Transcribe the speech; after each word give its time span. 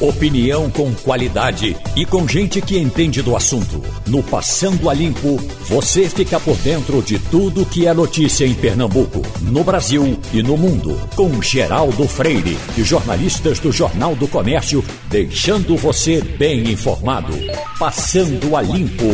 Opinião 0.00 0.70
com 0.70 0.94
qualidade 0.94 1.76
e 1.96 2.06
com 2.06 2.28
gente 2.28 2.60
que 2.60 2.78
entende 2.78 3.20
do 3.20 3.34
assunto. 3.34 3.82
No 4.06 4.22
Passando 4.22 4.88
a 4.88 4.94
Limpo, 4.94 5.36
você 5.68 6.08
fica 6.08 6.38
por 6.38 6.56
dentro 6.58 7.02
de 7.02 7.18
tudo 7.18 7.66
que 7.66 7.84
é 7.84 7.92
notícia 7.92 8.46
em 8.46 8.54
Pernambuco, 8.54 9.20
no 9.42 9.64
Brasil 9.64 10.16
e 10.32 10.40
no 10.40 10.56
mundo. 10.56 10.96
Com 11.16 11.42
Geraldo 11.42 12.06
Freire 12.06 12.56
e 12.76 12.84
jornalistas 12.84 13.58
do 13.58 13.72
Jornal 13.72 14.14
do 14.14 14.28
Comércio, 14.28 14.84
deixando 15.10 15.76
você 15.76 16.22
bem 16.22 16.70
informado. 16.70 17.32
Passando 17.76 18.54
a 18.54 18.62
Limpo. 18.62 19.04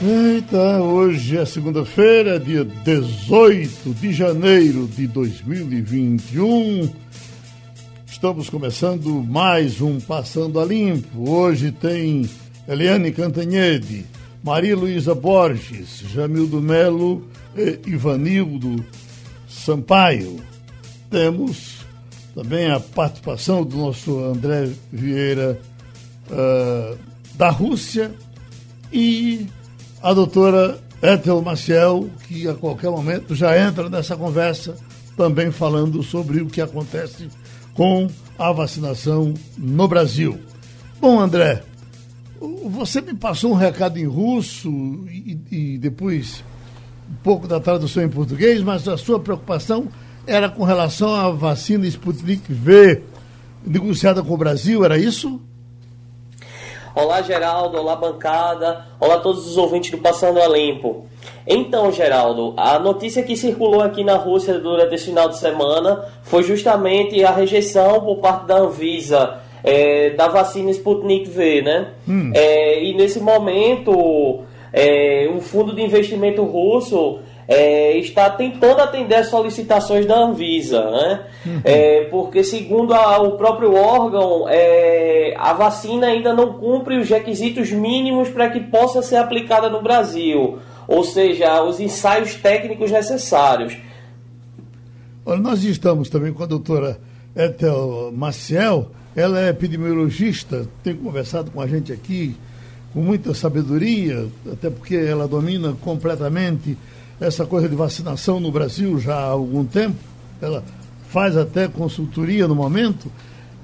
Eita, 0.00 0.80
hoje 0.80 1.36
é 1.36 1.44
segunda-feira, 1.44 2.38
dia 2.38 2.64
18 2.64 3.92
de 3.94 4.12
janeiro 4.12 4.86
de 4.86 5.08
2021. 5.08 6.88
Estamos 8.18 8.50
começando 8.50 9.22
mais 9.22 9.80
um 9.80 10.00
Passando 10.00 10.58
a 10.58 10.64
Limpo. 10.64 11.30
Hoje 11.30 11.70
tem 11.70 12.28
Eliane 12.66 13.12
Cantanhede, 13.12 14.04
Maria 14.42 14.76
Luísa 14.76 15.14
Borges, 15.14 16.02
Jamildo 16.12 16.60
Melo 16.60 17.24
e 17.56 17.78
Ivanildo 17.88 18.84
Sampaio. 19.48 20.42
Temos 21.08 21.86
também 22.34 22.68
a 22.68 22.80
participação 22.80 23.62
do 23.62 23.76
nosso 23.76 24.18
André 24.18 24.68
Vieira 24.92 25.60
uh, 26.28 26.98
da 27.36 27.50
Rússia 27.50 28.12
e 28.92 29.46
a 30.02 30.12
doutora 30.12 30.80
Ethel 31.00 31.40
Maciel, 31.40 32.10
que 32.26 32.48
a 32.48 32.54
qualquer 32.54 32.90
momento 32.90 33.32
já 33.36 33.56
entra 33.56 33.88
nessa 33.88 34.16
conversa, 34.16 34.74
também 35.16 35.52
falando 35.52 36.02
sobre 36.02 36.42
o 36.42 36.46
que 36.46 36.60
acontece 36.60 37.28
com 37.78 38.08
a 38.36 38.50
vacinação 38.50 39.32
no 39.56 39.86
Brasil. 39.86 40.36
Bom, 41.00 41.20
André, 41.20 41.62
você 42.64 43.00
me 43.00 43.14
passou 43.14 43.52
um 43.52 43.54
recado 43.54 44.00
em 44.00 44.04
russo 44.04 44.68
e, 45.08 45.38
e 45.48 45.78
depois 45.78 46.42
um 47.08 47.22
pouco 47.22 47.46
da 47.46 47.60
tradução 47.60 48.02
em 48.02 48.08
português, 48.08 48.62
mas 48.62 48.88
a 48.88 48.98
sua 48.98 49.20
preocupação 49.20 49.86
era 50.26 50.48
com 50.48 50.64
relação 50.64 51.14
à 51.14 51.30
vacina 51.30 51.86
Sputnik 51.86 52.52
V 52.52 53.00
negociada 53.64 54.24
com 54.24 54.34
o 54.34 54.36
Brasil, 54.36 54.84
era 54.84 54.98
isso? 54.98 55.40
Olá, 56.94 57.22
Geraldo. 57.22 57.78
Olá, 57.78 57.94
bancada. 57.96 58.86
Olá 58.98 59.18
todos 59.18 59.46
os 59.46 59.56
ouvintes 59.56 59.90
do 59.90 59.98
Passando 59.98 60.40
a 60.40 60.48
Limpo. 60.48 61.06
Então, 61.46 61.92
Geraldo, 61.92 62.54
a 62.56 62.78
notícia 62.78 63.22
que 63.22 63.36
circulou 63.36 63.82
aqui 63.82 64.02
na 64.02 64.16
Rússia 64.16 64.58
durante 64.58 64.94
esse 64.94 65.06
final 65.06 65.28
de 65.28 65.36
semana 65.38 66.04
foi 66.22 66.42
justamente 66.42 67.22
a 67.24 67.30
rejeição 67.30 68.00
por 68.00 68.16
parte 68.18 68.46
da 68.46 68.58
Anvisa 68.58 69.38
é, 69.62 70.10
da 70.10 70.28
vacina 70.28 70.70
Sputnik 70.70 71.28
V, 71.28 71.62
né? 71.62 71.88
Hum. 72.08 72.32
É, 72.34 72.82
e 72.82 72.94
nesse 72.94 73.20
momento, 73.20 74.40
é, 74.72 75.28
um 75.32 75.40
fundo 75.40 75.74
de 75.74 75.82
investimento 75.82 76.42
russo 76.42 77.20
é, 77.48 77.96
está 77.96 78.28
tentando 78.28 78.82
atender 78.82 79.14
as 79.14 79.28
solicitações 79.28 80.04
da 80.04 80.18
Anvisa, 80.18 80.90
né? 80.90 81.26
Uhum. 81.46 81.60
É, 81.64 82.04
porque 82.10 82.44
segundo 82.44 82.92
a, 82.92 83.18
o 83.22 83.38
próprio 83.38 83.74
órgão, 83.74 84.46
é, 84.46 85.34
a 85.38 85.54
vacina 85.54 86.08
ainda 86.08 86.34
não 86.34 86.58
cumpre 86.58 86.98
os 86.98 87.08
requisitos 87.08 87.72
mínimos 87.72 88.28
para 88.28 88.50
que 88.50 88.60
possa 88.60 89.00
ser 89.00 89.16
aplicada 89.16 89.70
no 89.70 89.82
Brasil, 89.82 90.58
ou 90.86 91.02
seja, 91.02 91.62
os 91.62 91.80
ensaios 91.80 92.34
técnicos 92.34 92.90
necessários. 92.90 93.74
Olha, 95.24 95.40
nós 95.40 95.64
estamos 95.64 96.10
também 96.10 96.34
com 96.34 96.42
a 96.42 96.46
doutora 96.46 97.00
Ethel 97.34 98.12
Maciel, 98.14 98.90
ela 99.16 99.40
é 99.40 99.48
epidemiologista, 99.48 100.66
tem 100.84 100.94
conversado 100.94 101.50
com 101.50 101.62
a 101.62 101.66
gente 101.66 101.92
aqui 101.92 102.36
com 102.92 103.00
muita 103.00 103.32
sabedoria, 103.32 104.26
até 104.50 104.68
porque 104.68 104.96
ela 104.96 105.26
domina 105.28 105.74
completamente 105.82 106.76
essa 107.20 107.44
coisa 107.44 107.68
de 107.68 107.74
vacinação 107.74 108.38
no 108.38 108.50
Brasil 108.50 108.98
já 108.98 109.16
há 109.16 109.28
algum 109.30 109.64
tempo. 109.64 109.96
Ela 110.40 110.62
faz 111.08 111.36
até 111.36 111.68
consultoria 111.68 112.46
no 112.46 112.54
momento. 112.54 113.10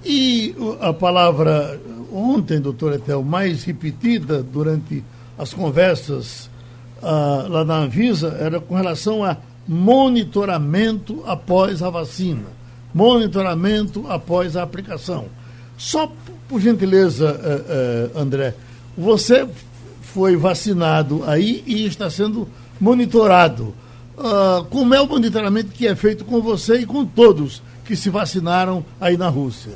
E 0.05 0.55
a 0.81 0.93
palavra 0.93 1.81
ontem, 2.13 2.61
doutor 2.61 2.93
Etel, 2.95 3.23
mais 3.23 3.65
repetida 3.65 4.43
durante 4.43 5.03
as 5.39 5.53
conversas 5.55 6.51
ah, 7.03 7.47
lá 7.49 7.65
na 7.65 7.79
Anvisa 7.79 8.37
era 8.41 8.61
com 8.61 8.75
relação 8.75 9.25
a 9.25 9.37
monitoramento 9.67 11.23
após 11.27 11.83
a 11.83 11.91
vacina. 11.91 12.47
Monitoramento 12.93 14.05
após 14.09 14.57
a 14.57 14.63
aplicação. 14.63 15.27
Só 15.77 16.11
por 16.49 16.61
gentileza, 16.61 17.41
eh, 17.43 17.65
eh, 17.69 18.21
André, 18.21 18.55
você 18.97 19.49
foi 20.03 20.37
vacinado 20.37 21.25
aí 21.27 21.65
e 21.67 21.87
está 21.87 22.09
sendo 22.09 22.49
monitorado. 22.81 23.75
Uh, 24.17 24.65
como 24.71 24.95
é 24.95 25.01
o 25.01 25.09
monitoramento 25.09 25.73
que 25.73 25.89
é 25.89 25.95
feito 25.97 26.25
com 26.25 26.41
você 26.41 26.77
e 26.77 26.87
com 26.87 27.05
todos 27.05 27.62
que 27.85 27.97
se 27.97 28.11
vacinaram 28.11 28.85
aí 29.01 29.17
na 29.17 29.29
Rússia? 29.29 29.73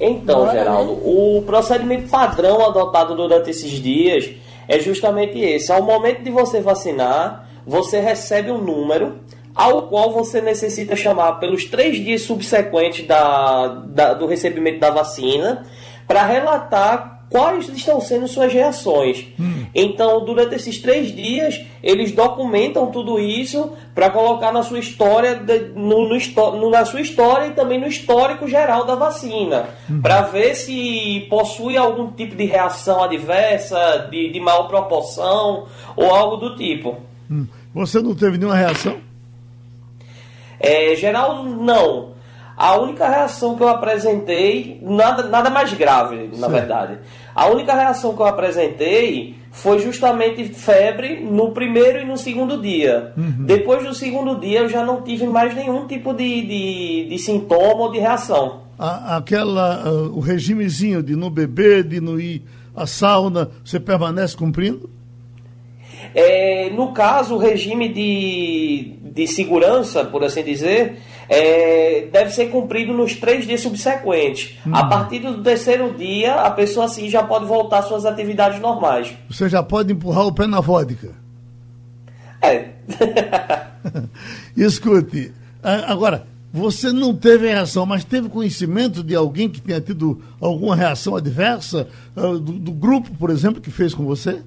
Então, 0.00 0.50
Geraldo, 0.50 0.92
o 0.92 1.42
procedimento 1.44 2.08
padrão 2.08 2.64
adotado 2.64 3.16
durante 3.16 3.50
esses 3.50 3.72
dias 3.72 4.30
é 4.68 4.78
justamente 4.78 5.38
esse. 5.38 5.72
Ao 5.72 5.82
momento 5.82 6.22
de 6.22 6.30
você 6.30 6.60
vacinar, 6.60 7.48
você 7.66 7.98
recebe 7.98 8.50
um 8.50 8.58
número 8.58 9.18
ao 9.54 9.88
qual 9.88 10.12
você 10.12 10.40
necessita 10.40 10.94
chamar 10.94 11.40
pelos 11.40 11.64
três 11.64 11.96
dias 11.96 12.22
subsequentes 12.22 13.06
da, 13.06 13.66
da 13.88 14.14
do 14.14 14.26
recebimento 14.26 14.78
da 14.78 14.90
vacina 14.90 15.66
para 16.06 16.24
relatar 16.24 17.17
quais 17.30 17.68
estão 17.68 18.00
sendo 18.00 18.26
suas 18.26 18.52
reações. 18.52 19.26
Hum. 19.38 19.66
Então, 19.74 20.24
durante 20.24 20.54
esses 20.54 20.78
três 20.78 21.14
dias, 21.14 21.60
eles 21.82 22.12
documentam 22.12 22.90
tudo 22.90 23.18
isso 23.18 23.72
para 23.94 24.10
colocar 24.10 24.52
na 24.52 24.62
sua 24.62 24.78
história, 24.78 25.34
de, 25.34 25.58
no, 25.74 26.08
no, 26.08 26.70
na 26.70 26.84
sua 26.84 27.00
história 27.00 27.48
e 27.48 27.52
também 27.52 27.80
no 27.80 27.86
histórico 27.86 28.48
geral 28.48 28.84
da 28.84 28.94
vacina, 28.94 29.66
hum. 29.90 30.00
para 30.00 30.22
ver 30.22 30.54
se 30.54 31.26
possui 31.28 31.76
algum 31.76 32.10
tipo 32.12 32.34
de 32.34 32.44
reação 32.44 33.02
adversa, 33.02 34.08
de, 34.10 34.32
de 34.32 34.40
maior 34.40 34.68
proporção 34.68 35.66
ou 35.96 36.14
algo 36.14 36.36
do 36.36 36.56
tipo. 36.56 36.96
Hum. 37.30 37.46
Você 37.74 38.00
não 38.00 38.14
teve 38.14 38.38
nenhuma 38.38 38.56
reação? 38.56 38.96
É, 40.58 40.96
geral, 40.96 41.44
não. 41.44 42.17
A 42.58 42.76
única 42.76 43.08
reação 43.08 43.54
que 43.54 43.62
eu 43.62 43.68
apresentei, 43.68 44.80
nada, 44.82 45.22
nada 45.28 45.48
mais 45.48 45.72
grave, 45.74 46.28
na 46.36 46.48
Sim. 46.48 46.52
verdade. 46.52 46.98
A 47.32 47.46
única 47.46 47.72
reação 47.72 48.16
que 48.16 48.20
eu 48.20 48.26
apresentei 48.26 49.36
foi 49.52 49.78
justamente 49.78 50.42
febre 50.46 51.20
no 51.20 51.52
primeiro 51.52 52.00
e 52.00 52.04
no 52.04 52.16
segundo 52.16 52.60
dia. 52.60 53.12
Uhum. 53.16 53.44
Depois 53.46 53.86
do 53.86 53.94
segundo 53.94 54.40
dia 54.40 54.62
eu 54.62 54.68
já 54.68 54.84
não 54.84 55.02
tive 55.02 55.24
mais 55.24 55.54
nenhum 55.54 55.86
tipo 55.86 56.12
de, 56.12 56.42
de, 56.42 57.06
de 57.10 57.18
sintoma 57.20 57.82
ou 57.82 57.92
de 57.92 58.00
reação. 58.00 58.62
A, 58.76 59.18
aquela, 59.18 59.88
uh, 59.88 60.16
o 60.16 60.18
regimezinho 60.18 61.00
de 61.00 61.14
não 61.14 61.30
beber, 61.30 61.84
de 61.84 62.00
não 62.00 62.18
ir 62.18 62.42
à 62.74 62.88
sauna, 62.88 63.52
você 63.64 63.78
permanece 63.78 64.36
cumprindo? 64.36 64.90
É, 66.12 66.70
no 66.70 66.92
caso, 66.92 67.36
o 67.36 67.38
regime 67.38 67.88
de, 67.88 68.94
de 69.12 69.28
segurança, 69.28 70.04
por 70.04 70.24
assim 70.24 70.42
dizer, 70.42 70.98
é, 71.28 72.08
deve 72.10 72.30
ser 72.30 72.46
cumprido 72.46 72.92
nos 72.92 73.14
três 73.14 73.46
dias 73.46 73.60
subsequentes. 73.60 74.58
Hum. 74.66 74.74
A 74.74 74.86
partir 74.86 75.18
do 75.18 75.42
terceiro 75.42 75.92
dia, 75.92 76.34
a 76.36 76.50
pessoa 76.50 76.86
assim 76.86 77.08
já 77.08 77.22
pode 77.22 77.44
voltar 77.44 77.80
às 77.80 77.86
suas 77.86 78.06
atividades 78.06 78.60
normais. 78.60 79.14
Você 79.28 79.48
já 79.48 79.62
pode 79.62 79.92
empurrar 79.92 80.26
o 80.26 80.32
pé 80.32 80.46
na 80.46 80.60
vodka. 80.60 81.10
É. 82.40 82.70
Escute, 84.56 85.32
agora, 85.62 86.26
você 86.52 86.92
não 86.92 87.14
teve 87.14 87.48
reação, 87.48 87.84
mas 87.84 88.04
teve 88.04 88.28
conhecimento 88.28 89.02
de 89.02 89.14
alguém 89.14 89.48
que 89.48 89.60
tenha 89.60 89.80
tido 89.80 90.22
alguma 90.40 90.74
reação 90.74 91.14
adversa? 91.14 91.88
Do, 92.14 92.40
do 92.40 92.72
grupo, 92.72 93.10
por 93.18 93.30
exemplo, 93.30 93.60
que 93.60 93.70
fez 93.70 93.92
com 93.92 94.04
você? 94.04 94.42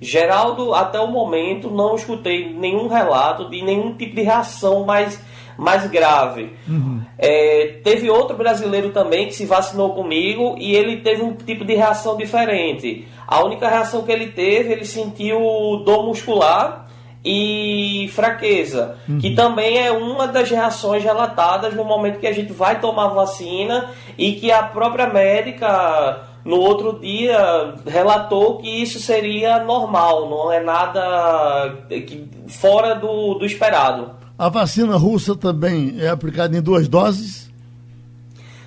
Geraldo, 0.00 0.74
até 0.74 0.98
o 1.00 1.06
momento, 1.06 1.70
não 1.70 1.94
escutei 1.94 2.52
nenhum 2.52 2.88
relato 2.88 3.48
de 3.48 3.62
nenhum 3.62 3.94
tipo 3.94 4.14
de 4.14 4.22
reação 4.22 4.84
mais, 4.84 5.18
mais 5.56 5.86
grave. 5.90 6.54
Uhum. 6.68 7.02
É, 7.18 7.80
teve 7.82 8.10
outro 8.10 8.36
brasileiro 8.36 8.90
também 8.90 9.26
que 9.26 9.34
se 9.34 9.46
vacinou 9.46 9.94
comigo 9.94 10.56
e 10.58 10.74
ele 10.74 10.98
teve 10.98 11.22
um 11.22 11.32
tipo 11.34 11.64
de 11.64 11.74
reação 11.74 12.16
diferente. 12.16 13.06
A 13.26 13.44
única 13.44 13.68
reação 13.68 14.02
que 14.02 14.12
ele 14.12 14.28
teve, 14.28 14.72
ele 14.72 14.84
sentiu 14.84 15.38
dor 15.84 16.04
muscular 16.04 16.84
e 17.24 18.10
fraqueza, 18.12 18.96
uhum. 19.08 19.18
que 19.18 19.34
também 19.34 19.78
é 19.78 19.90
uma 19.90 20.28
das 20.28 20.50
reações 20.50 21.02
relatadas 21.02 21.72
no 21.74 21.82
momento 21.82 22.20
que 22.20 22.26
a 22.26 22.32
gente 22.32 22.52
vai 22.52 22.80
tomar 22.80 23.08
vacina 23.08 23.90
e 24.18 24.32
que 24.32 24.52
a 24.52 24.62
própria 24.62 25.06
médica 25.06 26.28
no 26.44 26.60
outro 26.60 27.00
dia 27.00 27.74
relatou 27.86 28.58
que 28.58 28.68
isso 28.68 29.00
seria 29.00 29.64
normal, 29.64 30.28
não 30.28 30.52
é 30.52 30.60
nada 30.60 31.74
que, 31.88 32.28
fora 32.46 32.94
do, 32.94 33.34
do 33.34 33.46
esperado. 33.46 34.22
A 34.38 34.48
vacina 34.48 34.96
russa 34.96 35.36
também 35.36 35.94
é 35.98 36.08
aplicada 36.08 36.56
em 36.56 36.62
duas 36.62 36.88
doses? 36.88 37.44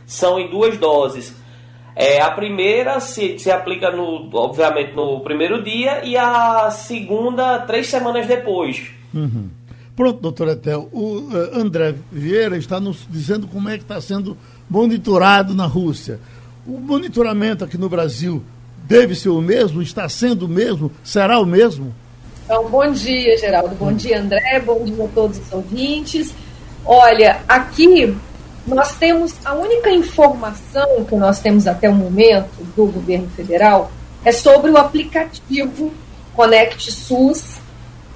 são 0.07 0.39
em 0.39 0.49
duas 0.49 0.77
doses. 0.77 1.35
É, 1.93 2.21
a 2.21 2.31
primeira 2.31 2.99
se, 2.99 3.37
se 3.37 3.51
aplica, 3.51 3.91
no, 3.91 4.29
obviamente, 4.33 4.93
no 4.93 5.19
primeiro 5.19 5.63
dia 5.63 6.05
e 6.05 6.15
a 6.15 6.71
segunda, 6.71 7.59
três 7.59 7.87
semanas 7.87 8.25
depois. 8.25 8.87
Uhum. 9.13 9.49
Pronto, 9.95 10.21
doutor 10.21 10.47
Etel. 10.49 10.87
O 10.91 11.17
uh, 11.17 11.59
André 11.59 11.95
Vieira 12.11 12.55
está 12.55 12.79
nos 12.79 13.05
dizendo 13.09 13.47
como 13.47 13.67
é 13.67 13.77
que 13.77 13.83
está 13.83 13.99
sendo 13.99 14.37
monitorado 14.69 15.53
na 15.53 15.65
Rússia. 15.65 16.19
O 16.65 16.79
monitoramento 16.79 17.65
aqui 17.65 17.77
no 17.77 17.89
Brasil 17.89 18.43
deve 18.83 19.15
ser 19.15 19.29
o 19.29 19.41
mesmo? 19.41 19.81
Está 19.81 20.07
sendo 20.07 20.45
o 20.45 20.49
mesmo? 20.49 20.91
Será 21.03 21.39
o 21.39 21.45
mesmo? 21.45 21.95
Então, 22.47 22.69
bom 22.69 22.89
dia, 22.93 23.37
Geraldo. 23.37 23.75
Bom 23.75 23.91
dia, 23.91 24.21
André. 24.21 24.61
Bom 24.61 24.81
dia 24.85 25.03
a 25.03 25.07
todos 25.09 25.37
os 25.37 25.51
ouvintes. 25.51 26.33
Olha, 26.85 27.41
aqui 27.45 28.17
nós 28.65 28.95
temos 28.95 29.35
a 29.43 29.53
única 29.53 29.91
informação 29.91 31.03
que 31.03 31.13
nós 31.17 31.41
temos 31.41 31.67
até 31.67 31.89
o 31.89 31.93
momento 31.93 32.63
do 32.73 32.85
governo 32.85 33.29
federal 33.31 33.91
é 34.23 34.31
sobre 34.31 34.71
o 34.71 34.77
aplicativo 34.77 35.91
Conect 36.37 36.89
SUS, 36.89 37.59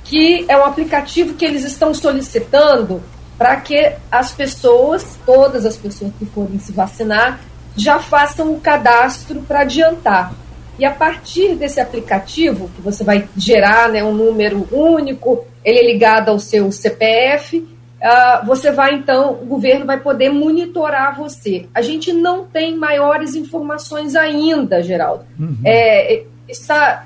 que 0.05 0.45
é 0.47 0.55
um 0.55 0.63
aplicativo 0.63 1.33
que 1.33 1.43
eles 1.43 1.65
estão 1.65 1.93
solicitando 1.93 3.03
para 3.37 3.57
que 3.57 3.95
as 4.09 4.31
pessoas, 4.31 5.19
todas 5.25 5.65
as 5.65 5.75
pessoas 5.75 6.13
que 6.17 6.25
forem 6.25 6.57
se 6.57 6.71
vacinar, 6.71 7.41
já 7.75 7.99
façam 7.99 8.53
o 8.53 8.61
cadastro 8.61 9.41
para 9.41 9.63
adiantar. 9.63 10.33
E 10.79 10.85
a 10.85 10.91
partir 10.91 11.55
desse 11.55 11.79
aplicativo, 11.79 12.69
que 12.75 12.81
você 12.81 13.03
vai 13.03 13.27
gerar 13.37 13.89
né, 13.89 14.03
um 14.03 14.13
número 14.13 14.67
único, 14.71 15.45
ele 15.63 15.79
é 15.79 15.85
ligado 15.85 16.29
ao 16.29 16.39
seu 16.39 16.71
CPF, 16.71 17.59
uh, 17.59 18.45
você 18.45 18.71
vai 18.71 18.95
então, 18.95 19.33
o 19.33 19.45
governo 19.45 19.85
vai 19.85 19.99
poder 19.99 20.29
monitorar 20.29 21.15
você. 21.15 21.67
A 21.73 21.81
gente 21.81 22.11
não 22.11 22.45
tem 22.45 22.75
maiores 22.75 23.35
informações 23.35 24.15
ainda, 24.15 24.81
Geraldo. 24.81 25.25
Uhum. 25.39 25.57
É, 25.63 26.23
está, 26.47 27.05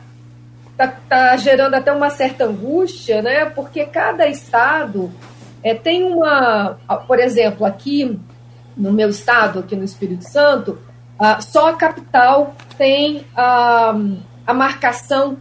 está, 0.71 0.85
está 0.85 1.37
gerando 1.37 1.73
até 1.73 1.91
uma 1.91 2.09
certa 2.09 2.45
angústia, 2.45 3.21
né? 3.21 3.45
Porque 3.45 3.83
cada 3.85 4.27
estado 4.27 5.11
é, 5.61 5.73
tem 5.73 6.03
uma, 6.03 6.77
por 7.07 7.19
exemplo, 7.19 7.65
aqui 7.65 8.19
no 8.77 8.91
meu 8.91 9.09
estado, 9.09 9.59
aqui 9.59 9.75
no 9.75 9.83
Espírito 9.83 10.23
Santo, 10.29 10.77
uh, 11.19 11.41
só 11.41 11.69
a 11.69 11.73
capital 11.73 12.55
tem 12.77 13.17
uh, 13.17 14.17
a 14.45 14.53
marcação 14.53 15.37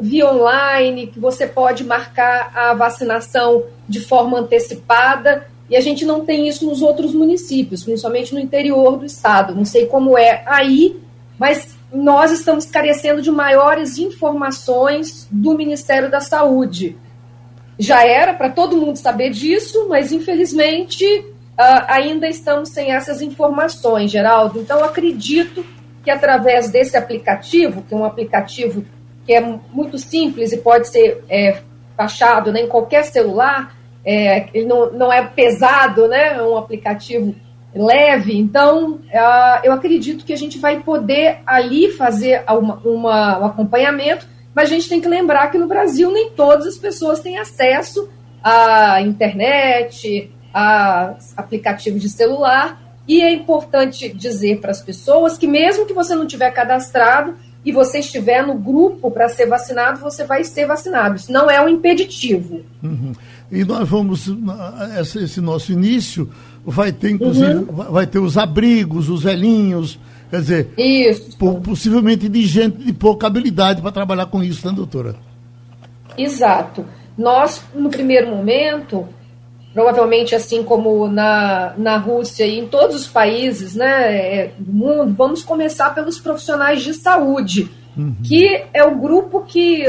via 0.00 0.30
online, 0.30 1.06
que 1.06 1.18
você 1.18 1.46
pode 1.46 1.84
marcar 1.84 2.52
a 2.54 2.74
vacinação 2.74 3.64
de 3.88 4.00
forma 4.00 4.38
antecipada, 4.38 5.46
e 5.70 5.76
a 5.76 5.80
gente 5.80 6.04
não 6.04 6.24
tem 6.24 6.48
isso 6.48 6.66
nos 6.66 6.82
outros 6.82 7.14
municípios, 7.14 7.84
principalmente 7.84 8.34
no 8.34 8.40
interior 8.40 8.98
do 8.98 9.04
estado. 9.04 9.54
Não 9.54 9.64
sei 9.64 9.86
como 9.86 10.16
é 10.16 10.42
aí, 10.46 10.98
mas 11.38 11.76
nós 11.92 12.32
estamos 12.32 12.66
carecendo 12.66 13.22
de 13.22 13.30
maiores 13.30 13.98
informações 13.98 15.26
do 15.30 15.54
Ministério 15.54 16.10
da 16.10 16.20
Saúde. 16.20 16.96
Já 17.78 18.04
era 18.04 18.34
para 18.34 18.50
todo 18.50 18.76
mundo 18.76 18.96
saber 18.96 19.30
disso, 19.30 19.86
mas 19.88 20.10
infelizmente 20.10 21.04
uh, 21.04 21.84
ainda 21.86 22.28
estamos 22.28 22.70
sem 22.70 22.90
essas 22.92 23.22
informações, 23.22 24.10
Geraldo. 24.10 24.58
Então, 24.58 24.82
acredito 24.82 25.64
que 26.02 26.10
através 26.10 26.70
desse 26.70 26.96
aplicativo, 26.96 27.82
que 27.82 27.94
é 27.94 27.96
um 27.96 28.04
aplicativo 28.04 28.84
que 29.26 29.32
é 29.34 29.40
muito 29.40 29.98
simples 29.98 30.52
e 30.52 30.58
pode 30.58 30.88
ser 30.88 31.22
é, 31.28 31.60
baixado 31.96 32.52
né, 32.52 32.62
em 32.62 32.68
qualquer 32.68 33.04
celular, 33.04 33.76
é, 34.04 34.48
ele 34.54 34.66
não, 34.66 34.90
não 34.92 35.12
é 35.12 35.22
pesado, 35.26 36.08
né, 36.08 36.34
é 36.36 36.42
um 36.42 36.56
aplicativo 36.56 37.34
leve, 37.74 38.36
então 38.38 38.92
uh, 38.92 39.60
eu 39.62 39.72
acredito 39.72 40.24
que 40.24 40.32
a 40.32 40.36
gente 40.36 40.58
vai 40.58 40.80
poder 40.80 41.40
ali 41.46 41.92
fazer 41.92 42.42
uma, 42.48 42.76
uma, 42.76 43.38
um 43.40 43.44
acompanhamento, 43.44 44.26
mas 44.54 44.70
a 44.70 44.74
gente 44.74 44.88
tem 44.88 45.00
que 45.00 45.08
lembrar 45.08 45.50
que 45.50 45.58
no 45.58 45.66
Brasil 45.66 46.10
nem 46.10 46.30
todas 46.30 46.66
as 46.66 46.78
pessoas 46.78 47.20
têm 47.20 47.38
acesso 47.38 48.08
à 48.42 49.02
internet, 49.02 50.32
a 50.52 51.14
aplicativo 51.36 51.98
de 51.98 52.08
celular, 52.08 52.80
e 53.08 53.22
é 53.22 53.32
importante 53.32 54.08
dizer 54.12 54.60
para 54.60 54.70
as 54.70 54.82
pessoas 54.82 55.38
que 55.38 55.48
mesmo 55.48 55.86
que 55.86 55.94
você 55.94 56.14
não 56.14 56.26
tiver 56.26 56.50
cadastrado, 56.50 57.34
e 57.64 57.72
você 57.72 57.98
estiver 57.98 58.46
no 58.46 58.54
grupo 58.54 59.10
para 59.10 59.28
ser 59.28 59.46
vacinado, 59.46 60.00
você 60.00 60.24
vai 60.24 60.44
ser 60.44 60.66
vacinado. 60.66 61.16
Isso 61.16 61.30
não 61.30 61.50
é 61.50 61.60
um 61.60 61.68
impeditivo. 61.68 62.62
Uhum. 62.82 63.12
E 63.50 63.64
nós 63.64 63.86
vamos, 63.86 64.26
esse, 64.98 65.40
nosso 65.40 65.72
início 65.72 66.30
vai 66.64 66.92
ter, 66.92 67.10
inclusive, 67.10 67.54
uhum. 67.54 67.64
vai 67.90 68.06
ter 68.06 68.20
os 68.20 68.38
abrigos, 68.38 69.08
os 69.08 69.22
velhinhos, 69.22 69.98
quer 70.30 70.40
dizer, 70.40 70.72
isso. 70.78 71.36
possivelmente 71.62 72.28
de 72.28 72.46
gente 72.46 72.78
de 72.78 72.92
pouca 72.92 73.26
habilidade 73.26 73.82
para 73.82 73.92
trabalhar 73.92 74.26
com 74.26 74.42
isso, 74.42 74.66
né, 74.66 74.72
doutora? 74.74 75.16
Exato. 76.16 76.86
Nós, 77.16 77.62
no 77.74 77.90
primeiro 77.90 78.28
momento, 78.28 79.06
provavelmente 79.72 80.34
assim 80.34 80.62
como 80.62 81.08
na, 81.08 81.74
na 81.76 81.96
Rússia 81.96 82.44
e 82.46 82.58
em 82.58 82.66
todos 82.66 82.96
os 82.96 83.06
países 83.06 83.74
né, 83.74 84.16
é, 84.16 84.52
do 84.58 84.72
mundo, 84.72 85.14
vamos 85.14 85.42
começar 85.42 85.94
pelos 85.94 86.18
profissionais 86.18 86.82
de 86.82 86.94
saúde, 86.94 87.70
uhum. 87.96 88.16
que 88.22 88.64
é 88.72 88.84
o 88.84 88.96
grupo 88.96 89.42
que 89.42 89.84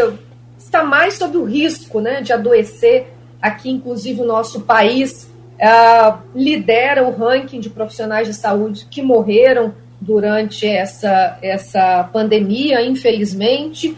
está 0.57 0.83
mais 0.83 1.15
sob 1.15 1.37
o 1.37 1.45
risco 1.45 1.99
né, 1.99 2.21
de 2.21 2.33
adoecer. 2.33 3.07
Aqui, 3.41 3.69
inclusive, 3.69 4.21
o 4.21 4.25
nosso 4.25 4.61
país 4.61 5.29
uh, 5.59 6.17
lidera 6.35 7.03
o 7.03 7.11
ranking 7.11 7.59
de 7.59 7.69
profissionais 7.69 8.27
de 8.27 8.33
saúde 8.33 8.85
que 8.89 9.01
morreram 9.01 9.73
durante 9.99 10.65
essa, 10.67 11.37
essa 11.41 12.03
pandemia, 12.11 12.81
infelizmente. 12.81 13.97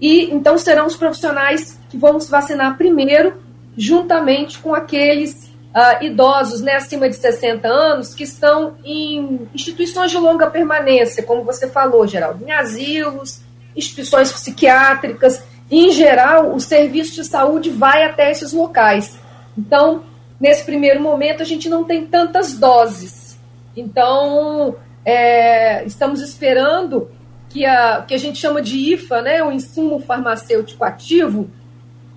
E 0.00 0.24
então 0.32 0.58
serão 0.58 0.86
os 0.86 0.96
profissionais 0.96 1.78
que 1.88 1.96
vão 1.96 2.18
se 2.18 2.30
vacinar 2.30 2.76
primeiro 2.76 3.41
juntamente 3.76 4.58
com 4.58 4.74
aqueles 4.74 5.50
uh, 5.74 6.04
idosos 6.04 6.60
né, 6.60 6.74
acima 6.74 7.08
de 7.08 7.16
60 7.16 7.66
anos 7.66 8.14
que 8.14 8.24
estão 8.24 8.74
em 8.84 9.48
instituições 9.54 10.10
de 10.10 10.18
longa 10.18 10.48
permanência, 10.48 11.22
como 11.22 11.44
você 11.44 11.68
falou, 11.68 12.06
Geraldo, 12.06 12.44
em 12.46 12.52
asilos, 12.52 13.40
instituições 13.76 14.30
psiquiátricas. 14.32 15.42
Em 15.70 15.90
geral, 15.90 16.54
o 16.54 16.60
serviço 16.60 17.14
de 17.14 17.24
saúde 17.24 17.70
vai 17.70 18.04
até 18.04 18.30
esses 18.30 18.52
locais. 18.52 19.18
Então, 19.56 20.04
nesse 20.38 20.64
primeiro 20.64 21.00
momento, 21.00 21.42
a 21.42 21.46
gente 21.46 21.68
não 21.68 21.84
tem 21.84 22.06
tantas 22.06 22.54
doses. 22.54 23.38
Então, 23.74 24.76
é, 25.04 25.84
estamos 25.84 26.20
esperando 26.20 27.10
que 27.48 27.64
a 27.64 28.02
que 28.02 28.14
a 28.14 28.18
gente 28.18 28.38
chama 28.38 28.60
de 28.62 28.94
IFA, 28.94 29.22
né, 29.22 29.42
o 29.42 29.52
insumo 29.52 30.00
farmacêutico 30.00 30.84
ativo, 30.84 31.50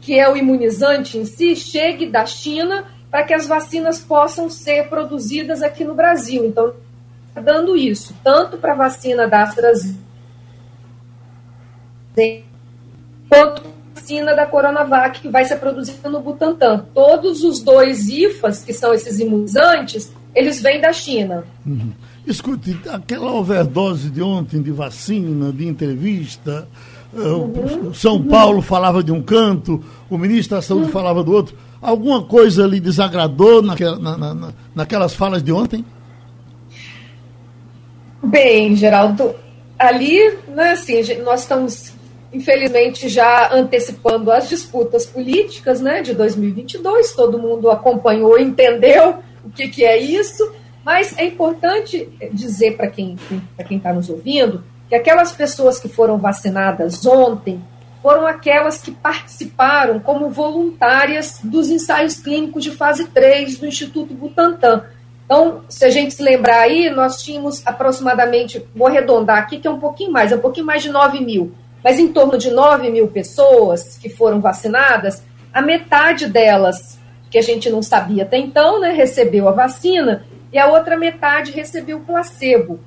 que 0.06 0.20
é 0.20 0.32
o 0.32 0.38
imunizante 0.38 1.18
em 1.18 1.26
si, 1.26 1.56
chegue 1.56 2.06
da 2.06 2.28
China 2.28 2.86
para 3.10 3.24
que 3.24 3.34
as 3.34 3.48
vacinas 3.48 4.00
possam 4.00 4.52
ser 4.52 4.88
produzidas 4.88 5.64
aqui 5.64 5.84
no 5.84 5.96
Brasil. 5.96 6.46
Então, 6.46 6.74
tá 7.34 7.42
dando 7.42 7.76
isso, 7.76 8.14
tanto 8.24 8.56
para 8.56 8.74
a 8.74 8.76
vacina 8.76 9.28
da 9.28 9.42
AstraZeneca 9.42 10.06
quanto 13.28 13.64
a 13.64 14.00
vacina 14.00 14.36
da 14.36 14.46
Coronavac, 14.46 15.22
que 15.22 15.28
vai 15.28 15.44
ser 15.44 15.56
produzida 15.56 16.08
no 16.08 16.20
Butantan. 16.20 16.86
Todos 16.94 17.44
os 17.44 17.62
dois 17.62 18.08
IFAs, 18.08 18.64
que 18.64 18.74
são 18.74 18.94
esses 18.94 19.20
imunizantes, 19.20 20.14
eles 20.36 20.62
vêm 20.62 20.80
da 20.80 20.94
China. 20.94 21.44
Uhum. 21.66 21.94
Escute, 22.28 22.80
aquela 22.92 23.32
overdose 23.32 24.12
de 24.12 24.22
ontem 24.22 24.62
de 24.62 24.72
vacina, 24.72 25.52
de 25.52 25.68
entrevista, 25.68 26.68
Uhum. 27.16 27.94
São 27.94 28.22
Paulo 28.22 28.62
falava 28.62 29.02
de 29.02 29.12
um 29.12 29.22
canto, 29.22 29.82
o 30.10 30.18
ministro 30.18 30.58
da 30.58 30.62
Saúde 30.62 30.88
uhum. 30.88 30.92
falava 30.92 31.24
do 31.24 31.32
outro. 31.32 31.56
Alguma 31.82 32.24
coisa 32.24 32.68
lhe 32.68 32.80
desagradou 32.80 33.62
naquela, 33.62 33.98
na, 33.98 34.18
na, 34.18 34.54
naquelas 34.74 35.14
falas 35.16 35.42
de 35.42 35.52
ontem? 35.52 35.86
Bem, 38.22 38.76
Geraldo, 38.76 39.34
ali, 39.80 40.38
né, 40.48 40.72
assim, 40.72 41.02
nós 41.24 41.42
estamos, 41.42 41.94
infelizmente, 42.34 43.08
já 43.08 43.54
antecipando 43.54 44.32
as 44.32 44.50
disputas 44.50 45.06
políticas 45.06 45.80
né, 45.80 46.02
de 46.02 46.14
2022. 46.14 47.14
Todo 47.14 47.40
mundo 47.40 47.70
acompanhou, 47.70 48.38
entendeu 48.38 49.20
o 49.44 49.50
que, 49.52 49.70
que 49.70 49.86
é 49.86 49.98
isso. 49.98 50.52
Mas 50.84 51.18
é 51.18 51.26
importante 51.26 52.10
dizer 52.34 52.76
para 52.76 52.88
quem 52.88 53.18
está 53.70 53.94
nos 53.94 54.10
ouvindo 54.10 54.64
que 54.90 54.96
aquelas 54.96 55.32
pessoas 55.32 55.80
que 55.80 55.90
foram 55.90 56.18
vacinadas 56.18 57.06
ontem 57.06 57.62
foram 58.02 58.28
aquelas 58.28 58.80
que 58.82 58.92
participaram 58.92 60.00
como 60.00 60.30
voluntárias 60.30 61.40
dos 61.44 61.72
ensaios 61.72 62.20
clínicos 62.20 62.64
de 62.64 62.70
fase 62.70 63.06
3 63.06 63.58
do 63.58 63.66
Instituto 63.66 64.14
Butantan. 64.14 64.84
Então, 65.26 65.62
se 65.68 65.84
a 65.84 65.90
gente 65.90 66.14
se 66.14 66.22
lembrar 66.22 66.60
aí, 66.60 66.92
nós 66.92 67.24
tínhamos 67.24 67.66
aproximadamente, 67.66 68.64
vou 68.76 68.86
arredondar 68.86 69.40
aqui, 69.40 69.58
que 69.58 69.68
é 69.68 69.72
um 69.72 69.80
pouquinho 69.80 70.12
mais, 70.12 70.32
é 70.32 70.36
um 70.36 70.40
pouquinho 70.40 70.68
mais 70.68 70.84
de 70.84 70.92
9 70.92 71.20
mil, 71.20 71.56
mas 71.84 71.98
em 71.98 72.14
torno 72.14 72.38
de 72.38 72.52
9 72.52 72.92
mil 72.92 73.08
pessoas 73.08 73.98
que 73.98 74.08
foram 74.08 74.40
vacinadas, 74.40 75.24
a 75.52 75.62
metade 75.64 76.28
delas, 76.28 77.00
que 77.32 77.40
a 77.40 77.42
gente 77.42 77.72
não 77.72 77.82
sabia 77.82 78.22
até 78.22 78.38
então, 78.38 78.80
né, 78.80 78.92
recebeu 78.92 79.50
a 79.50 79.52
vacina, 79.52 80.24
e 80.54 80.60
a 80.60 80.68
outra 80.68 80.96
metade 80.96 81.52
recebeu 81.52 82.02
placebo. 82.02 82.80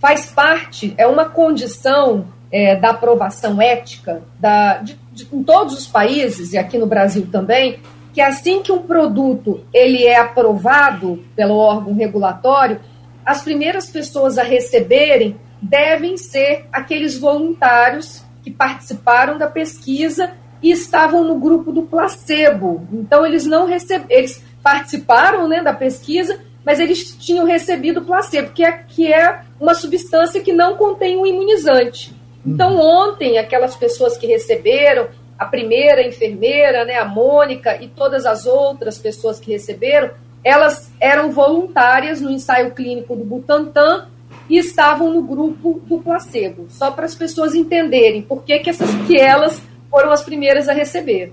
Faz 0.00 0.26
parte, 0.26 0.94
é 0.96 1.06
uma 1.06 1.24
condição 1.24 2.26
é, 2.52 2.76
da 2.76 2.90
aprovação 2.90 3.60
ética 3.60 4.22
da, 4.38 4.78
de, 4.78 4.98
de, 5.12 5.28
em 5.32 5.42
todos 5.42 5.76
os 5.76 5.86
países, 5.86 6.52
e 6.52 6.58
aqui 6.58 6.78
no 6.78 6.86
Brasil 6.86 7.28
também, 7.30 7.80
que 8.12 8.20
assim 8.20 8.62
que 8.62 8.72
um 8.72 8.82
produto 8.82 9.60
ele 9.72 10.04
é 10.04 10.18
aprovado 10.18 11.22
pelo 11.36 11.56
órgão 11.56 11.94
regulatório, 11.94 12.80
as 13.24 13.42
primeiras 13.42 13.90
pessoas 13.90 14.38
a 14.38 14.42
receberem 14.42 15.36
devem 15.60 16.16
ser 16.16 16.66
aqueles 16.72 17.18
voluntários 17.18 18.22
que 18.42 18.50
participaram 18.50 19.36
da 19.36 19.46
pesquisa 19.46 20.32
e 20.62 20.70
estavam 20.70 21.24
no 21.24 21.38
grupo 21.38 21.72
do 21.72 21.82
placebo. 21.82 22.86
Então 22.92 23.26
eles 23.26 23.44
não 23.44 23.66
receberam, 23.66 24.06
eles 24.08 24.42
participaram 24.62 25.46
né, 25.46 25.62
da 25.62 25.72
pesquisa, 25.72 26.40
mas 26.68 26.80
eles 26.80 27.16
tinham 27.16 27.46
recebido 27.46 28.02
placebo, 28.02 28.50
que 28.50 28.62
é, 28.62 28.72
que 28.72 29.10
é 29.10 29.40
uma 29.58 29.72
substância 29.72 30.42
que 30.42 30.52
não 30.52 30.76
contém 30.76 31.16
um 31.16 31.24
imunizante. 31.24 32.14
Então 32.44 32.76
ontem 32.78 33.38
aquelas 33.38 33.74
pessoas 33.74 34.18
que 34.18 34.26
receberam, 34.26 35.08
a 35.38 35.46
primeira 35.46 36.06
enfermeira, 36.06 36.84
né, 36.84 36.98
a 36.98 37.06
Mônica 37.06 37.82
e 37.82 37.88
todas 37.88 38.26
as 38.26 38.44
outras 38.44 38.98
pessoas 38.98 39.40
que 39.40 39.50
receberam, 39.50 40.10
elas 40.44 40.92
eram 41.00 41.32
voluntárias 41.32 42.20
no 42.20 42.30
ensaio 42.30 42.72
clínico 42.72 43.16
do 43.16 43.24
Butantan 43.24 44.06
e 44.46 44.58
estavam 44.58 45.10
no 45.10 45.22
grupo 45.22 45.80
do 45.86 46.00
placebo, 46.00 46.66
só 46.68 46.90
para 46.90 47.06
as 47.06 47.14
pessoas 47.14 47.54
entenderem 47.54 48.20
por 48.20 48.44
que, 48.44 48.58
que, 48.58 48.68
essas, 48.68 48.90
que 49.06 49.16
elas 49.16 49.58
foram 49.90 50.10
as 50.10 50.22
primeiras 50.22 50.68
a 50.68 50.74
receber. 50.74 51.32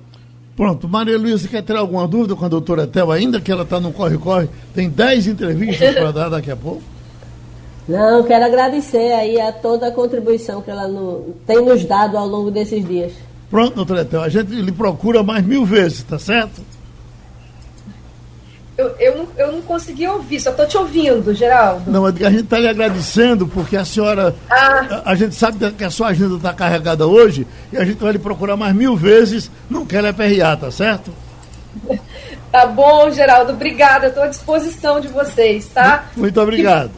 Pronto, 0.56 0.88
Maria 0.88 1.18
Luísa, 1.18 1.50
quer 1.50 1.62
ter 1.62 1.76
alguma 1.76 2.08
dúvida 2.08 2.36
com 2.36 2.46
a 2.46 2.48
doutora 2.48 2.88
Tel, 2.88 3.12
ainda 3.12 3.42
que 3.42 3.52
ela 3.52 3.64
está 3.64 3.80
no 3.80 3.92
corre-corre? 3.92 4.50
Tem 4.74 4.90
10 4.90 5.28
entrevistas 5.28 5.94
para 5.94 6.12
dar 6.12 6.30
daqui 6.30 6.50
a 6.50 6.56
pouco. 6.56 6.82
Não, 7.88 8.24
quero 8.24 8.46
agradecer 8.46 9.12
aí 9.14 9.40
a 9.40 9.52
toda 9.52 9.88
a 9.88 9.92
contribuição 9.92 10.62
que 10.62 10.72
ela 10.72 10.88
no, 10.88 11.36
tem 11.46 11.64
nos 11.64 11.84
dado 11.84 12.18
ao 12.18 12.26
longo 12.26 12.50
desses 12.50 12.88
dias. 12.88 13.12
Pronto, 13.50 13.76
doutora 13.76 14.06
Tel, 14.06 14.22
a 14.22 14.30
gente 14.30 14.50
lhe 14.50 14.72
procura 14.72 15.22
mais 15.22 15.46
mil 15.46 15.66
vezes, 15.66 16.04
tá 16.04 16.18
certo? 16.18 16.62
Eu, 18.78 18.94
eu, 19.00 19.18
não, 19.18 19.28
eu 19.38 19.52
não 19.54 19.62
consegui 19.62 20.06
ouvir, 20.06 20.40
só 20.40 20.50
estou 20.50 20.68
te 20.68 20.78
ouvindo, 20.78 21.34
Geraldo. 21.34 21.90
Não, 21.90 22.06
a 22.06 22.12
gente 22.12 22.44
está 22.44 22.60
lhe 22.60 22.68
agradecendo 22.68 23.48
porque 23.48 23.78
a 23.78 23.86
senhora. 23.86 24.36
Ah. 24.50 25.02
A, 25.06 25.12
a, 25.12 25.16
gente 25.16 25.34
sabe 25.34 25.72
que 25.72 25.84
a 25.84 25.90
sua 25.90 26.10
agenda 26.10 26.36
está 26.36 26.54
carregada 26.54 27.08
hoje 27.08 27.48
e 27.72 27.78
a 27.78 27.86
gente 27.86 28.02
vai 28.02 28.12
lhe 28.12 28.20
procurar 28.20 28.58
mais 28.58 28.76
mil 28.76 28.98
vezes, 28.98 29.50
não 29.70 29.86
quer 29.86 30.06
aperrear, 30.06 30.58
tá 30.58 30.70
certo? 30.72 31.12
Tá 32.52 32.68
bom, 32.68 33.12
Geraldo, 33.12 33.52
obrigada. 33.52 34.08
Estou 34.08 34.24
à 34.24 34.28
disposição 34.28 35.02
de 35.02 35.10
vocês, 35.10 35.68
tá? 35.68 36.06
Muito 36.16 36.40
obrigado. 36.40 36.92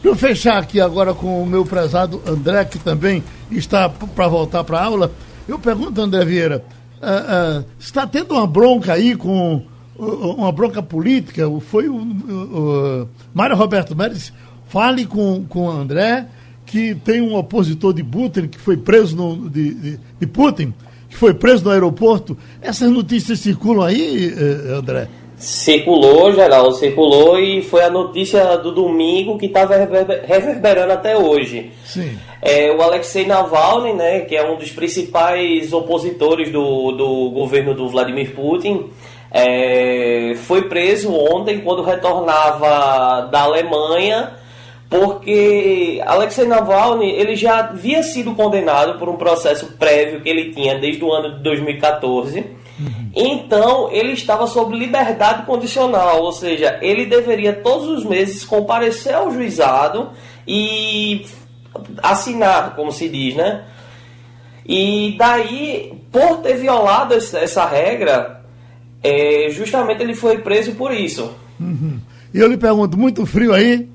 Para 0.00 0.14
fechar 0.14 0.58
aqui 0.58 0.80
agora 0.80 1.12
com 1.12 1.42
o 1.42 1.46
meu 1.46 1.66
prezado 1.66 2.22
André, 2.24 2.64
que 2.64 2.78
também 2.78 3.24
está 3.50 3.88
para 3.88 4.28
voltar 4.28 4.62
para 4.62 4.78
a 4.78 4.84
aula, 4.84 5.10
eu 5.48 5.58
pergunto, 5.58 6.00
André 6.00 6.24
Vieira, 6.24 6.64
uh, 7.02 7.60
uh, 7.60 7.64
está 7.76 8.06
tendo 8.06 8.34
uma 8.34 8.46
bronca 8.46 8.92
aí 8.92 9.16
com 9.16 9.64
uma 10.00 10.50
bronca 10.50 10.82
política, 10.82 11.48
foi 11.60 11.88
o, 11.88 11.96
o, 11.96 13.02
o 13.02 13.08
Mário 13.34 13.56
Roberto 13.56 13.94
Médici, 13.94 14.32
fale 14.68 15.04
com, 15.04 15.44
com 15.48 15.66
o 15.66 15.70
André, 15.70 16.26
que 16.64 16.94
tem 16.94 17.20
um 17.20 17.34
opositor 17.34 17.92
de 17.92 18.04
Putin, 18.04 18.46
que 18.46 18.58
foi 18.58 18.76
preso 18.76 19.16
no, 19.16 19.50
de, 19.50 19.74
de, 19.74 20.00
de, 20.20 20.26
Putin, 20.26 20.72
que 21.08 21.16
foi 21.16 21.34
preso 21.34 21.64
no 21.64 21.70
aeroporto. 21.70 22.38
Essas 22.62 22.90
notícias 22.90 23.40
circulam 23.40 23.84
aí, 23.84 24.32
eh, 24.32 24.72
André? 24.74 25.08
Circulou, 25.36 26.32
geral, 26.32 26.70
circulou 26.72 27.38
e 27.40 27.62
foi 27.62 27.82
a 27.82 27.90
notícia 27.90 28.56
do 28.58 28.72
domingo 28.72 29.38
que 29.38 29.46
estava 29.46 29.74
reverberando 30.24 30.92
até 30.92 31.16
hoje. 31.16 31.72
Sim. 31.84 32.16
É, 32.42 32.70
o 32.70 32.80
Alexei 32.80 33.26
Navalny, 33.26 33.94
né, 33.94 34.20
que 34.20 34.36
é 34.36 34.48
um 34.48 34.56
dos 34.56 34.70
principais 34.70 35.72
opositores 35.72 36.52
do, 36.52 36.92
do 36.92 37.30
governo 37.30 37.74
do 37.74 37.88
Vladimir 37.88 38.34
Putin, 38.34 38.90
é, 39.30 40.34
foi 40.44 40.62
preso 40.62 41.12
ontem 41.14 41.60
quando 41.60 41.82
retornava 41.82 43.28
da 43.30 43.42
Alemanha, 43.42 44.32
porque 44.88 46.02
Alexei 46.04 46.46
Navalny 46.46 47.10
ele 47.10 47.36
já 47.36 47.60
havia 47.60 48.02
sido 48.02 48.34
condenado 48.34 48.98
por 48.98 49.08
um 49.08 49.16
processo 49.16 49.74
prévio 49.78 50.20
que 50.20 50.28
ele 50.28 50.52
tinha 50.52 50.78
desde 50.78 51.04
o 51.04 51.12
ano 51.12 51.36
de 51.36 51.44
2014. 51.44 52.40
Uhum. 52.40 53.10
Então 53.14 53.88
ele 53.92 54.12
estava 54.12 54.48
sob 54.48 54.76
liberdade 54.76 55.46
condicional, 55.46 56.22
ou 56.22 56.32
seja, 56.32 56.78
ele 56.82 57.06
deveria 57.06 57.52
todos 57.52 57.86
os 57.88 58.04
meses 58.04 58.44
comparecer 58.44 59.14
ao 59.14 59.30
juizado 59.30 60.10
e 60.44 61.24
assinar, 62.02 62.74
como 62.74 62.90
se 62.90 63.08
diz, 63.08 63.36
né? 63.36 63.62
E 64.66 65.14
daí, 65.16 66.00
por 66.10 66.38
ter 66.38 66.54
violado 66.54 67.14
essa 67.14 67.64
regra, 67.64 68.39
é, 69.02 69.48
justamente 69.50 70.02
ele 70.02 70.14
foi 70.14 70.38
preso 70.38 70.72
por 70.72 70.92
isso. 70.92 71.34
Uhum. 71.58 71.98
E 72.32 72.38
eu 72.38 72.48
lhe 72.48 72.56
pergunto, 72.56 72.96
muito 72.96 73.26
frio 73.26 73.52
aí? 73.52 73.88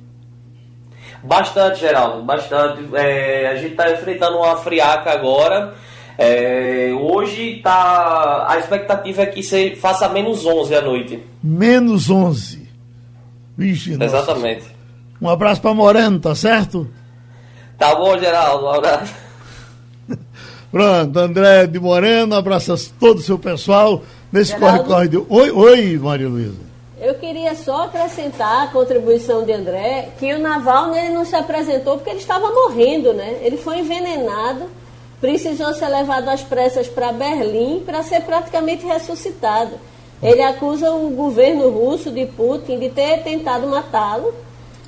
Bastante, 1.24 1.80
Geraldo, 1.80 2.24
bastante. 2.24 2.84
É, 2.94 3.48
a 3.48 3.56
gente 3.56 3.72
está 3.72 3.92
enfrentando 3.92 4.38
uma 4.38 4.58
friaca 4.58 5.12
agora. 5.12 5.74
É, 6.18 6.92
hoje 6.94 7.60
tá, 7.64 8.46
a 8.48 8.58
expectativa 8.58 9.24
é 9.24 9.26
que 9.26 9.42
você 9.44 9.76
faça 9.76 10.08
menos 10.08 10.46
11 10.46 10.76
à 10.76 10.82
noite. 10.82 11.24
Menos 11.44 12.10
11. 12.10 12.70
Vixe, 13.58 13.98
Exatamente. 14.02 14.62
Nossa. 14.62 14.76
Um 15.22 15.30
abraço 15.30 15.62
para 15.62 15.74
Moreno, 15.74 16.20
tá 16.20 16.36
certo? 16.36 16.90
Tá 17.78 17.96
bom, 17.96 18.18
Geraldo. 18.18 18.66
Um 18.66 18.70
abraço. 18.70 19.14
Pronto, 20.76 21.18
André 21.18 21.68
de 21.68 21.80
Moreno, 21.80 22.36
abraça 22.36 22.76
todo 23.00 23.20
o 23.20 23.22
seu 23.22 23.40
pessoal 23.40 24.02
nesse 24.30 24.54
corre-corre 24.58 25.08
de. 25.08 25.16
Oi, 25.16 25.50
oi, 25.50 25.98
Maria 25.98 26.28
Luísa. 26.28 26.60
Eu 27.00 27.16
queria 27.16 27.56
só 27.56 27.86
acrescentar 27.86 28.64
a 28.64 28.68
contribuição 28.68 29.46
de 29.46 29.54
André, 29.54 30.10
que 30.20 30.34
o 30.34 30.38
Naval 30.38 30.94
ele 30.94 31.14
não 31.14 31.24
se 31.24 31.34
apresentou 31.34 31.96
porque 31.96 32.10
ele 32.10 32.20
estava 32.20 32.52
morrendo, 32.52 33.14
né? 33.14 33.40
Ele 33.42 33.56
foi 33.56 33.80
envenenado, 33.80 34.66
precisou 35.22 35.74
ser 35.74 35.88
levado 35.88 36.28
às 36.28 36.44
pressas 36.44 36.90
para 36.90 37.14
Berlim 37.14 37.82
para 37.86 38.04
ser 38.04 38.24
praticamente 38.24 38.86
ressuscitado. 38.86 39.76
Ele 40.22 40.42
acusa 40.42 40.92
o 40.92 41.10
governo 41.12 41.70
russo 41.70 42.12
de 42.12 42.26
Putin 42.26 42.80
de 42.80 42.90
ter 42.90 43.24
tentado 43.24 43.66
matá-lo 43.66 44.34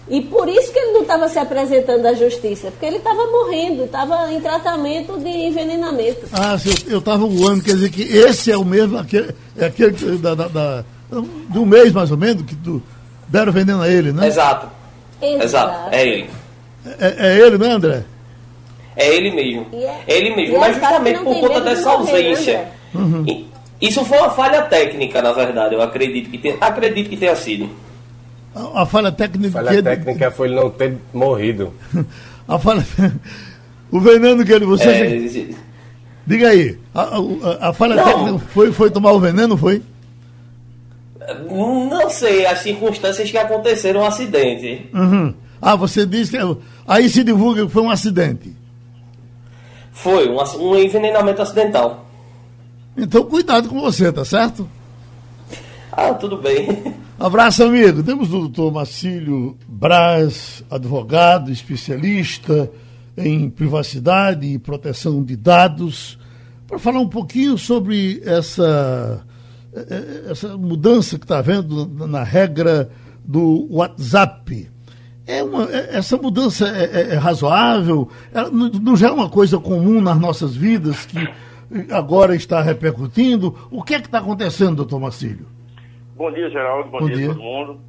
e 0.09 0.21
por 0.21 0.47
isso 0.47 0.71
que 0.71 0.79
ele 0.79 0.93
não 0.93 1.01
estava 1.01 1.27
se 1.27 1.37
apresentando 1.37 2.05
à 2.05 2.13
justiça, 2.13 2.71
porque 2.71 2.85
ele 2.85 2.97
estava 2.97 3.25
morrendo, 3.27 3.83
estava 3.83 4.31
em 4.31 4.39
tratamento 4.39 5.19
de 5.19 5.29
envenenamento. 5.29 6.27
Ah, 6.31 6.55
eu 6.87 6.99
estava 6.99 7.25
voando, 7.25 7.63
quer 7.63 7.73
dizer 7.73 7.89
que 7.89 8.03
esse 8.03 8.51
é 8.51 8.57
o 8.57 8.63
mesmo, 8.63 8.97
aquele, 8.97 9.35
é 9.57 9.65
aquele 9.65 10.17
da, 10.17 10.33
da, 10.33 10.47
da, 10.47 10.83
do 11.49 11.65
mês 11.65 11.91
mais 11.91 12.09
ou 12.09 12.17
menos, 12.17 12.43
que 12.43 12.55
do, 12.55 12.81
deram 13.27 13.51
veneno 13.51 13.81
a 13.81 13.89
ele, 13.89 14.13
né? 14.13 14.27
Exato. 14.27 14.67
Exato, 15.21 15.43
Exato. 15.43 15.95
é 15.95 16.07
ele. 16.07 16.29
É, 16.99 17.15
é, 17.27 17.39
ele, 17.39 17.57
né, 17.57 17.71
André? 17.71 18.03
É 18.95 19.13
ele 19.13 19.31
mesmo. 19.31 19.67
É, 19.73 19.85
é 20.07 20.17
ele 20.17 20.35
mesmo, 20.35 20.59
mas 20.59 20.75
justamente 20.75 21.19
por 21.19 21.39
conta 21.39 21.61
dessa 21.61 21.89
ausência. 21.89 22.71
Né, 22.93 23.01
uhum. 23.01 23.45
Isso 23.81 24.03
foi 24.05 24.17
uma 24.17 24.29
falha 24.29 24.63
técnica, 24.63 25.21
na 25.21 25.33
verdade, 25.33 25.75
eu 25.75 25.81
acredito 25.81 26.29
que 26.29 26.37
tenha, 26.37 26.55
acredito 26.61 27.09
que 27.09 27.17
tenha 27.17 27.35
sido. 27.35 27.69
A, 28.75 28.85
falha 28.85 29.11
técnica. 29.11 29.59
A 29.59 29.63
falha 29.63 29.83
técnica 29.83 30.31
foi 30.31 30.47
ele 30.47 30.55
não 30.55 30.69
ter 30.69 30.97
morrido. 31.13 31.73
a 32.47 32.59
falha. 32.59 32.85
O 33.89 34.01
veneno 34.01 34.43
que 34.43 34.51
ele. 34.51 34.65
Você. 34.65 34.89
É, 34.89 35.47
Diga 36.25 36.49
aí. 36.49 36.77
A, 36.93 37.03
a, 37.03 37.69
a 37.69 37.73
falha 37.73 37.95
não. 37.95 38.03
técnica 38.03 38.45
foi, 38.49 38.71
foi 38.73 38.91
tomar 38.91 39.13
o 39.13 39.19
veneno, 39.19 39.55
foi? 39.55 39.81
Não 41.49 42.09
sei, 42.09 42.45
as 42.45 42.59
circunstâncias 42.59 43.31
que 43.31 43.37
aconteceram 43.37 44.01
um 44.01 44.05
acidente. 44.05 44.89
Uhum. 44.93 45.33
Ah, 45.61 45.75
você 45.75 46.05
disse 46.05 46.37
que. 46.37 46.57
Aí 46.87 47.09
se 47.09 47.23
divulga 47.23 47.65
que 47.65 47.71
foi 47.71 47.81
um 47.81 47.89
acidente. 47.89 48.53
Foi, 49.91 50.29
um, 50.29 50.37
um 50.59 50.75
envenenamento 50.75 51.41
acidental. 51.41 52.05
Então 52.95 53.23
cuidado 53.23 53.69
com 53.69 53.79
você, 53.79 54.11
tá 54.11 54.23
certo? 54.23 54.69
Ah, 55.91 56.13
tudo 56.13 56.37
bem. 56.37 56.67
Abraço, 57.19 57.63
amigo. 57.63 58.03
Temos 58.03 58.31
o 58.31 58.41
doutor 58.41 58.71
Marcílio 58.71 59.57
Braz, 59.67 60.63
advogado, 60.69 61.51
especialista 61.51 62.69
em 63.17 63.49
privacidade 63.49 64.45
e 64.45 64.59
proteção 64.59 65.23
de 65.23 65.35
dados, 65.35 66.19
para 66.67 66.77
falar 66.77 66.99
um 66.99 67.09
pouquinho 67.09 67.57
sobre 67.57 68.21
essa, 68.23 69.25
essa 70.29 70.55
mudança 70.55 71.17
que 71.17 71.25
está 71.25 71.39
havendo 71.39 71.87
na 72.07 72.21
regra 72.21 72.91
do 73.25 73.67
WhatsApp. 73.71 74.69
É 75.25 75.43
uma, 75.43 75.63
é, 75.71 75.97
essa 75.97 76.17
mudança 76.17 76.67
é, 76.67 76.83
é, 76.83 77.15
é 77.15 77.17
razoável? 77.17 78.09
Ela 78.31 78.51
não 78.51 78.95
já 78.95 79.07
é 79.07 79.11
uma 79.11 79.27
coisa 79.27 79.57
comum 79.57 79.99
nas 79.99 80.19
nossas 80.19 80.55
vidas 80.55 81.07
que 81.07 81.27
agora 81.91 82.35
está 82.35 82.61
repercutindo? 82.61 83.55
O 83.71 83.81
que 83.81 83.95
é 83.95 83.99
que 83.99 84.05
está 84.05 84.19
acontecendo, 84.19 84.75
doutor 84.75 84.99
Marcílio? 84.99 85.56
Bom 86.17 86.31
dia, 86.31 86.49
Geraldo. 86.49 86.89
Bom, 86.89 86.99
Bom 86.99 87.05
dia, 87.05 87.15
dia 87.15 87.25
a 87.27 87.33
todo 87.33 87.43
mundo. 87.43 87.79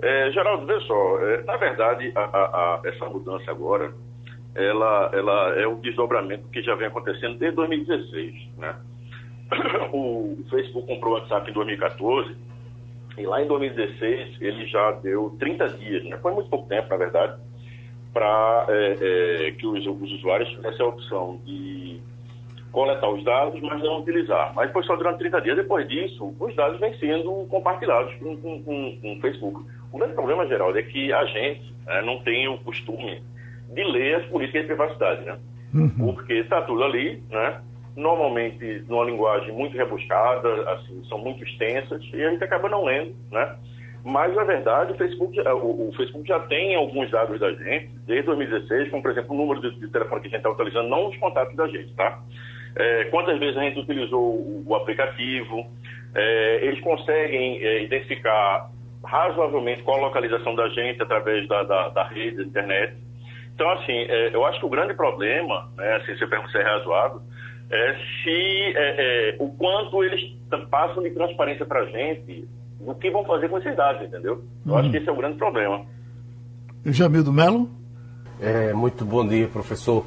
É, 0.00 0.30
Geraldo, 0.30 0.64
vê 0.64 0.80
só, 0.80 1.18
é, 1.20 1.42
na 1.42 1.56
verdade, 1.56 2.10
a, 2.14 2.20
a, 2.20 2.44
a, 2.46 2.80
essa 2.84 3.06
mudança 3.06 3.50
agora, 3.50 3.92
ela, 4.54 5.10
ela 5.12 5.60
é 5.60 5.68
um 5.68 5.78
desdobramento 5.80 6.48
que 6.48 6.62
já 6.62 6.74
vem 6.74 6.86
acontecendo 6.86 7.36
desde 7.36 7.56
2016, 7.56 8.34
né? 8.56 8.74
O 9.92 10.38
Facebook 10.48 10.86
comprou 10.86 11.14
o 11.14 11.18
WhatsApp 11.18 11.50
em 11.50 11.54
2014 11.54 12.34
e 13.18 13.26
lá 13.26 13.42
em 13.42 13.46
2016 13.46 14.40
ele 14.40 14.66
já 14.66 14.92
deu 14.92 15.36
30 15.38 15.68
dias, 15.70 16.04
né? 16.04 16.16
Foi 16.18 16.32
muito 16.32 16.48
pouco 16.48 16.68
tempo, 16.68 16.88
na 16.88 16.96
verdade, 16.96 17.38
para 18.12 18.66
é, 18.68 19.48
é, 19.48 19.50
que 19.52 19.66
os, 19.66 19.86
os 19.86 20.12
usuários 20.12 20.48
tivessem 20.50 20.84
a 20.84 20.88
opção 20.88 21.38
de 21.44 22.00
coletar 22.72 23.08
os 23.08 23.24
dados, 23.24 23.60
mas 23.60 23.82
não 23.82 24.00
utilizar. 24.00 24.52
Mas 24.54 24.70
foi 24.72 24.82
só 24.84 24.96
durante 24.96 25.18
30 25.18 25.40
dias. 25.40 25.56
Depois 25.56 25.88
disso, 25.88 26.34
os 26.38 26.54
dados 26.54 26.78
vêm 26.80 26.96
sendo 26.98 27.46
compartilhados 27.48 28.14
com, 28.16 28.36
com, 28.36 28.62
com, 28.62 28.98
com 29.00 29.12
o 29.12 29.20
Facebook. 29.20 29.64
O 29.92 29.98
grande 29.98 30.14
problema, 30.14 30.46
Geraldo, 30.46 30.78
é 30.78 30.82
que 30.82 31.12
a 31.12 31.24
gente 31.24 31.74
né, 31.86 32.02
não 32.02 32.18
tem 32.22 32.48
o 32.48 32.58
costume 32.58 33.22
de 33.72 33.84
ler 33.84 34.16
as 34.16 34.26
políticas 34.26 34.62
de 34.62 34.68
privacidade, 34.68 35.24
né? 35.24 35.38
Uhum. 35.74 36.14
Porque 36.14 36.34
está 36.34 36.62
tudo 36.62 36.82
ali, 36.84 37.22
né? 37.30 37.60
Normalmente 37.96 38.84
numa 38.88 39.04
linguagem 39.04 39.52
muito 39.52 39.76
rebuscada, 39.76 40.70
assim, 40.72 41.02
são 41.08 41.18
muito 41.18 41.42
extensas, 41.44 42.02
e 42.12 42.22
a 42.22 42.30
gente 42.30 42.44
acaba 42.44 42.68
não 42.68 42.84
lendo, 42.84 43.14
né? 43.30 43.56
Mas, 44.04 44.34
na 44.34 44.44
verdade, 44.44 44.92
o 44.92 44.96
Facebook, 44.96 45.38
o, 45.40 45.88
o, 45.88 45.92
Facebook 45.96 46.26
já 46.26 46.38
tem 46.40 46.74
alguns 46.76 47.10
dados 47.10 47.38
da 47.40 47.52
gente, 47.52 47.90
desde 48.06 48.26
2016, 48.26 48.90
como, 48.90 49.02
por 49.02 49.10
exemplo, 49.10 49.34
o 49.34 49.38
número 49.38 49.60
de, 49.60 49.78
de 49.78 49.88
telefone 49.88 50.22
que 50.22 50.28
a 50.28 50.30
gente 50.30 50.38
está 50.38 50.50
utilizando, 50.50 50.88
não 50.88 51.08
os 51.08 51.16
contatos 51.16 51.54
da 51.56 51.66
gente, 51.66 51.92
tá? 51.94 52.22
É, 52.78 53.04
quantas 53.06 53.38
vezes 53.38 53.56
a 53.56 53.62
gente 53.62 53.80
utilizou 53.80 54.22
o, 54.22 54.64
o 54.66 54.74
aplicativo, 54.74 55.66
é, 56.14 56.64
eles 56.64 56.80
conseguem 56.80 57.58
é, 57.62 57.82
identificar 57.82 58.70
razoavelmente 59.04 59.82
qual 59.82 59.98
a 59.98 60.06
localização 60.06 60.54
da 60.54 60.68
gente 60.68 61.02
através 61.02 61.46
da, 61.48 61.62
da, 61.64 61.88
da 61.88 62.04
rede, 62.04 62.36
da 62.36 62.42
internet. 62.44 62.96
Então, 63.54 63.68
assim, 63.70 63.92
é, 63.92 64.34
eu 64.34 64.46
acho 64.46 64.60
que 64.60 64.66
o 64.66 64.68
grande 64.68 64.94
problema, 64.94 65.68
né, 65.76 65.96
assim, 65.96 66.16
se 66.16 66.26
pergunta 66.26 66.52
se 66.52 66.58
é 66.58 66.62
razoável, 66.62 67.20
é 67.70 67.96
se 68.22 68.72
é, 68.76 68.76
é, 68.76 69.36
o 69.40 69.48
quanto 69.50 70.04
eles 70.04 70.20
passam 70.70 71.02
de 71.02 71.10
transparência 71.10 71.66
para 71.66 71.80
a 71.80 71.86
gente 71.86 72.48
do 72.80 72.94
que 72.94 73.10
vão 73.10 73.24
fazer 73.24 73.48
com 73.48 73.58
esses 73.58 73.76
dados, 73.76 74.06
entendeu? 74.06 74.44
Eu 74.64 74.72
uhum. 74.72 74.78
acho 74.78 74.90
que 74.90 74.96
esse 74.98 75.08
é 75.08 75.12
o 75.12 75.16
grande 75.16 75.36
problema. 75.36 75.84
Jamildo 76.86 77.32
Melo? 77.32 77.68
É, 78.40 78.72
muito 78.72 79.04
bom 79.04 79.26
dia, 79.26 79.48
professor. 79.48 80.06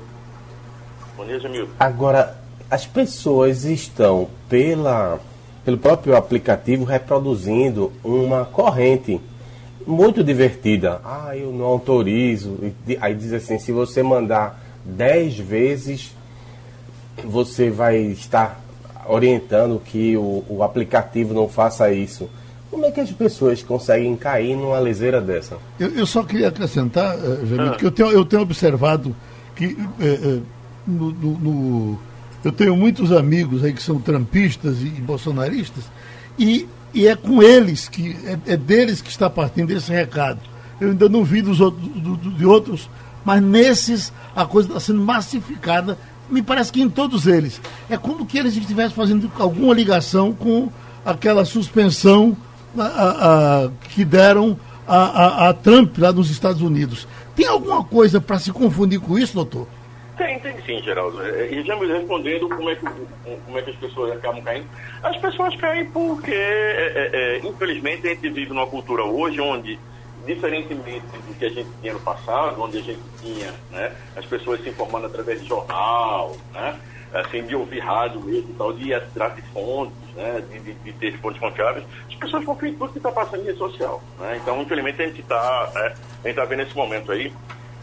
Bom 1.18 1.26
dia, 1.26 1.40
Jamildo. 1.40 1.72
Agora, 1.78 2.41
as 2.72 2.86
pessoas 2.86 3.66
estão 3.66 4.30
pela 4.48 5.20
pelo 5.66 5.78
próprio 5.78 6.16
aplicativo 6.16 6.86
reproduzindo 6.86 7.92
uma 8.04 8.46
corrente 8.46 9.22
muito 9.86 10.24
divertida. 10.24 11.00
Ah, 11.04 11.36
eu 11.36 11.52
não 11.52 11.66
autorizo. 11.66 12.58
Aí 13.00 13.14
diz 13.14 13.32
assim, 13.34 13.60
se 13.60 13.72
você 13.72 14.02
mandar 14.02 14.60
10 14.84 15.38
vezes, 15.38 16.16
você 17.24 17.70
vai 17.70 17.98
estar 17.98 18.60
orientando 19.08 19.80
que 19.80 20.18
o, 20.18 20.44
o, 20.50 20.64
aplicativo 20.64 21.32
não 21.32 21.48
faça 21.48 21.92
isso. 21.92 22.28
Como 22.72 22.86
é 22.86 22.92
que 22.92 23.02
as 23.02 23.12
pessoas 23.12 23.62
conseguem 23.62 24.16
cair 24.16 24.56
numa 24.56 24.80
leseira 24.80 25.22
dessa? 25.22 25.58
Eu, 25.80 25.90
eu 25.90 26.06
só 26.08 26.24
queria 26.24 26.48
acrescentar, 26.48 27.18
uh, 27.18 27.46
Jamil, 27.46 27.74
ah. 27.74 27.76
que 27.76 27.86
eu 27.86 27.92
tenho, 27.92 28.10
eu 28.10 28.26
tenho 28.26 28.42
observado 28.42 29.16
que 29.56 29.66
uh, 29.66 30.38
uh, 30.40 30.44
no, 30.88 31.12
no, 31.12 31.40
no 31.40 32.00
eu 32.44 32.52
tenho 32.52 32.76
muitos 32.76 33.12
amigos 33.12 33.64
aí 33.64 33.74
que 33.74 33.82
são 33.82 34.00
trampistas 34.00 34.82
e, 34.82 34.88
e 34.88 35.02
bolsonaristas, 35.02 35.84
e, 36.38 36.68
e, 36.94 37.08
é 37.08 37.16
com 37.16 37.42
eles 37.44 37.88
que 37.88 38.16
é, 38.26 38.54
é, 38.54 38.58
deles 38.58 39.02
que 39.02 39.10
está 39.10 39.30
partindo 39.30 39.72
esse 39.72 39.92
recado. 39.92 40.40
Eu 40.80 40.90
ainda 40.90 41.08
não 41.08 41.24
vi 41.24 41.42
dos 41.42 41.62
outros, 41.62 41.88
do, 41.88 42.16
do, 42.16 42.32
de 42.32 42.46
outros, 42.46 42.90
mas 43.24 43.42
nesses 43.42 44.12
a 44.36 44.46
coisa 44.46 44.70
está 44.70 44.80
sendo 44.80 45.02
massificada. 45.02 45.98
Me 46.30 46.42
parece 46.42 46.72
que 46.72 46.82
em 46.82 46.90
todos 46.90 47.28
eles. 47.28 47.62
É 47.90 47.98
como 47.98 48.26
que 48.26 48.38
eles 48.38 48.56
estivessem 48.56 48.96
fazendo 48.96 49.32
alguma 49.38 49.74
ligação 49.74 50.34
com 50.34 50.70
aquela 51.06 51.46
suspensão 51.46 52.36
a, 52.78 52.84
a, 52.84 53.66
a, 53.66 53.70
que 53.90 54.04
deram 54.04 54.58
a, 54.88 55.50
a 55.50 55.54
Trump 55.54 55.98
lá 56.00 56.12
nos 56.12 56.32
Estados 56.32 56.62
Unidos. 56.62 57.08
Tem 57.36 57.46
alguma 57.46 57.84
coisa 57.84 58.20
para 58.20 58.40
se 58.40 58.52
confundir 58.52 59.00
com 59.00 59.18
isso, 59.20 59.36
doutor? 59.36 59.68
Tem, 60.22 60.38
tem 60.40 60.62
sim, 60.62 60.84
Geraldo. 60.84 61.20
É, 61.24 61.52
e 61.52 61.64
já 61.64 61.76
me 61.76 61.88
respondendo 61.88 62.48
como 62.48 62.70
é, 62.70 62.76
que, 62.76 62.86
como 63.44 63.58
é 63.58 63.62
que 63.64 63.72
as 63.72 63.76
pessoas 63.76 64.12
acabam 64.12 64.40
caindo. 64.44 64.68
As 65.02 65.18
pessoas 65.18 65.56
caem 65.56 65.90
porque, 65.90 66.32
é, 66.32 66.94
é, 66.96 67.10
é, 67.12 67.40
infelizmente, 67.40 68.06
a 68.06 68.12
gente 68.12 68.30
vive 68.30 68.54
numa 68.54 68.68
cultura 68.68 69.04
hoje 69.04 69.42
onde, 69.42 69.80
diferentemente 70.24 71.08
do 71.28 71.34
que 71.34 71.46
a 71.46 71.50
gente 71.50 71.68
tinha 71.82 71.94
no 71.94 72.00
passado, 72.02 72.62
onde 72.62 72.78
a 72.78 72.82
gente 72.82 73.00
tinha 73.20 73.52
né, 73.72 73.92
as 74.16 74.24
pessoas 74.28 74.62
se 74.62 74.70
informando 74.70 75.08
através 75.08 75.42
de 75.42 75.48
jornal, 75.48 76.38
né, 76.54 76.80
assim, 77.16 77.42
de 77.42 77.56
ouvir 77.56 77.80
rádio 77.80 78.22
mesmo 78.22 78.54
tal, 78.56 78.74
de 78.74 78.90
ir 78.90 78.94
atrás 78.94 79.36
de 79.36 79.42
fontes, 79.42 79.98
né, 80.16 80.44
de, 80.52 80.60
de, 80.60 80.74
de, 80.76 80.94
ter 80.94 81.18
fontes 81.18 81.40
confiáveis, 81.40 81.84
as 82.08 82.16
pessoas 82.16 82.46
confiam 82.46 82.70
em 82.70 82.76
tudo 82.76 82.92
que 82.92 83.00
está 83.00 83.12
passando 83.12 83.42
em 83.42 83.46
rede 83.46 83.58
social. 83.58 84.04
Né? 84.20 84.38
Então, 84.40 84.62
infelizmente, 84.62 85.02
a 85.02 85.08
gente 85.08 85.22
está 85.22 85.96
né, 86.24 86.32
tá 86.32 86.46
vendo 86.46 86.62
esse 86.62 86.76
momento 86.76 87.12
aí 87.12 87.34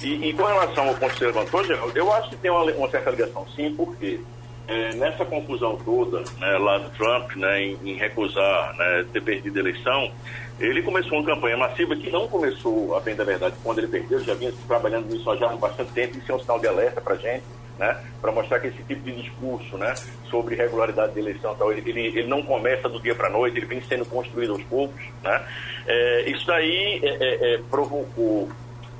e, 0.00 0.28
e, 0.28 0.32
com 0.32 0.44
relação 0.44 0.88
ao 0.88 0.94
ponto 0.94 1.12
que 1.12 1.18
você 1.18 1.26
levantou, 1.26 1.64
Geraldo, 1.64 1.98
eu 1.98 2.12
acho 2.12 2.30
que 2.30 2.36
tem 2.36 2.50
uma, 2.50 2.62
uma 2.64 2.88
certa 2.88 3.10
ligação 3.10 3.46
sim, 3.54 3.74
porque 3.74 4.20
é, 4.68 4.94
nessa 4.94 5.24
confusão 5.24 5.76
toda, 5.84 6.22
né, 6.38 6.58
lá 6.58 6.78
do 6.78 6.90
Trump, 6.90 7.34
né, 7.36 7.62
em, 7.62 7.78
em 7.84 7.94
recusar 7.94 8.76
né, 8.76 9.06
ter 9.12 9.22
perdido 9.22 9.56
a 9.56 9.60
eleição, 9.60 10.12
ele 10.60 10.82
começou 10.82 11.18
uma 11.18 11.24
campanha 11.24 11.56
massiva 11.56 11.96
que 11.96 12.10
não 12.10 12.28
começou, 12.28 12.96
a 12.96 13.00
bem 13.00 13.16
da 13.16 13.24
verdade, 13.24 13.56
quando 13.62 13.78
ele 13.78 13.88
perdeu, 13.88 14.20
já 14.20 14.34
vinha 14.34 14.52
trabalhando 14.66 15.06
nisso 15.06 15.36
já 15.36 15.50
há 15.50 15.56
bastante 15.56 15.92
tempo, 15.92 16.18
isso 16.18 16.30
é 16.30 16.34
um 16.34 16.40
sinal 16.40 16.60
de 16.60 16.68
alerta 16.68 17.00
para 17.00 17.14
a 17.14 17.16
gente, 17.16 17.44
né, 17.78 17.96
para 18.20 18.30
mostrar 18.30 18.60
que 18.60 18.66
esse 18.66 18.82
tipo 18.82 19.00
de 19.02 19.22
discurso 19.22 19.78
né, 19.78 19.94
sobre 20.28 20.54
regularidade 20.54 21.14
de 21.14 21.20
eleição, 21.20 21.54
tal, 21.54 21.72
ele, 21.72 21.88
ele, 21.88 22.18
ele 22.18 22.26
não 22.26 22.42
começa 22.42 22.88
do 22.88 23.00
dia 23.00 23.14
para 23.14 23.28
a 23.28 23.30
noite, 23.30 23.56
ele 23.56 23.66
vem 23.66 23.80
sendo 23.82 24.04
construído 24.04 24.52
aos 24.52 24.62
poucos. 24.64 25.00
Né, 25.22 25.46
é, 25.86 26.30
isso 26.30 26.46
daí 26.46 27.00
é, 27.02 27.08
é, 27.08 27.54
é 27.54 27.60
provocou 27.70 28.48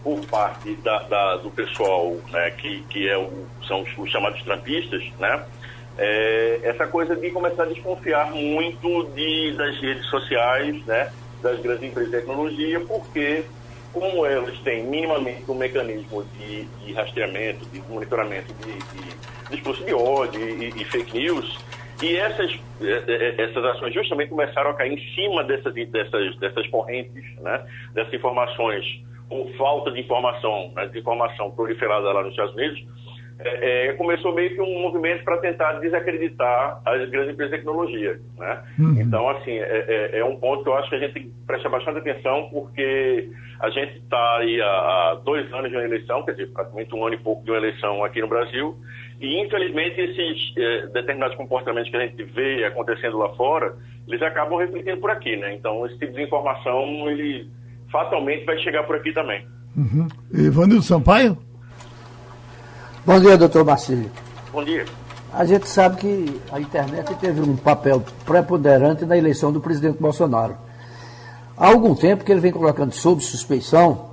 por 0.09 0.25
parte 0.25 0.75
da, 0.77 1.01
da, 1.01 1.37
do 1.37 1.51
pessoal 1.51 2.17
né, 2.31 2.51
que, 2.53 2.83
que 2.85 3.07
é 3.07 3.19
o, 3.19 3.47
são 3.67 3.83
os, 3.83 3.99
os 3.99 4.11
chamados 4.11 4.43
trampistas, 4.43 5.05
né, 5.19 5.45
é, 5.99 6.61
essa 6.63 6.87
coisa 6.87 7.15
de 7.15 7.31
começar 7.31 7.65
a 7.65 7.67
desconfiar 7.67 8.31
muito 8.31 9.05
de, 9.15 9.53
das 9.53 9.79
redes 9.79 10.07
sociais, 10.07 10.83
né, 10.87 11.13
das 11.43 11.61
grandes 11.61 11.91
empresas 11.91 12.11
de 12.11 12.17
tecnologia, 12.17 12.81
porque 12.81 13.45
como 13.93 14.25
elas 14.25 14.59
têm 14.61 14.83
minimamente 14.85 15.45
um 15.51 15.55
mecanismo 15.55 16.25
de, 16.39 16.65
de 16.65 16.93
rastreamento, 16.95 17.67
de 17.67 17.83
monitoramento 17.91 18.55
de, 18.55 18.73
de 18.73 19.51
discurso 19.51 19.85
de 19.85 19.93
ódio 19.93 20.41
e, 20.41 20.69
e, 20.75 20.85
fake 20.87 21.19
news, 21.19 21.59
e 22.01 22.17
essas, 22.17 22.59
é, 22.81 23.37
é, 23.37 23.43
essas 23.43 23.63
ações 23.63 23.93
justamente 23.93 24.31
começaram 24.31 24.71
a 24.71 24.75
cair 24.75 24.95
em 24.95 25.15
cima 25.15 25.45
dessas, 25.45 25.75
dessas, 25.75 26.37
dessas 26.39 26.67
correntes, 26.69 27.25
né, 27.43 27.63
dessas 27.93 28.15
informações 28.15 29.07
ou 29.31 29.53
falta 29.55 29.91
de 29.91 30.01
informação, 30.01 30.73
né, 30.75 30.87
de 30.87 30.99
informação 30.99 31.51
proliferada 31.51 32.13
lá 32.13 32.23
nos 32.23 32.31
Estados 32.31 32.55
Unidos, 32.55 32.83
é, 33.41 33.87
é, 33.89 33.93
começou 33.93 34.35
meio 34.35 34.53
que 34.53 34.61
um 34.61 34.83
movimento 34.83 35.23
para 35.23 35.39
tentar 35.39 35.75
desacreditar 35.75 36.81
as 36.85 37.09
grandes 37.09 37.35
empresas 37.35 37.53
de 37.53 37.59
tecnologia. 37.59 38.19
Né? 38.37 38.63
Uhum. 38.79 39.01
Então, 39.01 39.29
assim, 39.29 39.53
é, 39.53 39.85
é, 39.89 40.19
é, 40.19 40.25
um 40.25 40.37
ponto 40.37 40.65
que 40.65 40.69
eu 40.69 40.75
acho 40.75 40.89
que 40.89 40.97
a 40.97 40.99
gente 40.99 41.13
tem 41.15 41.23
que 41.25 41.33
prestar 41.47 41.69
bastante 41.69 41.99
atenção, 41.99 42.49
porque 42.51 43.29
a 43.61 43.71
gente 43.71 43.99
está 43.99 44.39
aí 44.39 44.61
há, 44.61 44.67
há, 44.67 45.21
dois 45.25 45.53
anos 45.53 45.71
de 45.71 45.77
uma 45.77 45.85
eleição, 45.85 46.25
quer 46.25 46.33
dizer, 46.33 46.53
praticamente 46.53 46.95
um 46.97 47.05
ano 47.05 47.15
e 47.15 47.19
pouco 47.19 47.45
de 47.45 47.51
uma 47.53 47.59
eleição 47.59 48.05
aqui 48.05 48.21
no 48.21 48.27
Brasil, 48.27 48.77
e 49.21 49.41
infelizmente 49.41 50.01
esses 50.01 50.57
é, 50.57 50.87
determinados 50.89 51.37
comportamentos 51.37 51.91
que 51.91 51.97
a 51.97 52.07
gente 52.07 52.23
vê 52.25 52.65
acontecendo 52.65 53.19
lá 53.19 53.29
fora, 53.37 53.77
eles 54.09 54.21
acabam 54.21 54.59
refletindo 54.59 55.01
por 55.01 55.13
aqui. 55.13 55.37
Né? 55.37 55.55
Então, 55.55 55.87
esse 55.87 55.97
tipo 55.97 56.13
de 56.13 56.23
informação, 56.23 57.09
ele 57.09 57.49
fatalmente 57.91 58.45
vai 58.45 58.59
chegar 58.59 58.85
por 58.85 58.97
aqui 58.97 59.13
também. 59.13 59.47
Uhum. 59.77 60.09
Ivanildo 60.33 60.83
Sampaio? 60.83 61.39
Bom 63.05 63.21
dia, 63.21 63.39
doutor 63.39 63.65
Marcílio. 63.65 64.11
Bom 64.53 64.65
dia. 64.65 64.85
A 65.33 65.45
gente 65.45 65.69
sabe 65.69 65.97
que 65.97 66.41
a 66.51 66.61
internet 66.61 67.15
teve 67.17 67.41
um 67.41 67.57
papel 67.57 68.03
preponderante 68.25 69.05
na 69.05 69.17
eleição 69.17 69.53
do 69.53 69.61
presidente 69.61 70.01
Bolsonaro. 70.01 70.57
Há 71.57 71.69
algum 71.69 71.95
tempo 71.95 72.25
que 72.25 72.33
ele 72.33 72.41
vem 72.41 72.53
colocando 72.53 72.93
sob 72.93 73.23
suspeição 73.23 74.09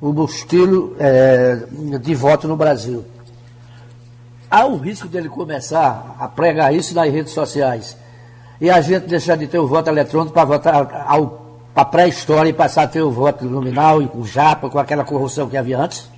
o 0.00 0.24
estilo 0.24 0.94
é, 0.98 1.56
de 2.00 2.14
voto 2.14 2.46
no 2.46 2.56
Brasil. 2.56 3.04
Há 4.50 4.66
o 4.66 4.76
risco 4.76 5.08
dele 5.08 5.28
começar 5.28 6.16
a 6.18 6.28
pregar 6.28 6.74
isso 6.74 6.94
nas 6.94 7.12
redes 7.12 7.32
sociais 7.32 7.96
e 8.60 8.70
a 8.70 8.80
gente 8.80 9.06
deixar 9.06 9.36
de 9.36 9.46
ter 9.46 9.58
o 9.58 9.66
voto 9.66 9.88
eletrônico 9.90 10.32
para 10.32 10.44
votar 10.44 11.04
ao 11.06 11.45
para 11.76 11.82
a 11.82 11.84
pré-história 11.84 12.48
e 12.48 12.54
passar 12.54 12.84
a 12.84 12.88
ter 12.88 13.02
o 13.02 13.10
voto 13.10 13.44
nominal 13.44 14.00
e 14.00 14.08
com 14.08 14.24
japa, 14.24 14.70
com 14.70 14.78
aquela 14.78 15.04
corrupção 15.04 15.46
que 15.46 15.58
havia 15.58 15.76
antes? 15.76 16.10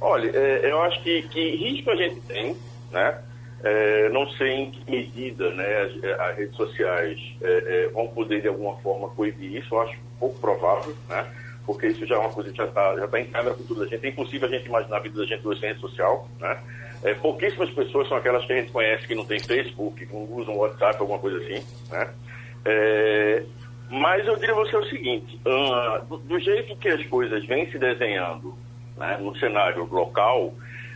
Olha, 0.00 0.30
é, 0.32 0.70
eu 0.70 0.80
acho 0.82 1.02
que, 1.02 1.22
que 1.22 1.56
risco 1.56 1.90
a 1.90 1.96
gente 1.96 2.20
tem, 2.20 2.56
né? 2.92 3.18
É, 3.64 4.08
não 4.10 4.28
sei 4.30 4.52
em 4.52 4.70
que 4.70 4.88
medida 4.88 5.50
né, 5.54 5.64
as, 5.82 6.20
as 6.20 6.36
redes 6.36 6.54
sociais 6.54 7.18
é, 7.42 7.86
é, 7.86 7.88
vão 7.88 8.06
poder, 8.06 8.40
de 8.40 8.46
alguma 8.46 8.76
forma, 8.76 9.08
coibir 9.08 9.56
isso. 9.56 9.74
Eu 9.74 9.80
acho 9.80 9.98
pouco 10.20 10.38
provável, 10.38 10.94
né? 11.08 11.26
porque 11.64 11.88
isso 11.88 12.06
já 12.06 12.14
é 12.14 12.18
uma 12.18 12.30
coisa 12.30 12.52
que 12.52 12.56
já 12.56 12.66
está 12.66 12.94
já 12.96 13.08
tá 13.08 13.20
em 13.20 13.26
com 13.26 13.64
tudo 13.64 13.80
da 13.80 13.86
gente. 13.88 14.06
É 14.06 14.08
impossível 14.08 14.46
a 14.46 14.52
gente 14.52 14.66
imaginar 14.66 14.98
a 14.98 15.00
vida 15.00 15.18
da 15.18 15.26
gente 15.26 15.44
hoje 15.44 15.58
sem 15.58 15.70
rede 15.70 15.80
social. 15.80 16.28
Né? 16.38 16.58
É, 17.02 17.14
pouquíssimas 17.14 17.70
pessoas 17.70 18.06
são 18.06 18.16
aquelas 18.16 18.44
que 18.44 18.52
a 18.52 18.56
gente 18.60 18.70
conhece 18.70 19.04
que 19.04 19.16
não 19.16 19.24
tem 19.24 19.40
Facebook, 19.40 20.06
que 20.06 20.14
não 20.14 20.22
usam 20.32 20.56
WhatsApp, 20.56 21.00
alguma 21.00 21.18
coisa 21.18 21.38
assim. 21.38 21.66
Né? 21.90 22.08
É, 22.64 23.42
mas 23.90 24.26
eu 24.26 24.36
diria 24.36 24.54
você 24.54 24.76
o 24.76 24.84
seguinte: 24.86 25.40
uh, 25.46 26.16
do, 26.18 26.38
jeito 26.38 26.76
que 26.76 26.88
as 26.88 27.04
coisas 27.06 27.44
vêm 27.46 27.70
se 27.70 27.78
desenhando 27.78 28.54
né, 28.96 29.18
no 29.20 29.36
cenário 29.38 29.84
local, 29.84 30.52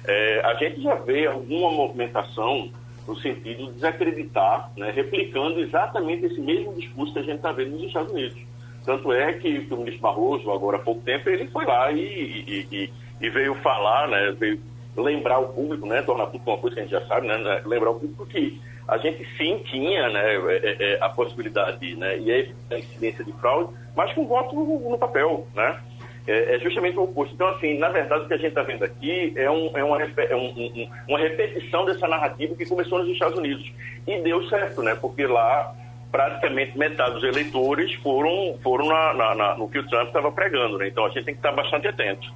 é, 0.06 0.40
a 0.44 0.54
gente 0.54 0.82
já 0.82 0.94
vê 0.94 1.26
alguma 1.26 1.70
movimentação 1.70 2.70
no 3.06 3.16
sentido 3.16 3.66
de 3.66 3.72
desacreditar, 3.72 4.70
né, 4.76 4.90
replicando 4.90 5.60
exatamente 5.60 6.26
esse 6.26 6.40
mesmo 6.40 6.74
discurso 6.74 7.12
que 7.12 7.18
a 7.18 7.22
gente 7.22 7.36
está 7.36 7.52
vendo 7.52 7.72
nos 7.72 7.82
Estados 7.84 8.12
Unidos. 8.12 8.40
Tanto 8.84 9.12
é 9.12 9.32
que, 9.34 9.60
que, 9.66 9.74
o 9.74 9.76
ministro 9.76 10.00
Barroso, 10.00 10.50
agora 10.50 10.76
há 10.76 10.80
pouco 10.80 11.02
tempo, 11.02 11.28
ele 11.28 11.46
foi 11.48 11.64
lá 11.64 11.92
e, 11.92 12.00
e, 12.00 12.66
e, 12.72 12.92
e 13.20 13.30
veio 13.30 13.54
falar, 13.56 14.08
né, 14.08 14.34
veio 14.38 14.60
lembrar 14.96 15.38
o 15.38 15.48
público, 15.48 15.86
né, 15.86 16.02
tornar 16.02 16.26
tudo 16.26 16.42
uma 16.46 16.58
coisa 16.58 16.76
que 16.76 16.80
a 16.80 16.84
gente 16.84 16.92
já 16.92 17.06
sabe, 17.06 17.26
né, 17.26 17.36
né 17.38 17.62
lembrar 17.66 17.90
o 17.90 18.00
público 18.00 18.26
que 18.26 18.60
a 18.90 18.98
gente 18.98 19.24
sim 19.36 19.58
tinha 19.70 20.08
né, 20.08 20.34
é, 20.34 20.56
é, 20.56 20.92
é 20.94 20.98
a 21.00 21.08
possibilidade 21.08 21.94
né, 21.94 22.18
e 22.18 22.54
a 22.70 22.78
incidência 22.78 23.24
de 23.24 23.32
fraude, 23.34 23.72
mas 23.94 24.12
com 24.12 24.26
voto 24.26 24.54
no, 24.56 24.98
papel, 24.98 25.46
né? 25.54 25.78
É, 26.26 26.58
justamente 26.58 26.98
o 26.98 27.04
oposto. 27.04 27.34
Então, 27.34 27.48
assim, 27.48 27.78
na 27.78 27.88
verdade, 27.88 28.24
o 28.24 28.28
que 28.28 28.34
a 28.34 28.36
gente 28.36 28.48
está 28.48 28.62
vendo 28.62 28.84
aqui 28.84 29.32
é, 29.36 29.50
um, 29.50 29.76
é, 29.76 29.82
uma, 29.82 30.02
é 30.02 30.36
um, 30.36 30.48
um, 30.48 30.90
uma 31.08 31.18
repetição 31.18 31.84
dessa 31.84 32.06
narrativa 32.06 32.54
que 32.54 32.66
começou 32.66 32.98
nos 32.98 33.08
Estados 33.08 33.38
Unidos. 33.38 33.72
E 34.06 34.20
deu 34.20 34.46
certo, 34.48 34.82
né? 34.82 34.94
Porque 34.94 35.26
lá, 35.26 35.74
praticamente 36.12 36.76
metade 36.76 37.14
dos 37.14 37.24
eleitores 37.24 37.94
foram, 37.94 38.58
foram 38.62 38.86
na, 38.86 39.14
na, 39.14 39.34
na, 39.34 39.54
no 39.56 39.68
que 39.68 39.78
o 39.78 39.88
Trump 39.88 40.08
estava 40.08 40.30
pregando, 40.30 40.78
né? 40.78 40.88
Então, 40.88 41.06
a 41.06 41.08
gente 41.08 41.24
tem 41.24 41.34
que 41.34 41.40
estar 41.40 41.52
bastante 41.52 41.88
atento. 41.88 42.32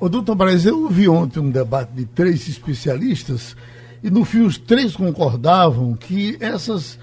Ô, 0.00 0.08
doutor 0.08 0.36
Braz, 0.36 0.64
eu 0.64 0.88
vi 0.88 1.08
ontem 1.08 1.40
um 1.40 1.50
debate 1.50 1.92
de 1.92 2.06
três 2.06 2.48
especialistas 2.48 3.56
e, 4.02 4.10
no 4.10 4.24
fim, 4.24 4.42
os 4.42 4.58
três 4.58 4.94
concordavam 4.94 5.94
que 5.94 6.36
essas 6.40 6.98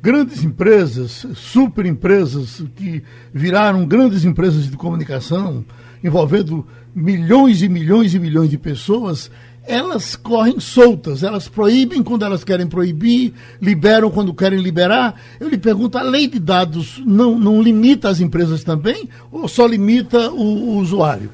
grandes 0.00 0.44
empresas, 0.44 1.26
super 1.34 1.84
empresas 1.84 2.62
que 2.76 3.02
viraram 3.32 3.86
grandes 3.86 4.24
empresas 4.24 4.70
de 4.70 4.76
comunicação, 4.76 5.64
envolvendo 6.02 6.66
milhões 6.94 7.62
e 7.62 7.68
milhões 7.68 8.14
e 8.14 8.18
milhões 8.18 8.50
de 8.50 8.58
pessoas, 8.58 9.30
elas 9.68 10.16
correm 10.16 10.58
soltas, 10.58 11.22
elas 11.22 11.46
proíbem 11.46 12.02
quando 12.02 12.24
elas 12.24 12.42
querem 12.42 12.66
proibir, 12.66 13.34
liberam 13.60 14.10
quando 14.10 14.32
querem 14.32 14.60
liberar. 14.60 15.20
Eu 15.38 15.48
lhe 15.48 15.58
pergunto, 15.58 15.98
a 15.98 16.02
lei 16.02 16.26
de 16.26 16.38
dados 16.38 17.02
não, 17.04 17.38
não 17.38 17.60
limita 17.60 18.08
as 18.08 18.20
empresas 18.20 18.64
também 18.64 19.08
ou 19.30 19.46
só 19.46 19.66
limita 19.66 20.30
o, 20.30 20.42
o 20.42 20.78
usuário? 20.78 21.30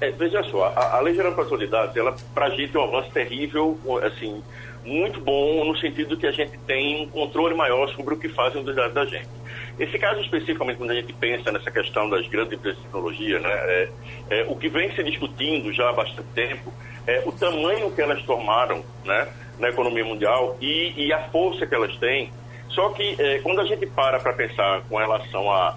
É, 0.00 0.10
veja 0.10 0.42
só, 0.44 0.72
a, 0.74 0.96
a 0.96 1.00
Lei 1.00 1.14
Geral 1.14 1.30
de 1.30 1.36
Proteção 1.36 1.58
de 1.58 1.66
Dados, 1.66 1.94
ela, 1.96 2.16
para 2.34 2.46
a 2.46 2.50
gente 2.50 2.74
é 2.74 2.80
um 2.80 2.84
avanço 2.84 3.10
terrível, 3.10 3.78
assim, 4.02 4.42
muito 4.84 5.20
bom 5.20 5.64
no 5.64 5.76
sentido 5.76 6.16
que 6.16 6.26
a 6.26 6.32
gente 6.32 6.58
tem 6.60 7.02
um 7.04 7.08
controle 7.08 7.54
maior 7.54 7.86
sobre 7.90 8.14
o 8.14 8.18
que 8.18 8.28
fazem 8.28 8.62
os 8.62 8.74
dados 8.74 8.94
da 8.94 9.04
gente. 9.04 9.28
Esse 9.78 9.98
caso 9.98 10.20
especificamente, 10.20 10.78
quando 10.78 10.90
a 10.90 10.94
gente 10.94 11.12
pensa 11.12 11.52
nessa 11.52 11.70
questão 11.70 12.08
das 12.08 12.26
grandes 12.28 12.54
empresas 12.54 12.78
de 12.78 12.84
tecnologia, 12.84 13.40
né, 13.40 13.50
é, 13.50 13.88
é, 14.30 14.44
o 14.48 14.56
que 14.56 14.68
vem 14.68 14.90
se 14.94 15.02
discutindo 15.02 15.72
já 15.72 15.90
há 15.90 15.92
bastante 15.92 16.28
tempo 16.34 16.72
é 17.06 17.22
o 17.26 17.32
tamanho 17.32 17.90
que 17.90 18.00
elas 18.00 18.22
tomaram 18.22 18.84
né, 19.04 19.28
na 19.58 19.68
economia 19.68 20.04
mundial 20.04 20.56
e, 20.60 20.92
e 20.96 21.12
a 21.12 21.28
força 21.30 21.66
que 21.66 21.74
elas 21.74 21.94
têm. 21.96 22.32
Só 22.70 22.90
que 22.90 23.16
é, 23.18 23.38
quando 23.40 23.60
a 23.60 23.64
gente 23.64 23.86
para 23.86 24.18
para 24.20 24.32
pensar 24.32 24.82
com 24.88 24.96
relação 24.96 25.50
a 25.50 25.76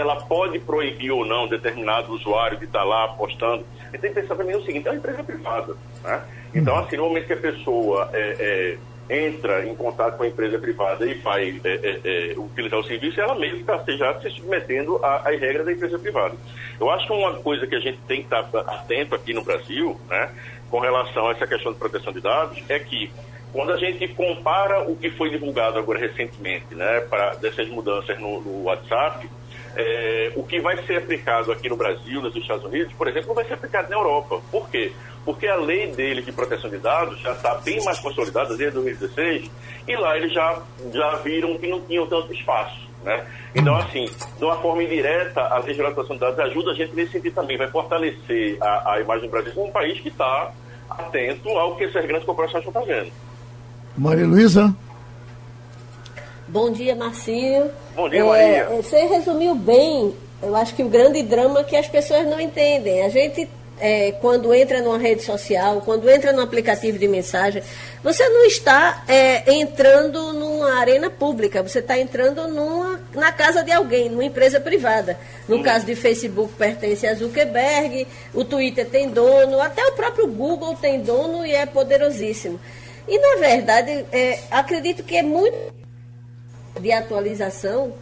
ela 0.00 0.16
pode 0.16 0.58
proibir 0.58 1.10
ou 1.10 1.24
não 1.24 1.46
determinado 1.46 2.12
usuário 2.12 2.58
de 2.58 2.64
estar 2.64 2.84
lá 2.84 3.08
postando, 3.08 3.64
a 3.78 3.92
gente 3.92 4.00
tem 4.00 4.12
que 4.12 4.20
pensar 4.20 4.36
também 4.36 4.56
o 4.56 4.64
seguinte, 4.64 4.88
é 4.88 4.90
uma 4.90 4.98
empresa 4.98 5.22
privada, 5.22 5.76
né? 6.02 6.22
Então, 6.54 6.76
assim, 6.76 6.96
no 6.96 7.04
momento 7.04 7.26
que 7.26 7.32
a 7.32 7.36
pessoa 7.36 8.10
é, 8.12 8.76
é, 9.08 9.26
entra 9.26 9.66
em 9.66 9.74
contato 9.74 10.16
com 10.16 10.22
a 10.22 10.28
empresa 10.28 10.58
privada 10.58 11.04
e 11.04 11.14
vai 11.14 11.60
é, 11.64 11.68
é, 11.68 12.00
é 12.04 12.38
utilizar 12.38 12.78
o 12.78 12.84
serviço, 12.84 13.20
ela 13.20 13.34
mesmo 13.34 13.60
está 13.60 13.82
já 13.88 14.20
se 14.20 14.30
submetendo 14.30 15.04
às 15.04 15.38
regras 15.38 15.66
da 15.66 15.72
empresa 15.72 15.98
privada. 15.98 16.36
Eu 16.78 16.90
acho 16.90 17.06
que 17.06 17.12
uma 17.12 17.34
coisa 17.34 17.66
que 17.66 17.74
a 17.74 17.80
gente 17.80 17.98
tem 18.06 18.22
que 18.22 18.34
estar 18.34 18.48
atento 18.66 19.14
aqui 19.14 19.32
no 19.32 19.42
Brasil, 19.42 20.00
né, 20.08 20.30
com 20.70 20.78
relação 20.78 21.28
a 21.28 21.32
essa 21.32 21.46
questão 21.46 21.72
de 21.72 21.78
proteção 21.78 22.12
de 22.12 22.20
dados, 22.20 22.62
é 22.68 22.78
que 22.78 23.10
quando 23.52 23.72
a 23.72 23.76
gente 23.76 24.06
compara 24.08 24.88
o 24.88 24.96
que 24.96 25.10
foi 25.10 25.28
divulgado 25.30 25.78
agora 25.78 25.98
recentemente, 25.98 26.72
né, 26.74 27.00
para 27.10 27.34
dessas 27.34 27.68
mudanças 27.68 28.18
no, 28.20 28.40
no 28.40 28.62
WhatsApp, 28.64 29.28
é, 29.76 30.32
o 30.36 30.42
que 30.42 30.60
vai 30.60 30.76
ser 30.84 30.98
aplicado 30.98 31.52
aqui 31.52 31.68
no 31.68 31.76
Brasil, 31.76 32.20
nos 32.20 32.34
Estados 32.34 32.64
Unidos, 32.64 32.92
por 32.94 33.08
exemplo, 33.08 33.28
não 33.28 33.34
vai 33.34 33.44
ser 33.44 33.54
aplicado 33.54 33.88
na 33.88 33.96
Europa. 33.96 34.40
Por 34.50 34.68
quê? 34.68 34.92
Porque 35.24 35.46
a 35.46 35.56
lei 35.56 35.88
deles 35.88 36.24
de 36.24 36.32
proteção 36.32 36.70
de 36.70 36.78
dados 36.78 37.20
já 37.20 37.32
está 37.32 37.54
bem 37.56 37.82
mais 37.84 37.98
consolidada 38.00 38.56
desde 38.56 38.74
2016 38.74 39.50
e 39.86 39.96
lá 39.96 40.16
eles 40.16 40.32
já, 40.32 40.60
já 40.92 41.16
viram 41.16 41.56
que 41.58 41.66
não 41.66 41.80
tinham 41.82 42.06
tanto 42.06 42.32
espaço. 42.32 42.88
Né? 43.04 43.26
Então, 43.54 43.74
assim, 43.76 44.08
de 44.38 44.44
uma 44.44 44.56
forma 44.56 44.82
indireta, 44.82 45.40
a 45.40 45.58
lei 45.58 45.74
de 45.74 45.80
proteção 45.80 46.16
de 46.16 46.20
dados 46.20 46.38
ajuda 46.38 46.72
a 46.72 46.74
gente 46.74 46.94
nesse 46.94 47.12
sentido 47.12 47.34
também, 47.34 47.56
vai 47.56 47.68
fortalecer 47.68 48.58
a, 48.60 48.94
a 48.94 49.00
imagem 49.00 49.26
do 49.26 49.30
Brasil 49.30 49.52
como 49.54 49.68
um 49.68 49.72
país 49.72 50.00
que 50.00 50.08
está 50.08 50.52
atento 50.88 51.48
ao 51.50 51.76
que 51.76 51.84
essas 51.84 52.04
grandes 52.04 52.24
corporações 52.24 52.64
estão 52.64 52.82
fazendo. 52.82 53.10
Maria 53.96 54.26
Luísa? 54.26 54.74
Bom 56.50 56.72
dia, 56.72 56.96
Marcinho. 56.96 57.70
Bom 57.94 58.08
dia, 58.08 58.24
Maria. 58.24 58.44
É, 58.44 58.64
você 58.64 59.06
resumiu 59.06 59.54
bem, 59.54 60.12
eu 60.42 60.56
acho 60.56 60.74
que 60.74 60.82
o 60.82 60.88
grande 60.88 61.22
drama 61.22 61.60
é 61.60 61.64
que 61.64 61.76
as 61.76 61.86
pessoas 61.86 62.26
não 62.26 62.40
entendem. 62.40 63.02
A 63.02 63.08
gente, 63.08 63.48
é, 63.78 64.10
quando 64.20 64.52
entra 64.52 64.82
numa 64.82 64.98
rede 64.98 65.22
social, 65.22 65.80
quando 65.84 66.10
entra 66.10 66.32
num 66.32 66.42
aplicativo 66.42 66.98
de 66.98 67.06
mensagem, 67.06 67.62
você 68.02 68.28
não 68.28 68.44
está 68.46 69.04
é, 69.06 69.48
entrando 69.52 70.32
numa 70.32 70.80
arena 70.80 71.08
pública, 71.08 71.62
você 71.62 71.78
está 71.78 71.96
entrando 71.96 72.48
numa, 72.48 73.00
na 73.14 73.30
casa 73.30 73.62
de 73.62 73.70
alguém, 73.70 74.08
numa 74.08 74.24
empresa 74.24 74.58
privada. 74.58 75.16
No 75.46 75.58
hum. 75.58 75.62
caso 75.62 75.86
de 75.86 75.94
Facebook, 75.94 76.52
pertence 76.54 77.06
a 77.06 77.14
Zuckerberg, 77.14 78.08
o 78.34 78.44
Twitter 78.44 78.88
tem 78.88 79.08
dono, 79.08 79.60
até 79.60 79.86
o 79.86 79.92
próprio 79.92 80.26
Google 80.26 80.74
tem 80.74 81.00
dono 81.00 81.46
e 81.46 81.54
é 81.54 81.64
poderosíssimo. 81.64 82.58
E, 83.06 83.18
na 83.20 83.36
verdade, 83.36 84.04
é, 84.10 84.40
acredito 84.50 85.04
que 85.04 85.16
é 85.16 85.22
muito 85.22 85.78
de 86.78 86.92
atualização, 86.92 87.92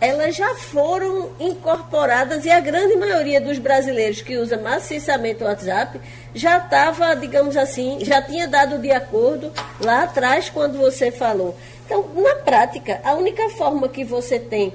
elas 0.00 0.36
já 0.36 0.54
foram 0.54 1.30
incorporadas 1.40 2.44
e 2.44 2.50
a 2.50 2.60
grande 2.60 2.96
maioria 2.96 3.40
dos 3.40 3.58
brasileiros 3.58 4.20
que 4.20 4.36
usa 4.36 4.58
maciçamente 4.58 5.42
o 5.42 5.46
WhatsApp 5.46 6.00
já 6.34 6.58
estava, 6.58 7.14
digamos 7.14 7.56
assim, 7.56 7.98
já 8.02 8.20
tinha 8.20 8.46
dado 8.46 8.78
de 8.78 8.90
acordo 8.90 9.50
lá 9.80 10.02
atrás 10.02 10.50
quando 10.50 10.76
você 10.76 11.10
falou. 11.10 11.56
Então, 11.84 12.10
na 12.14 12.34
prática, 12.36 13.00
a 13.04 13.14
única 13.14 13.48
forma 13.50 13.88
que 13.88 14.04
você 14.04 14.38
tem 14.38 14.72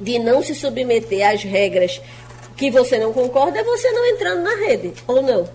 de 0.00 0.18
não 0.18 0.42
se 0.42 0.54
submeter 0.54 1.28
às 1.28 1.42
regras 1.42 2.00
que 2.56 2.70
você 2.70 2.98
não 2.98 3.12
concorda 3.12 3.58
é 3.58 3.64
você 3.64 3.90
não 3.90 4.06
entrando 4.06 4.42
na 4.42 4.56
rede, 4.66 4.94
ou 5.06 5.20
não? 5.20 5.48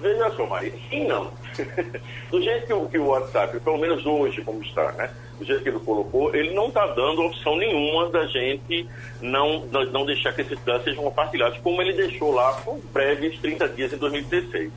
Veja 0.00 0.30
só, 0.36 0.46
Maria, 0.46 0.72
sim 0.90 1.06
não. 1.06 1.32
Do 2.30 2.42
jeito 2.42 2.66
que 2.66 2.72
o, 2.72 2.86
que 2.88 2.98
o 2.98 3.06
WhatsApp, 3.06 3.58
pelo 3.60 3.78
menos 3.78 4.04
hoje 4.04 4.42
como 4.42 4.62
está, 4.62 4.92
né? 4.92 5.10
Do 5.38 5.44
jeito 5.44 5.62
que 5.62 5.68
ele 5.68 5.78
colocou, 5.80 6.34
ele 6.34 6.54
não 6.54 6.68
está 6.68 6.86
dando 6.86 7.22
opção 7.22 7.56
nenhuma 7.56 8.08
da 8.10 8.26
gente 8.26 8.88
não, 9.20 9.66
não 9.66 10.06
deixar 10.06 10.32
que 10.32 10.42
esses 10.42 10.62
dados 10.64 10.84
sejam 10.84 11.04
compartilhados, 11.04 11.58
como 11.58 11.82
ele 11.82 11.92
deixou 11.92 12.32
lá 12.32 12.52
por 12.62 12.78
breves 12.92 13.38
30 13.40 13.68
dias 13.70 13.92
em 13.92 13.96
2016. 13.96 14.72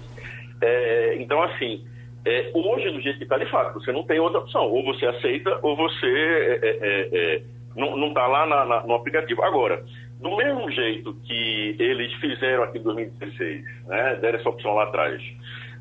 É, 0.62 1.15
então, 1.20 1.41
assim, 1.43 1.86
é, 2.26 2.52
hoje, 2.54 2.89
do 2.89 3.02
jeito 3.02 3.17
que 3.17 3.24
está, 3.24 3.38
de 3.38 3.50
fato, 3.50 3.80
você 3.80 3.91
não 3.91 4.04
tem 4.04 4.20
outra 4.20 4.39
opção. 4.39 4.70
Ou 4.70 4.84
você 4.84 5.06
aceita, 5.06 5.60
ou 5.62 5.76
você 5.76 6.08
é, 6.08 6.60
é, 6.62 6.78
é, 6.82 7.36
é 7.36 7.41
não 7.76 8.08
está 8.08 8.26
lá 8.26 8.46
na, 8.48 8.65
na, 8.65 8.82
no 8.82 8.96
aplicativo. 8.96 9.43
Agora, 9.43 9.84
do 10.20 10.36
mesmo 10.36 10.70
jeito 10.72 11.13
que 11.26 11.76
eles 11.80 12.12
fizeram 12.15 12.63
aqui 12.63 12.80
em 12.80 12.84
2016, 12.84 13.63
né, 13.86 14.15
deram 14.20 14.39
essa 14.39 14.50
opção 14.50 14.74
lá 14.74 14.86
atrás, 14.86 15.22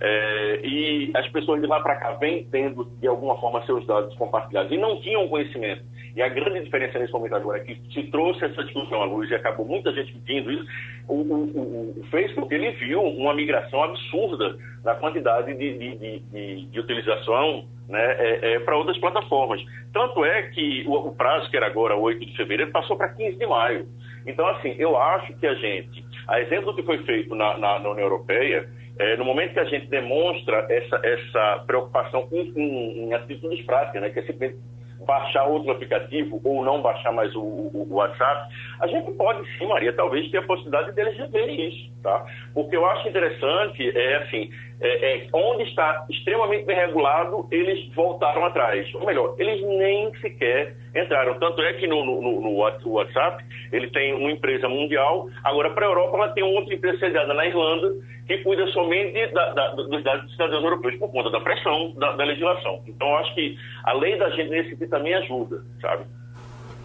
é, 0.01 0.61
e 0.63 1.11
as 1.15 1.27
pessoas 1.29 1.61
de 1.61 1.67
lá 1.67 1.81
para 1.81 1.97
cá 1.97 2.13
vêm 2.13 2.47
tendo, 2.51 2.85
de 3.01 3.07
alguma 3.07 3.39
forma, 3.41 3.65
seus 3.65 3.87
dados 3.87 4.15
compartilhados 4.17 4.71
e 4.73 4.77
não 4.77 5.01
tinham 5.01 5.29
conhecimento. 5.29 5.83
E 6.15 6.23
a 6.23 6.29
grande 6.29 6.65
diferença 6.65 6.99
nesse 6.99 7.13
momento 7.13 7.37
agora 7.37 7.59
é 7.59 7.65
que 7.65 7.79
se 7.93 8.05
trouxe 8.05 8.45
essa 8.45 8.65
discussão 8.65 9.03
à 9.03 9.05
luz 9.05 9.31
e 9.31 9.35
acabou 9.35 9.67
muita 9.67 9.93
gente 9.93 10.13
pedindo 10.15 10.51
isso, 10.51 10.67
o, 11.07 11.15
o, 11.15 12.01
o 12.01 12.05
Facebook 12.11 12.53
ele 12.55 12.71
viu 12.73 13.03
uma 13.03 13.35
migração 13.35 13.83
absurda 13.83 14.57
na 14.83 14.95
quantidade 14.95 15.55
de, 15.55 15.79
de, 15.79 16.19
de, 16.21 16.67
de 16.67 16.81
utilização 16.81 17.67
né, 17.89 18.17
é, 18.19 18.55
é, 18.55 18.61
para 18.61 18.77
outras 18.77 18.99
plataformas. 18.99 19.63
Tanto 19.93 20.25
é 20.25 20.43
que 20.45 20.85
o, 20.87 20.95
o, 21.09 21.15
prazo, 21.15 21.51
que 21.51 21.57
era 21.57 21.67
agora 21.67 21.97
8 21.97 22.25
de 22.25 22.37
fevereiro, 22.37 22.73
passou 22.73 22.97
para 22.97 23.11
15 23.11 23.37
de 23.37 23.47
maio. 23.47 23.87
Então, 24.27 24.47
assim, 24.49 24.75
eu 24.79 24.97
acho 24.97 25.35
que 25.35 25.47
a 25.47 25.55
gente, 25.55 26.05
a 26.29 26.41
exemplo 26.41 26.73
do 26.73 26.77
que 26.77 26.83
foi 26.83 26.99
feito 27.05 27.35
na, 27.35 27.59
na, 27.59 27.79
na 27.79 27.91
União 27.91 28.07
Europeia, 28.07 28.69
é, 28.99 29.17
no 29.17 29.25
momento 29.25 29.53
que 29.53 29.61
a 29.61 29.65
gente 29.65 29.87
demonstra 29.87 30.67
essa, 30.71 31.01
essa 31.03 31.65
preocupação 31.67 32.29
em, 32.33 32.53
em, 32.57 33.05
em 33.05 33.15
atitudes 33.15 33.65
práticas, 33.65 34.01
né, 34.01 34.11
que 34.11 34.21
é 34.21 34.23
simplesmente 34.23 34.59
baixar 35.07 35.45
outro 35.45 35.71
aplicativo 35.71 36.41
ou 36.43 36.65
não 36.65 36.83
baixar 36.83 37.13
mais 37.13 37.35
o, 37.35 37.41
o, 37.41 37.87
o, 37.91 37.95
WhatsApp, 37.95 38.53
a 38.81 38.87
gente 38.89 39.13
pode 39.13 39.47
sim, 39.57 39.67
Maria, 39.67 39.93
talvez 39.93 40.29
ter 40.31 40.39
a 40.39 40.43
possibilidade 40.43 40.93
deles 40.93 41.17
reverem 41.17 41.69
isso, 41.69 41.93
tá? 42.03 42.27
Porque 42.53 42.77
eu 42.77 42.85
acho 42.87 43.09
interessante, 43.09 43.89
é 43.97 44.17
assim, 44.17 44.51
é, 44.81 45.17
é, 45.17 45.29
onde 45.33 45.65
está 45.65 46.05
extremamente 46.11 46.65
bem 46.65 46.77
regulado, 46.77 47.49
eles 47.51 47.93
voltaram 47.95 48.45
atrás. 48.45 48.93
Ou 48.95 49.07
melhor, 49.07 49.35
eles 49.39 49.63
nem 49.63 50.15
sequer 50.17 50.77
entraram. 50.95 51.39
Tanto 51.39 51.63
é 51.63 51.73
que 51.75 51.87
no, 51.87 52.05
no, 52.05 52.41
no 52.41 52.53
WhatsApp 52.53 53.45
ele 53.73 53.89
tem 53.91 54.15
uma 54.15 54.31
empresa 54.31 54.69
mundial, 54.69 55.29
agora 55.45 55.71
para 55.71 55.87
a 55.87 55.89
Europa 55.89 56.17
ela 56.17 56.29
tem 56.29 56.45
outra 56.45 56.75
empresa 56.75 56.99
sediada 56.99 57.33
na 57.33 57.47
Irlanda 57.47 57.95
que 58.27 58.39
cuida 58.39 58.67
somente 58.69 59.27
da, 59.33 59.53
da, 59.53 59.69
dos 59.71 60.03
dados 60.03 60.23
dos 60.23 60.33
cidadãos 60.33 60.65
europeus 60.65 60.97
por 60.97 61.11
conta 61.11 61.31
da 61.31 61.41
pressão 61.41 61.93
da, 61.97 62.13
da 62.13 62.25
legislação. 62.25 62.83
Então 62.87 63.09
eu 63.09 63.17
acho 63.17 63.35
que 63.35 63.57
a 63.85 63.93
lei 63.93 64.17
da 64.19 64.31
gente 64.31 64.51
nesse 64.51 64.71
sentido 64.71 64.91
também 64.91 65.15
ajuda, 65.15 65.63
sabe? 65.81 66.05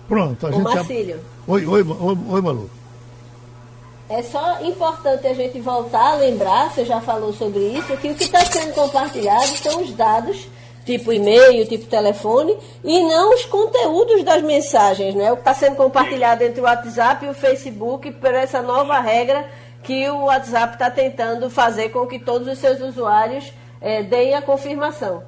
Pronto, 0.07 0.45
a 0.45 0.49
Ô, 0.49 0.53
gente. 0.53 0.63
Marcílio. 0.63 1.19
Oi, 1.47 1.65
oi, 1.65 1.81
oi, 1.81 2.17
oi, 2.29 2.41
Malu. 2.41 2.80
É 4.11 4.21
só 4.23 4.59
importante 4.61 5.25
a 5.25 5.33
gente 5.33 5.57
voltar 5.61 6.11
a 6.11 6.15
lembrar, 6.15 6.69
você 6.69 6.83
já 6.83 6.99
falou 6.99 7.31
sobre 7.31 7.61
isso, 7.61 7.95
que 7.95 8.09
o 8.09 8.13
que 8.13 8.25
está 8.25 8.41
sendo 8.41 8.73
compartilhado 8.73 9.47
são 9.55 9.81
os 9.81 9.93
dados, 9.93 10.49
tipo 10.83 11.13
e-mail, 11.13 11.65
tipo 11.65 11.85
telefone, 11.85 12.57
e 12.83 12.99
não 13.05 13.33
os 13.33 13.45
conteúdos 13.45 14.21
das 14.25 14.43
mensagens, 14.43 15.15
né? 15.15 15.31
O 15.31 15.35
que 15.35 15.43
está 15.43 15.53
sendo 15.53 15.77
compartilhado 15.77 16.43
entre 16.43 16.59
o 16.59 16.65
WhatsApp 16.65 17.25
e 17.25 17.29
o 17.29 17.33
Facebook 17.33 18.11
por 18.11 18.33
essa 18.33 18.61
nova 18.61 18.99
regra 18.99 19.49
que 19.81 20.09
o 20.09 20.25
WhatsApp 20.25 20.73
está 20.73 20.91
tentando 20.91 21.49
fazer 21.49 21.87
com 21.87 22.05
que 22.05 22.19
todos 22.19 22.49
os 22.49 22.59
seus 22.59 22.81
usuários 22.81 23.53
eh, 23.79 24.03
deem 24.03 24.35
a 24.35 24.41
confirmação. 24.41 25.23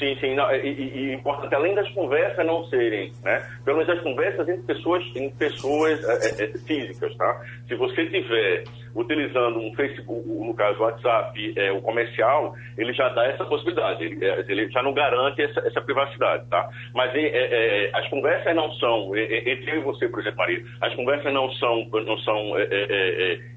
Sim, 0.00 0.16
sim. 0.18 0.34
Não, 0.34 0.50
e, 0.54 0.66
e, 0.66 1.12
importante, 1.12 1.54
além 1.54 1.74
das 1.74 1.88
conversas 1.90 2.44
não 2.46 2.64
serem, 2.68 3.12
né? 3.22 3.46
Pelo 3.66 3.76
menos 3.76 3.92
as 3.94 4.02
conversas 4.02 4.48
entre 4.48 4.62
pessoas, 4.62 5.04
entre 5.14 5.38
pessoas 5.38 6.02
é, 6.02 6.44
é, 6.44 6.58
físicas, 6.66 7.14
tá? 7.18 7.42
Se 7.68 7.74
você 7.74 8.06
tiver 8.06 8.64
utilizando 8.96 9.58
um 9.58 9.74
Facebook, 9.74 10.26
no 10.26 10.54
caso 10.54 10.80
o 10.80 10.84
WhatsApp, 10.84 11.54
é, 11.54 11.70
o 11.70 11.82
comercial, 11.82 12.54
ele 12.78 12.94
já 12.94 13.10
dá 13.10 13.26
essa 13.26 13.44
possibilidade, 13.44 14.02
ele, 14.02 14.24
ele 14.24 14.70
já 14.70 14.82
não 14.82 14.94
garante 14.94 15.42
essa, 15.42 15.60
essa 15.60 15.82
privacidade, 15.82 16.48
tá? 16.48 16.70
Mas 16.94 17.12
as 17.92 18.08
conversas 18.08 18.56
não 18.56 18.72
são, 18.76 19.14
entre 19.14 19.70
eu 19.70 19.76
e 19.76 19.80
você, 19.80 20.08
por 20.08 20.20
exemplo, 20.20 20.38
Maria, 20.38 20.64
as 20.80 20.94
conversas 20.94 21.32
não 21.32 21.52
são, 21.52 21.86
não 21.92 22.18
são 22.20 22.52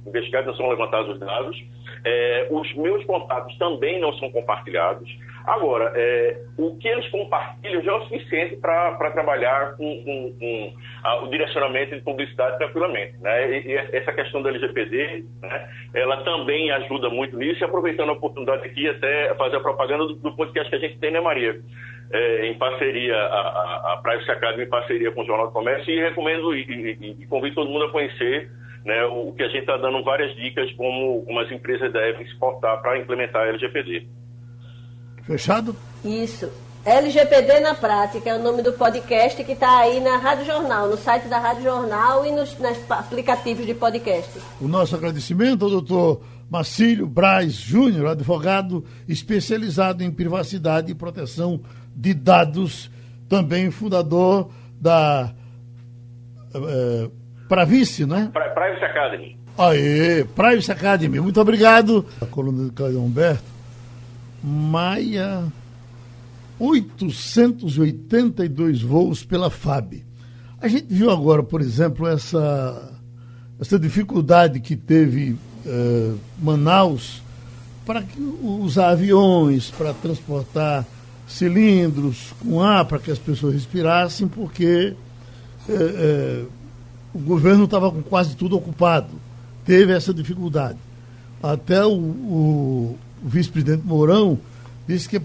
investigadas, 0.05 0.47
não 0.47 0.55
são 0.55 0.69
levantados 0.69 1.13
os 1.13 1.19
dados, 1.19 1.57
os 2.51 2.75
meus 2.75 3.03
contatos 3.05 3.57
também 3.57 3.99
não 3.99 4.13
são 4.17 4.29
compartilhados, 4.29 5.09
Agora, 5.45 5.91
é, 5.95 6.37
o 6.57 6.77
que 6.77 6.87
eles 6.87 7.07
compartilham 7.09 7.83
já 7.83 7.91
é 7.91 7.95
o 7.95 8.03
suficiente 8.03 8.55
para 8.55 9.11
trabalhar 9.11 9.75
com, 9.75 10.03
com, 10.03 10.37
com 10.39 10.73
a, 11.03 11.23
o 11.23 11.27
direcionamento 11.29 11.95
de 11.95 12.01
publicidade 12.01 12.57
tranquilamente. 12.57 13.17
Né? 13.19 13.59
E, 13.59 13.67
e, 13.67 13.73
essa 13.73 14.13
questão 14.13 14.41
do 14.41 14.47
LGPD, 14.47 15.25
né, 15.41 15.69
ela 15.93 16.23
também 16.23 16.71
ajuda 16.71 17.09
muito 17.09 17.37
nisso, 17.37 17.61
e 17.61 17.65
aproveitando 17.65 18.09
a 18.09 18.13
oportunidade 18.13 18.65
aqui, 18.65 18.87
até 18.87 19.33
fazer 19.35 19.57
a 19.57 19.61
propaganda 19.61 20.05
do, 20.07 20.15
do 20.15 20.35
podcast 20.35 20.69
que 20.69 20.75
a 20.75 20.79
gente 20.79 20.97
tem, 20.99 21.11
né, 21.11 21.19
Maria? 21.19 21.59
É, 22.11 22.47
em 22.47 22.53
parceria, 22.57 23.15
a, 23.15 23.39
a, 23.39 23.93
a 23.93 23.97
Privacy 23.97 24.31
Academy 24.31 24.63
em 24.63 24.69
parceria 24.69 25.11
com 25.11 25.21
o 25.21 25.25
Jornal 25.25 25.47
do 25.47 25.53
Comércio, 25.53 25.93
e 25.93 25.99
recomendo 25.99 26.55
e, 26.55 26.61
e, 26.61 27.23
e 27.23 27.27
convido 27.27 27.55
todo 27.55 27.69
mundo 27.69 27.85
a 27.85 27.91
conhecer 27.91 28.49
né, 28.85 29.03
o 29.05 29.33
que 29.33 29.43
a 29.43 29.47
gente 29.47 29.61
está 29.61 29.77
dando 29.77 30.03
várias 30.03 30.35
dicas 30.35 30.71
como, 30.73 31.25
como 31.25 31.39
as 31.39 31.51
empresas 31.51 31.91
devem 31.91 32.25
se 32.27 32.37
portar 32.37 32.81
para 32.81 32.97
implementar 32.97 33.43
a 33.43 33.47
LGPD. 33.47 34.07
Fechado? 35.25 35.75
Isso. 36.03 36.49
LGPD 36.85 37.61
na 37.61 37.73
prática 37.73 38.29
é 38.29 38.35
o 38.35 38.43
nome 38.43 38.61
do 38.61 38.73
podcast 38.73 39.41
que 39.41 39.53
está 39.53 39.79
aí 39.79 40.01
na 40.01 40.17
Rádio 40.17 40.45
Jornal, 40.45 40.89
no 40.89 40.97
site 40.97 41.29
da 41.29 41.39
Rádio 41.39 41.63
Jornal 41.63 42.25
e 42.25 42.31
nos, 42.31 42.57
nos 42.59 42.91
aplicativos 42.91 43.65
de 43.65 43.73
podcast. 43.73 44.29
O 44.59 44.67
nosso 44.67 44.93
agradecimento 44.93 45.63
ao 45.63 45.71
doutor 45.71 46.21
Marcílio 46.49 47.07
Braz 47.07 47.53
Júnior, 47.53 48.07
advogado 48.07 48.83
especializado 49.07 50.03
em 50.03 50.11
privacidade 50.11 50.91
e 50.91 50.95
proteção 50.95 51.61
de 51.95 52.13
dados, 52.13 52.91
também 53.29 53.71
fundador 53.71 54.49
da 54.79 55.33
é, 56.53 57.09
Pravice, 57.47 58.05
né? 58.05 58.29
Privacy 58.33 58.83
Academy. 58.83 59.37
Aê, 59.57 60.25
Privacy 60.35 60.71
Academy. 60.71 61.19
Muito 61.21 61.39
obrigado. 61.39 62.05
A 62.21 62.25
coluna 62.25 62.65
do 62.65 62.73
Caio 62.73 63.01
Humberto. 63.01 63.52
Maia, 64.43 65.45
882 66.59 68.81
voos 68.81 69.23
pela 69.23 69.49
FAB. 69.49 70.03
A 70.59 70.67
gente 70.67 70.93
viu 70.93 71.09
agora, 71.09 71.41
por 71.41 71.61
exemplo, 71.61 72.05
essa, 72.07 72.99
essa 73.59 73.79
dificuldade 73.79 74.59
que 74.59 74.75
teve 74.75 75.37
eh, 75.65 76.13
Manaus 76.41 77.23
para 77.85 78.03
usar 78.41 78.89
aviões, 78.89 79.71
para 79.71 79.93
transportar 79.93 80.85
cilindros 81.27 82.33
com 82.41 82.61
ar 82.61 82.85
para 82.85 82.99
que 82.99 83.11
as 83.11 83.19
pessoas 83.19 83.53
respirassem, 83.53 84.27
porque 84.27 84.93
eh, 85.67 85.73
eh, 85.73 86.45
o 87.13 87.19
governo 87.19 87.65
estava 87.65 87.91
com 87.91 88.01
quase 88.01 88.35
tudo 88.35 88.57
ocupado. 88.57 89.11
Teve 89.65 89.93
essa 89.93 90.13
dificuldade. 90.13 90.77
Até 91.41 91.85
o, 91.85 91.91
o 91.91 92.97
o 93.23 93.29
vice-presidente 93.29 93.85
Mourão 93.85 94.37
disse 94.87 95.07
que 95.07 95.21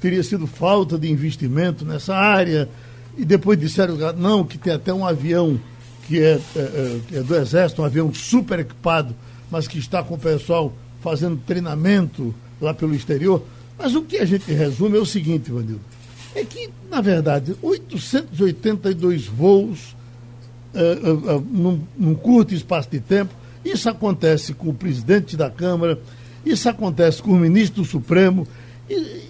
teria 0.00 0.22
sido 0.22 0.46
falta 0.46 0.98
de 0.98 1.10
investimento 1.10 1.84
nessa 1.84 2.14
área, 2.14 2.68
e 3.16 3.24
depois 3.24 3.58
disseram, 3.58 3.96
não, 4.16 4.44
que 4.44 4.56
tem 4.56 4.72
até 4.72 4.92
um 4.92 5.06
avião 5.06 5.60
que 6.06 6.20
é, 6.20 6.40
é, 6.56 6.60
é, 6.60 7.00
é 7.18 7.22
do 7.22 7.36
Exército, 7.36 7.82
um 7.82 7.84
avião 7.84 8.12
super 8.12 8.58
equipado, 8.58 9.14
mas 9.50 9.68
que 9.68 9.78
está 9.78 10.02
com 10.02 10.14
o 10.14 10.18
pessoal 10.18 10.72
fazendo 11.02 11.40
treinamento 11.46 12.34
lá 12.60 12.72
pelo 12.72 12.94
exterior. 12.94 13.42
Mas 13.78 13.94
o 13.94 14.02
que 14.02 14.18
a 14.18 14.24
gente 14.24 14.50
resume 14.52 14.96
é 14.96 15.00
o 15.00 15.06
seguinte, 15.06 15.50
Vanildo, 15.50 15.80
é 16.34 16.44
que, 16.44 16.70
na 16.90 17.00
verdade, 17.00 17.56
882 17.62 19.26
voos 19.26 19.96
é, 20.74 20.80
é, 20.80 21.40
num, 21.50 21.80
num 21.98 22.14
curto 22.14 22.54
espaço 22.54 22.88
de 22.90 23.00
tempo, 23.00 23.34
isso 23.64 23.88
acontece 23.88 24.54
com 24.54 24.68
o 24.68 24.74
presidente 24.74 25.36
da 25.36 25.50
Câmara, 25.50 25.98
isso 26.44 26.68
acontece 26.68 27.22
com 27.22 27.32
o 27.32 27.36
ministro 27.36 27.82
do 27.82 27.88
Supremo, 27.88 28.46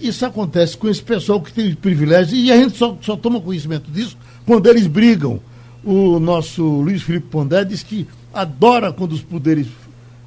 isso 0.00 0.24
acontece 0.24 0.76
com 0.76 0.88
esse 0.88 1.02
pessoal 1.02 1.40
que 1.40 1.52
tem 1.52 1.74
privilégio, 1.74 2.36
e 2.36 2.50
a 2.50 2.56
gente 2.56 2.76
só, 2.76 2.96
só 3.00 3.16
toma 3.16 3.40
conhecimento 3.40 3.90
disso 3.90 4.16
quando 4.46 4.66
eles 4.68 4.86
brigam. 4.86 5.40
O 5.84 6.18
nosso 6.18 6.62
Luiz 6.62 7.02
Felipe 7.02 7.28
Pondé 7.28 7.64
diz 7.64 7.82
que 7.82 8.06
adora 8.32 8.92
quando 8.92 9.12
os 9.12 9.22
poderes 9.22 9.66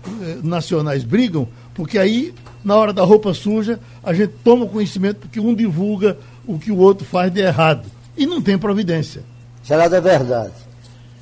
eh, 0.05 0.37
nacionais 0.43 1.03
brigam, 1.03 1.47
porque 1.73 1.97
aí, 1.97 2.33
na 2.63 2.75
hora 2.75 2.93
da 2.93 3.03
roupa 3.03 3.33
suja, 3.33 3.79
a 4.03 4.13
gente 4.13 4.33
toma 4.43 4.65
conhecimento 4.65 5.17
porque 5.17 5.39
um 5.39 5.53
divulga 5.53 6.17
o 6.45 6.59
que 6.59 6.71
o 6.71 6.77
outro 6.77 7.05
faz 7.05 7.31
de 7.31 7.41
errado. 7.41 7.85
E 8.15 8.25
não 8.25 8.41
tem 8.41 8.57
providência. 8.57 9.23
Geraldo, 9.63 9.95
é 9.95 10.01
verdade. 10.01 10.53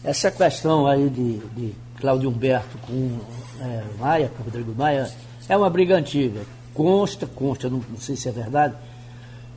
Essa 0.03 0.31
questão 0.31 0.87
aí 0.87 1.09
de, 1.09 1.37
de 1.55 1.73
Cláudio 1.99 2.29
Humberto 2.29 2.77
com 2.79 3.19
é, 3.61 3.83
Maia, 3.99 4.31
com 4.35 4.43
Rodrigo 4.43 4.73
Maia, 4.75 5.09
é 5.47 5.57
uma 5.57 5.69
briga 5.69 5.95
antiga. 5.95 6.41
Consta, 6.73 7.25
consta, 7.27 7.69
não, 7.69 7.81
não 7.89 7.99
sei 7.99 8.15
se 8.15 8.29
é 8.29 8.31
verdade, 8.31 8.73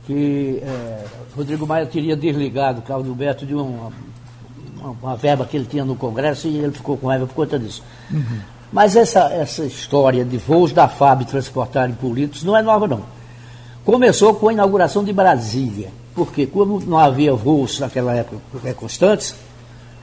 que 0.05 0.61
é, 0.61 1.05
Rodrigo 1.35 1.65
Maia 1.65 1.85
teria 1.85 2.15
desligado 2.15 2.81
Cláudio 2.81 3.11
Alberto 3.11 3.45
de 3.45 3.55
uma, 3.55 3.91
uma, 4.77 4.89
uma, 5.01 5.15
verba 5.15 5.45
que 5.45 5.57
ele 5.57 5.65
tinha 5.65 5.85
no 5.85 5.95
Congresso 5.95 6.47
e 6.47 6.57
ele 6.57 6.71
ficou 6.71 6.97
com 6.97 7.07
raiva 7.07 7.25
por 7.25 7.33
conta 7.33 7.57
disso. 7.57 7.83
Uhum. 8.11 8.39
Mas 8.71 8.95
essa, 8.95 9.31
essa 9.31 9.63
história 9.63 10.25
de 10.25 10.37
voos 10.37 10.73
da 10.73 10.87
FAB 10.87 11.23
transportarem 11.23 11.95
políticos 11.95 12.43
não 12.43 12.57
é 12.57 12.61
nova, 12.61 12.87
não. 12.87 13.03
Começou 13.85 14.35
com 14.35 14.49
a 14.49 14.53
inauguração 14.53 15.03
de 15.03 15.13
Brasília, 15.13 15.89
porque 16.13 16.45
como 16.45 16.79
não 16.81 16.97
havia 16.97 17.33
voos 17.33 17.79
naquela 17.79 18.13
época 18.13 18.73
constantes, 18.73 19.35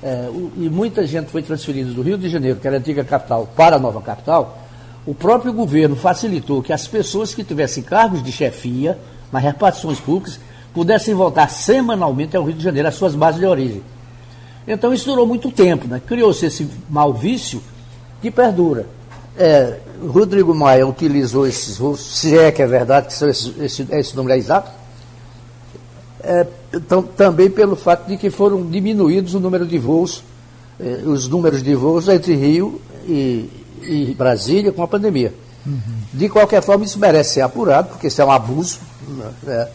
é, 0.03 0.29
e 0.57 0.69
muita 0.69 1.07
gente 1.07 1.31
foi 1.31 1.43
transferida 1.43 1.93
do 1.93 2.03
Rio 2.03 2.19
de 2.19 2.29
Janeiro, 2.29 2.59
que 2.59 2.67
era 2.67 2.77
a 2.77 2.81
antiga 2.81 3.05
capital, 3.05 3.49
para 3.57 3.77
a 3.77 3.79
nova 3.79 4.01
capital, 4.01 4.62
o 5.05 5.15
próprio 5.15 5.53
governo 5.53 5.97
facilitou 5.97 6.63
que 6.63 6.73
as 6.73 6.87
pessoas 6.87 7.35
que 7.35 7.43
tivessem 7.43 7.83
cargos 7.83 8.23
de 8.23 8.31
chefia 8.31 8.99
nas 9.33 9.43
repartições 9.43 9.99
públicas 9.99 10.39
pudessem 10.73 11.15
voltar 11.15 11.51
semanalmente 11.51 12.37
ao 12.37 12.45
Rio 12.45 12.55
de 12.55 12.63
Janeiro, 12.63 12.89
às 12.89 12.95
suas 12.95 13.15
bases 13.15 13.41
de 13.41 13.47
origem. 13.47 13.83
Então 14.67 14.93
isso 14.93 15.07
durou 15.07 15.27
muito 15.27 15.51
tempo, 15.51 15.89
né? 15.89 16.01
criou-se 16.07 16.47
esse 16.47 16.69
mau 16.89 17.13
vício 17.13 17.63
que 18.21 18.31
perdura. 18.31 18.87
É, 19.37 19.79
Rodrigo 20.07 20.55
Maia 20.55 20.87
utilizou 20.87 21.47
esses 21.47 21.79
voos, 21.79 22.01
se 22.01 22.39
é 22.39 22.53
que 22.53 22.63
é 22.63 22.67
verdade 22.67 23.09
que 23.09 23.25
esse, 23.25 23.55
esse, 23.59 23.87
esse 23.91 24.17
número 24.17 24.35
é 24.35 24.39
exato, 24.39 24.71
é, 26.23 26.47
então, 26.73 27.03
também 27.03 27.51
pelo 27.51 27.75
fato 27.75 28.07
de 28.07 28.17
que 28.17 28.31
foram 28.31 28.65
diminuídos 28.65 29.35
o 29.35 29.41
número 29.41 29.67
de 29.67 29.79
voos, 29.79 30.23
eh, 30.79 31.01
os 31.05 31.29
números 31.29 31.63
de 31.63 31.75
voos 31.75 32.09
entre 32.09 32.35
Rio 32.35 32.81
e, 33.07 33.51
e 33.85 34.15
Brasília 34.15 34.73
com 34.73 34.83
a 34.83 34.89
pandemia. 34.89 35.33
Uhum. 35.67 35.81
De 36.13 36.29
qualquer 36.29 36.63
forma, 36.63 36.85
isso 36.85 36.99
merece 36.99 37.35
ser 37.35 37.41
apurado, 37.43 37.89
porque 37.89 38.09
isso 38.09 38.21
é 38.21 38.25
um 38.25 38.31
abuso. 38.31 38.81
Né? 39.43 39.69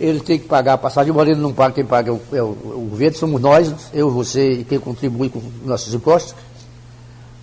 Ele 0.00 0.20
tem 0.20 0.38
que 0.38 0.46
pagar 0.46 0.74
a 0.74 0.78
passagem, 0.78 1.10
embora 1.10 1.30
ele 1.30 1.40
não 1.40 1.52
pague, 1.52 1.76
quem 1.76 1.84
paga 1.84 2.10
é 2.10 2.12
o, 2.12 2.20
é 2.32 2.42
o, 2.42 2.46
o 2.46 2.86
governo, 2.90 3.16
somos 3.16 3.40
nós, 3.40 3.72
eu, 3.92 4.10
você 4.10 4.52
e 4.52 4.64
quem 4.64 4.78
contribui 4.78 5.28
com 5.28 5.40
nossos 5.64 5.92
impostos, 5.92 6.34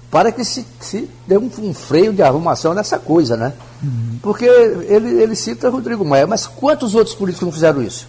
para 0.09 0.31
que 0.31 0.45
se, 0.45 0.65
se 0.79 1.09
dê 1.27 1.37
um, 1.37 1.49
um 1.59 1.73
freio 1.73 2.13
de 2.13 2.21
arrumação 2.21 2.73
nessa 2.73 2.97
coisa, 2.97 3.35
né? 3.35 3.53
Uhum. 3.83 4.19
Porque 4.21 4.45
ele, 4.45 5.21
ele 5.21 5.35
cita 5.35 5.69
Rodrigo 5.69 6.05
Maia, 6.05 6.25
mas 6.25 6.47
quantos 6.47 6.95
outros 6.95 7.15
políticos 7.15 7.45
não 7.45 7.51
fizeram 7.51 7.81
isso? 7.81 8.07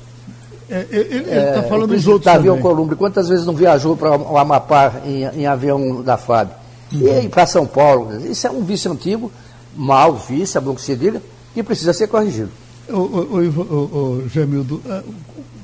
É, 0.69 0.85
ele 0.91 1.19
está 1.19 1.61
é, 1.61 1.63
falando 1.69 1.89
dos 1.89 2.07
outros 2.09 2.25
Davi 2.25 2.49
Alcolumbre, 2.49 2.97
quantas 2.97 3.29
vezes 3.29 3.47
não 3.47 3.55
viajou 3.55 3.97
para 3.97 4.17
o 4.17 4.37
Amapá 4.37 4.95
em, 5.05 5.23
em, 5.41 5.47
avião 5.47 6.03
da 6.03 6.17
FAB? 6.17 6.51
Uhum. 6.93 7.23
E 7.25 7.29
para 7.29 7.47
São 7.47 7.67
Paulo? 7.67 8.25
Isso 8.27 8.47
é 8.47 8.51
um 8.51 8.65
vício 8.65 8.91
antigo, 8.93 9.31
mal 9.75 10.15
vício, 10.17 10.59
é 10.59 10.61
bom 10.61 10.75
que 10.75 10.81
se 10.83 10.95
diga, 10.95 11.23
e 11.55 11.63
precisa 11.63 11.93
ser 11.93 12.07
corrigido. 12.07 12.51
Ô 12.89 14.29
Gemildo, 14.29 14.81
é, 14.87 15.03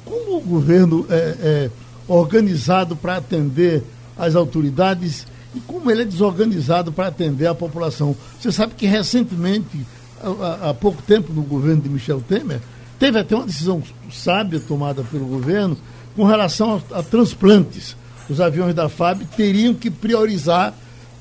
como 0.04 0.36
o 0.38 0.40
governo 0.40 1.06
é, 1.08 1.36
é 1.40 1.70
organizado 2.08 2.96
para 2.96 3.16
atender 3.16 3.82
as 4.18 4.34
autoridades 4.34 5.26
e 5.54 5.60
como 5.60 5.90
ele 5.90 6.02
é 6.02 6.04
desorganizado 6.04 6.92
para 6.92 7.08
atender 7.08 7.46
a 7.46 7.54
população? 7.54 8.16
Você 8.40 8.50
sabe 8.50 8.74
que 8.74 8.86
recentemente, 8.86 9.86
há, 10.20 10.70
há 10.70 10.74
pouco 10.74 11.02
tempo, 11.02 11.32
no 11.32 11.42
governo 11.42 11.82
de 11.82 11.88
Michel 11.88 12.22
Temer, 12.26 12.60
teve 12.98 13.18
até 13.18 13.36
uma 13.36 13.46
decisão 13.46 13.82
sábia 14.10 14.60
tomada 14.60 15.04
pelo 15.04 15.26
governo 15.26 15.76
com 16.16 16.24
relação 16.24 16.82
a, 16.90 16.98
a 16.98 17.02
transplantes. 17.02 17.96
Os 18.28 18.40
aviões 18.40 18.74
da 18.74 18.88
FAB 18.88 19.22
teriam 19.36 19.74
que 19.74 19.90
priorizar 19.90 20.74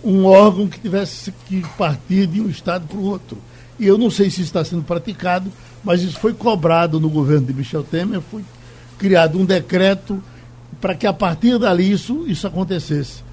um 0.04 0.26
órgão 0.26 0.68
que 0.68 0.80
tivesse 0.80 1.32
que 1.46 1.62
partir 1.78 2.28
de 2.28 2.42
um 2.42 2.50
estado 2.50 2.88
para 2.88 2.98
o 2.98 3.04
outro. 3.04 3.38
E 3.80 3.88
eu 3.88 3.98
não 3.98 4.10
sei 4.10 4.30
se 4.30 4.42
está 4.42 4.64
sendo 4.64 4.84
praticado, 4.84 5.52
mas 5.84 6.02
isso 6.02 6.20
foi 6.20 6.34
cobrado 6.34 7.00
no 7.00 7.10
governo 7.10 7.48
de 7.48 7.54
Michel 7.54 7.84
Temer, 7.84 8.22
foi 8.22 8.44
criado 8.98 9.40
um 9.40 9.46
decreto 9.46 10.22
para 10.80 10.96
que 10.96 11.08
a 11.08 11.14
partir 11.14 11.58
dali 11.58 11.92
isso, 11.92 12.26
isso 12.28 12.46
acontecesse. 12.46 13.24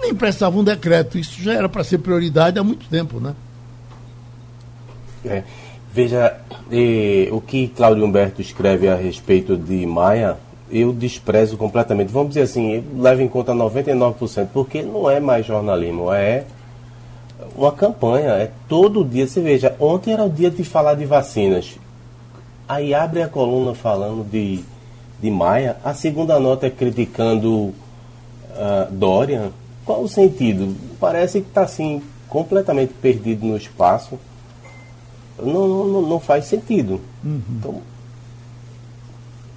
Nem 0.00 0.14
prestava 0.14 0.58
um 0.58 0.64
decreto, 0.64 1.18
isso 1.18 1.40
já 1.42 1.52
era 1.52 1.68
para 1.68 1.84
ser 1.84 1.98
prioridade 1.98 2.58
há 2.58 2.64
muito 2.64 2.86
tempo, 2.88 3.20
né? 3.20 3.34
É, 5.24 5.42
veja, 5.92 6.38
o 7.30 7.40
que 7.40 7.68
Cláudio 7.68 8.04
Humberto 8.04 8.42
escreve 8.42 8.88
a 8.88 8.96
respeito 8.96 9.56
de 9.56 9.86
Maia, 9.86 10.36
eu 10.74 10.92
desprezo 10.92 11.56
completamente. 11.56 12.12
Vamos 12.12 12.30
dizer 12.30 12.42
assim, 12.42 12.84
leva 12.96 13.22
em 13.22 13.28
conta 13.28 13.52
99%, 13.52 14.48
porque 14.52 14.82
não 14.82 15.08
é 15.08 15.20
mais 15.20 15.46
jornalismo, 15.46 16.12
é 16.12 16.44
uma 17.56 17.70
campanha, 17.70 18.30
é 18.30 18.50
todo 18.68 19.04
dia. 19.04 19.26
Você 19.26 19.40
veja, 19.40 19.76
ontem 19.78 20.12
era 20.12 20.24
o 20.24 20.30
dia 20.30 20.50
de 20.50 20.64
falar 20.64 20.94
de 20.94 21.04
vacinas. 21.04 21.78
Aí 22.68 22.92
abre 22.92 23.22
a 23.22 23.28
coluna 23.28 23.74
falando 23.74 24.28
de, 24.28 24.64
de 25.20 25.30
Maia, 25.30 25.76
a 25.84 25.94
segunda 25.94 26.40
nota 26.40 26.66
é 26.66 26.70
criticando 26.70 27.50
uh, 27.50 27.74
Dorian. 28.90 29.50
Qual 29.84 30.02
o 30.02 30.08
sentido? 30.08 30.74
Parece 30.98 31.40
que 31.40 31.48
está 31.48 31.62
assim, 31.62 32.02
completamente 32.28 32.94
perdido 32.94 33.46
no 33.46 33.56
espaço. 33.56 34.18
Não, 35.38 35.68
não, 35.68 36.02
não 36.02 36.20
faz 36.20 36.46
sentido. 36.46 37.00
Uhum. 37.22 37.42
Então, 37.50 37.82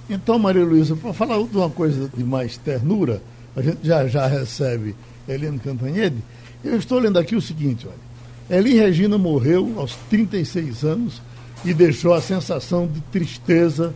então, 0.08 0.38
Maria 0.38 0.64
Luísa, 0.64 0.96
para 0.96 1.12
falar 1.12 1.36
de 1.42 1.56
uma 1.56 1.70
coisa 1.70 2.10
de 2.14 2.24
mais 2.24 2.56
ternura, 2.56 3.20
a 3.54 3.62
gente 3.62 3.78
já 3.82 4.06
já 4.06 4.26
recebe 4.26 4.94
Helena 5.28 5.58
Cantanhede. 5.58 6.16
Eu 6.64 6.76
estou 6.76 6.98
lendo 6.98 7.18
aqui 7.18 7.36
o 7.36 7.42
seguinte, 7.42 7.86
olha. 7.86 8.58
Eli 8.58 8.74
Regina 8.74 9.18
morreu 9.18 9.74
aos 9.76 9.94
36 10.08 10.82
anos 10.82 11.20
e 11.64 11.74
deixou 11.74 12.14
a 12.14 12.20
sensação 12.20 12.86
de 12.86 13.00
tristeza 13.00 13.94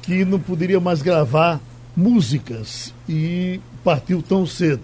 que 0.00 0.24
não 0.24 0.38
poderia 0.40 0.80
mais 0.80 1.02
gravar 1.02 1.60
músicas 1.94 2.94
e 3.06 3.60
partiu 3.84 4.22
tão 4.22 4.46
cedo. 4.46 4.82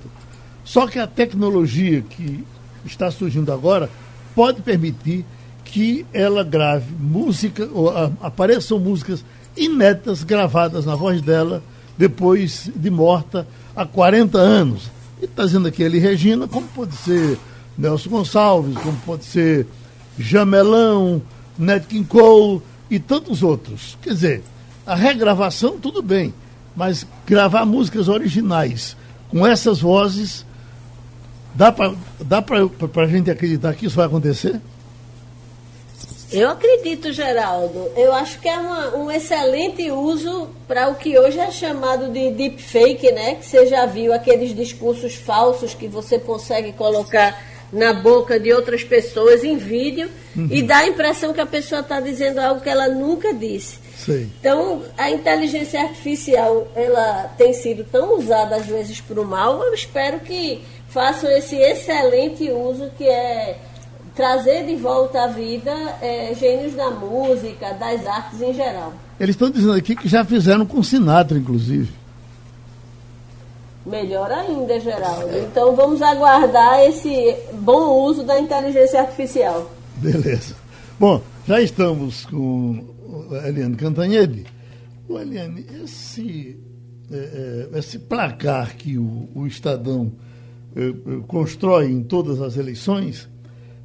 Só 0.64 0.86
que 0.86 0.98
a 0.98 1.06
tecnologia 1.06 2.02
que 2.02 2.44
está 2.84 3.10
surgindo 3.10 3.50
agora 3.50 3.88
pode 4.34 4.60
permitir 4.60 5.24
que 5.64 6.04
ela 6.12 6.44
grave 6.44 6.94
música, 6.98 7.68
ou 7.72 7.90
apareçam 8.20 8.78
músicas 8.78 9.24
inéditas 9.56 10.22
gravadas 10.22 10.84
na 10.84 10.94
voz 10.94 11.20
dela 11.20 11.62
depois 11.96 12.70
de 12.74 12.90
morta 12.90 13.46
há 13.74 13.84
40 13.84 14.38
anos. 14.38 14.90
E 15.20 15.24
está 15.24 15.44
dizendo 15.44 15.68
aqui 15.68 15.82
ele 15.82 15.98
Regina, 15.98 16.46
como 16.46 16.66
pode 16.68 16.94
ser 16.94 17.38
Nelson 17.76 18.10
Gonçalves, 18.10 18.76
como 18.78 18.96
pode 19.04 19.24
ser 19.24 19.66
Jamelão, 20.18 21.20
Nat 21.58 21.84
King 21.86 22.06
Cole 22.06 22.62
e 22.90 22.98
tantos 22.98 23.42
outros. 23.42 23.98
Quer 24.00 24.10
dizer, 24.10 24.42
a 24.86 24.94
regravação 24.94 25.78
tudo 25.78 26.02
bem, 26.02 26.32
mas 26.74 27.06
gravar 27.26 27.64
músicas 27.64 28.08
originais 28.08 28.96
com 29.28 29.46
essas 29.46 29.80
vozes, 29.80 30.46
dá 31.54 31.70
para 31.70 31.94
dá 32.20 32.44
a 33.02 33.06
gente 33.06 33.30
acreditar 33.30 33.74
que 33.74 33.86
isso 33.86 33.96
vai 33.96 34.06
acontecer? 34.06 34.60
Eu 36.32 36.50
acredito, 36.50 37.12
Geraldo. 37.12 37.90
Eu 37.96 38.12
acho 38.12 38.38
que 38.38 38.48
é 38.48 38.58
uma, 38.58 38.96
um 38.96 39.10
excelente 39.10 39.90
uso 39.90 40.48
para 40.66 40.88
o 40.88 40.94
que 40.94 41.18
hoje 41.18 41.38
é 41.38 41.50
chamado 41.50 42.10
de 42.12 42.30
deepfake, 42.30 43.10
né? 43.12 43.36
Que 43.36 43.46
você 43.46 43.66
já 43.66 43.86
viu 43.86 44.12
aqueles 44.12 44.54
discursos 44.54 45.14
falsos 45.14 45.74
que 45.74 45.88
você 45.88 46.18
consegue 46.18 46.72
colocar 46.72 47.40
na 47.72 47.92
boca 47.92 48.38
de 48.38 48.52
outras 48.52 48.82
pessoas 48.82 49.44
em 49.44 49.56
vídeo 49.56 50.10
uhum. 50.36 50.48
e 50.50 50.62
dá 50.62 50.78
a 50.78 50.88
impressão 50.88 51.32
que 51.32 51.40
a 51.40 51.46
pessoa 51.46 51.80
está 51.80 52.00
dizendo 52.00 52.38
algo 52.38 52.60
que 52.60 52.68
ela 52.68 52.88
nunca 52.88 53.32
disse. 53.32 53.78
Sim. 53.96 54.30
Então, 54.40 54.82
a 54.96 55.10
inteligência 55.10 55.80
artificial, 55.80 56.68
ela 56.74 57.34
tem 57.36 57.52
sido 57.52 57.84
tão 57.84 58.16
usada 58.16 58.56
às 58.56 58.66
vezes 58.66 59.00
para 59.00 59.20
o 59.20 59.24
mal, 59.24 59.62
eu 59.62 59.74
espero 59.74 60.20
que 60.20 60.62
façam 60.88 61.30
esse 61.30 61.56
excelente 61.56 62.50
uso 62.50 62.90
que 62.96 63.06
é 63.06 63.58
trazer 64.18 64.66
de 64.66 64.74
volta 64.74 65.22
à 65.22 65.26
vida 65.28 65.70
é, 66.02 66.34
gênios 66.34 66.74
da 66.74 66.90
música, 66.90 67.72
das 67.74 68.04
artes 68.04 68.42
em 68.42 68.52
geral. 68.52 68.92
Eles 69.20 69.36
estão 69.36 69.48
dizendo 69.48 69.74
aqui 69.74 69.94
que 69.94 70.08
já 70.08 70.24
fizeram 70.24 70.66
com 70.66 70.82
Sinatra, 70.82 71.38
inclusive. 71.38 71.92
Melhor 73.86 74.28
ainda, 74.32 74.80
Geraldo. 74.80 75.38
Então 75.38 75.76
vamos 75.76 76.02
aguardar 76.02 76.80
esse 76.80 77.36
bom 77.60 78.06
uso 78.08 78.24
da 78.24 78.40
inteligência 78.40 79.00
artificial. 79.00 79.70
Beleza. 79.98 80.56
Bom, 80.98 81.22
já 81.46 81.60
estamos 81.62 82.26
com 82.26 82.84
Eliane 83.46 83.76
Cantanhede. 83.76 84.46
O 85.08 85.16
Eliane, 85.16 85.64
esse, 85.84 86.58
é, 87.08 87.68
é, 87.72 87.78
esse 87.78 88.00
placar 88.00 88.76
que 88.76 88.98
o, 88.98 89.28
o 89.32 89.46
Estadão 89.46 90.10
é, 90.74 90.88
é 90.88 90.92
constrói 91.28 91.86
em 91.86 92.02
todas 92.02 92.42
as 92.42 92.56
eleições, 92.56 93.28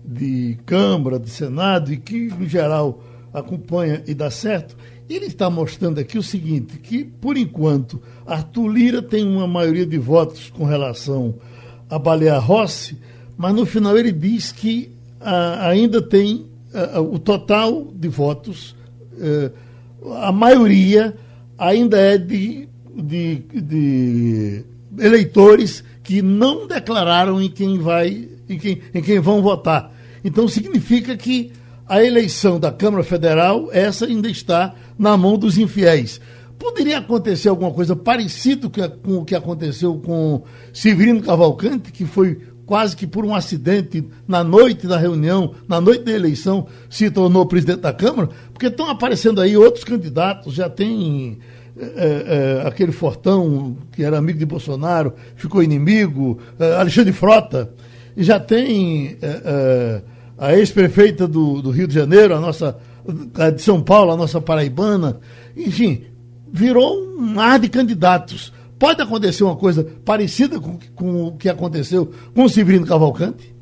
de 0.03 0.57
Câmara, 0.65 1.19
de 1.19 1.29
Senado, 1.29 1.93
e 1.93 1.97
que, 1.97 2.27
em 2.39 2.47
geral, 2.47 3.03
acompanha 3.33 4.03
e 4.05 4.13
dá 4.13 4.29
certo, 4.29 4.75
ele 5.09 5.25
está 5.25 5.49
mostrando 5.49 5.99
aqui 5.99 6.17
o 6.17 6.23
seguinte, 6.23 6.77
que, 6.77 7.03
por 7.03 7.37
enquanto, 7.37 8.01
Arthur 8.25 8.67
Lira 8.67 9.01
tem 9.01 9.25
uma 9.25 9.47
maioria 9.47 9.85
de 9.85 9.97
votos 9.97 10.49
com 10.49 10.65
relação 10.65 11.35
a 11.89 11.99
Balear 11.99 12.43
Rossi, 12.43 12.97
mas 13.37 13.53
no 13.53 13.65
final 13.65 13.97
ele 13.97 14.11
diz 14.11 14.51
que 14.51 14.91
ah, 15.19 15.67
ainda 15.67 16.01
tem 16.01 16.45
ah, 16.73 17.01
o 17.01 17.19
total 17.19 17.85
de 17.93 18.07
votos, 18.07 18.75
eh, 19.19 19.51
a 20.15 20.31
maioria 20.31 21.15
ainda 21.57 21.97
é 21.97 22.17
de, 22.17 22.67
de, 22.95 23.35
de 23.53 24.65
eleitores 24.99 25.83
que 26.03 26.21
não 26.21 26.67
declararam 26.67 27.41
em 27.41 27.49
quem 27.49 27.79
vai 27.79 28.27
em 28.49 28.57
quem, 28.57 28.81
em 28.93 29.01
quem 29.01 29.19
vão 29.19 29.41
votar. 29.41 29.92
Então 30.23 30.47
significa 30.47 31.17
que 31.17 31.51
a 31.87 32.03
eleição 32.03 32.59
da 32.59 32.71
Câmara 32.71 33.03
Federal, 33.03 33.69
essa 33.71 34.05
ainda 34.05 34.29
está 34.29 34.73
na 34.97 35.17
mão 35.17 35.37
dos 35.37 35.57
infiéis. 35.57 36.19
Poderia 36.57 36.99
acontecer 36.99 37.49
alguma 37.49 37.71
coisa 37.71 37.95
parecida 37.95 38.69
com 39.03 39.17
o 39.17 39.25
que 39.25 39.35
aconteceu 39.35 39.97
com 39.97 40.43
Severino 40.71 41.21
Cavalcante, 41.21 41.91
que 41.91 42.05
foi 42.05 42.39
quase 42.65 42.95
que 42.95 43.05
por 43.05 43.25
um 43.25 43.35
acidente 43.35 44.07
na 44.27 44.43
noite 44.43 44.87
da 44.87 44.97
reunião, 44.97 45.53
na 45.67 45.81
noite 45.81 46.05
da 46.05 46.11
eleição, 46.11 46.67
se 46.89 47.11
tornou 47.11 47.45
presidente 47.45 47.81
da 47.81 47.91
Câmara, 47.91 48.29
porque 48.53 48.67
estão 48.67 48.89
aparecendo 48.89 49.41
aí 49.41 49.57
outros 49.57 49.83
candidatos, 49.83 50.53
já 50.53 50.69
tem 50.69 51.39
é, 51.77 52.61
é, 52.63 52.67
aquele 52.67 52.91
Fortão, 52.91 53.75
que 53.91 54.03
era 54.03 54.17
amigo 54.17 54.39
de 54.39 54.45
Bolsonaro, 54.45 55.13
ficou 55.35 55.61
inimigo, 55.61 56.39
é, 56.57 56.75
Alexandre 56.75 57.11
Frota, 57.11 57.73
já 58.15 58.39
tem 58.39 59.17
a 60.43 60.53
ex-prefeita 60.53 61.25
do, 61.25 61.61
do, 61.61 61.71
Rio 61.71 61.87
de 61.87 61.93
Janeiro, 61.93 62.35
a 62.35 62.39
nossa 62.39 62.77
a 63.39 63.49
de 63.49 63.61
São 63.61 63.81
Paulo, 63.81 64.11
a 64.11 64.17
nossa 64.17 64.41
paraibana, 64.41 65.21
enfim, 65.55 66.05
virou 66.51 66.97
um 66.97 67.17
mar 67.33 67.57
de 67.57 67.69
candidatos. 67.69 68.53
Pode 68.77 69.01
acontecer 69.01 69.45
uma 69.45 69.55
coisa 69.55 69.85
parecida 70.03 70.59
com, 70.59 70.77
com 70.93 71.27
o 71.27 71.37
que 71.37 71.47
aconteceu 71.47 72.11
com 72.35 72.43
o 72.43 72.49
Severino 72.49 72.85
Cavalcante? 72.85 73.55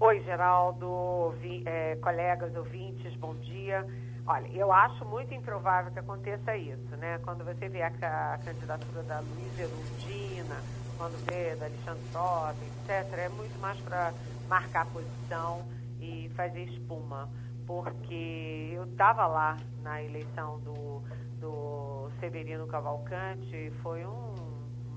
Oi, 0.00 0.20
Geraldo, 0.24 1.32
vi, 1.40 1.62
é, 1.64 1.94
colegas 2.02 2.56
ouvintes, 2.56 3.14
bom 3.20 3.36
dia. 3.44 3.86
Olha, 4.26 4.48
eu 4.52 4.72
acho 4.72 5.04
muito 5.04 5.32
improvável 5.32 5.92
que 5.92 6.00
aconteça 6.00 6.56
isso, 6.56 6.96
né? 6.98 7.20
Quando 7.22 7.44
você 7.44 7.68
vê 7.68 7.82
a, 7.82 7.86
a 8.34 8.38
candidatura 8.38 9.04
da 9.04 9.20
Luísa 9.20 9.62
Erundina, 9.62 10.56
quando 10.98 11.14
vê 11.30 11.54
da 11.54 11.66
Alexandre 11.66 12.02
Frota, 12.10 12.56
etc., 12.88 13.18
é 13.18 13.28
muito 13.28 13.56
mais 13.60 13.78
para 13.78 14.12
marcar 14.48 14.86
posição 14.86 15.62
e 16.00 16.28
fazer 16.30 16.64
espuma. 16.64 17.28
Porque 17.66 18.72
eu 18.72 18.84
estava 18.84 19.26
lá 19.26 19.56
na 19.82 20.02
eleição 20.02 20.58
do, 20.60 21.02
do 21.40 22.10
Severino 22.18 22.66
Cavalcante, 22.66 23.70
foi 23.82 24.04
um 24.04 24.34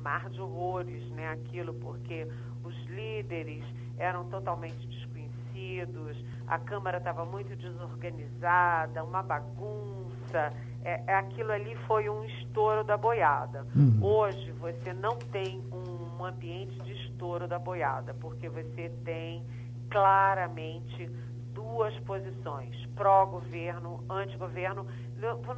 mar 0.02 0.30
de 0.30 0.42
horrores, 0.42 1.10
né? 1.12 1.30
Aquilo, 1.30 1.74
porque 1.76 2.28
os 2.64 2.76
líderes 2.88 3.64
eram 3.98 4.26
totalmente 4.26 4.88
desconhecidos, 4.88 6.18
a 6.48 6.60
Câmara 6.60 6.98
estava 6.98 7.26
muito 7.26 7.56
desorganizada, 7.56 9.04
uma 9.04 9.22
bagunça. 9.22 10.52
É, 10.84 11.02
é, 11.08 11.16
aquilo 11.16 11.52
ali 11.52 11.76
foi 11.88 12.10
um 12.10 12.26
estouro 12.26 12.84
da 12.84 12.98
boiada. 12.98 13.66
Uhum. 13.76 14.00
Hoje 14.04 14.52
você 14.54 14.94
não 14.94 15.18
tem 15.18 15.64
um 15.72 16.26
ambiente 16.26 16.78
de 16.84 16.94
estouro 17.06 17.48
da 17.48 17.58
boiada, 17.58 18.14
porque 18.16 18.50
você 18.50 18.90
tem 19.06 19.46
claramente 19.94 21.08
duas 21.54 21.98
posições, 22.00 22.76
pró-governo, 22.96 24.04
anti-governo, 24.10 24.88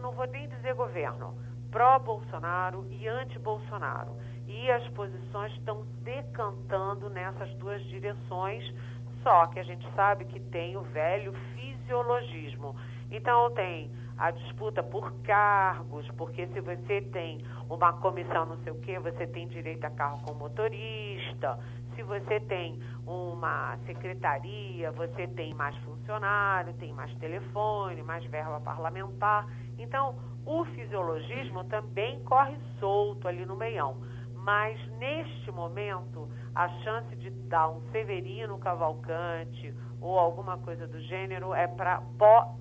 não 0.01 0.11
vou 0.11 0.27
nem 0.27 0.45
dizer 0.49 0.75
governo, 0.75 1.33
pró-Bolsonaro 1.71 2.85
e 2.91 3.07
anti-Bolsonaro. 3.07 4.11
E 4.45 4.69
as 4.69 4.85
posições 4.89 5.53
estão 5.53 5.85
decantando 6.03 7.09
nessas 7.09 7.49
duas 7.55 7.81
direções, 7.85 8.63
só 9.23 9.47
que 9.47 9.59
a 9.59 9.63
gente 9.63 9.89
sabe 9.95 10.25
que 10.25 10.39
tem 10.39 10.75
o 10.75 10.81
velho 10.81 11.33
fisiologismo. 11.53 12.75
Então 13.09 13.49
tem 13.51 13.89
a 14.17 14.31
disputa 14.31 14.83
por 14.83 15.13
cargos, 15.21 16.05
porque 16.11 16.45
se 16.47 16.59
você 16.59 17.01
tem 17.01 17.39
uma 17.69 17.93
comissão 17.93 18.45
não 18.45 18.57
sei 18.63 18.73
o 18.73 18.79
quê, 18.81 18.99
você 18.99 19.25
tem 19.27 19.47
direito 19.47 19.85
a 19.85 19.89
carro 19.89 20.21
com 20.23 20.33
motorista. 20.33 21.57
Se 21.95 22.03
você 22.03 22.39
tem 22.41 22.79
uma 23.05 23.77
secretaria, 23.85 24.91
você 24.91 25.27
tem 25.27 25.53
mais 25.53 25.75
funcionário, 25.77 26.73
tem 26.73 26.93
mais 26.93 27.13
telefone, 27.15 28.03
mais 28.03 28.23
verba 28.25 28.59
parlamentar. 28.59 29.47
Então, 29.77 30.15
o 30.45 30.65
fisiologismo 30.65 31.63
também 31.65 32.21
corre 32.23 32.57
solto 32.79 33.27
ali 33.27 33.45
no 33.45 33.55
meião 33.55 33.97
mas 34.45 34.79
neste 34.99 35.51
momento 35.51 36.29
a 36.53 36.69
chance 36.83 37.15
de 37.15 37.31
dar 37.31 37.67
um 37.67 37.81
Severino 37.91 38.59
Cavalcante 38.59 39.73
ou 39.99 40.19
alguma 40.19 40.55
coisa 40.59 40.87
do 40.87 41.01
gênero 41.01 41.51
é 41.51 41.65
para 41.67 41.99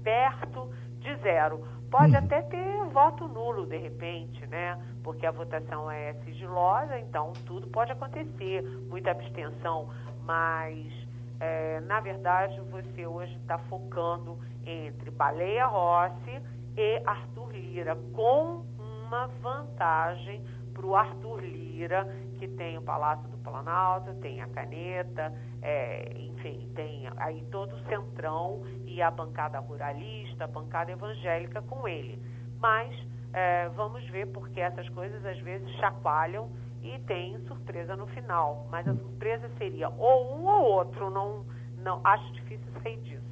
perto 0.02 0.70
de 1.00 1.14
zero. 1.16 1.62
Pode 1.96 2.10
uhum. 2.10 2.24
até 2.24 2.42
ter 2.42 2.84
voto 2.86 3.28
nulo 3.28 3.66
de 3.66 3.76
repente, 3.76 4.44
né? 4.48 4.76
Porque 5.04 5.24
a 5.24 5.30
votação 5.30 5.88
é 5.88 6.12
sigilosa, 6.24 6.98
então 6.98 7.32
tudo 7.46 7.68
pode 7.68 7.92
acontecer, 7.92 8.62
muita 8.88 9.12
abstenção, 9.12 9.88
mas 10.24 10.92
é, 11.38 11.78
na 11.82 12.00
verdade 12.00 12.60
você 12.62 13.06
hoje 13.06 13.32
está 13.36 13.58
focando 13.58 14.36
entre 14.66 15.08
Baleia 15.12 15.66
Rossi 15.66 16.42
e 16.76 17.00
Arthur 17.06 17.52
Lira, 17.52 17.96
com 18.12 18.64
uma 18.76 19.28
vantagem 19.40 20.42
para 20.72 20.86
o 20.86 20.96
Arthur 20.96 21.44
Lira, 21.44 22.12
que 22.46 22.48
tem 22.56 22.76
o 22.76 22.82
Palácio 22.82 23.26
do 23.28 23.38
Planalto, 23.38 24.12
tem 24.16 24.40
a 24.42 24.46
caneta, 24.48 25.32
é, 25.62 26.12
enfim, 26.18 26.68
tem 26.74 27.08
aí 27.16 27.42
todo 27.50 27.74
o 27.74 27.88
centrão 27.88 28.62
e 28.86 29.00
a 29.00 29.10
bancada 29.10 29.58
ruralista, 29.60 30.44
a 30.44 30.46
bancada 30.46 30.92
evangélica 30.92 31.62
com 31.62 31.88
ele. 31.88 32.20
Mas 32.60 32.94
é, 33.32 33.68
vamos 33.70 34.06
ver, 34.10 34.26
porque 34.26 34.60
essas 34.60 34.88
coisas 34.90 35.24
às 35.24 35.38
vezes 35.40 35.68
chacoalham 35.76 36.50
e 36.82 36.98
tem 37.00 37.38
surpresa 37.46 37.96
no 37.96 38.06
final. 38.08 38.68
Mas 38.70 38.86
a 38.86 38.94
surpresa 38.94 39.48
seria 39.56 39.88
ou 39.88 40.38
um 40.38 40.44
ou 40.44 40.64
outro, 40.64 41.10
não, 41.10 41.44
não 41.82 42.00
acho 42.04 42.30
difícil 42.34 42.66
sair 42.82 42.98
disso. 42.98 43.24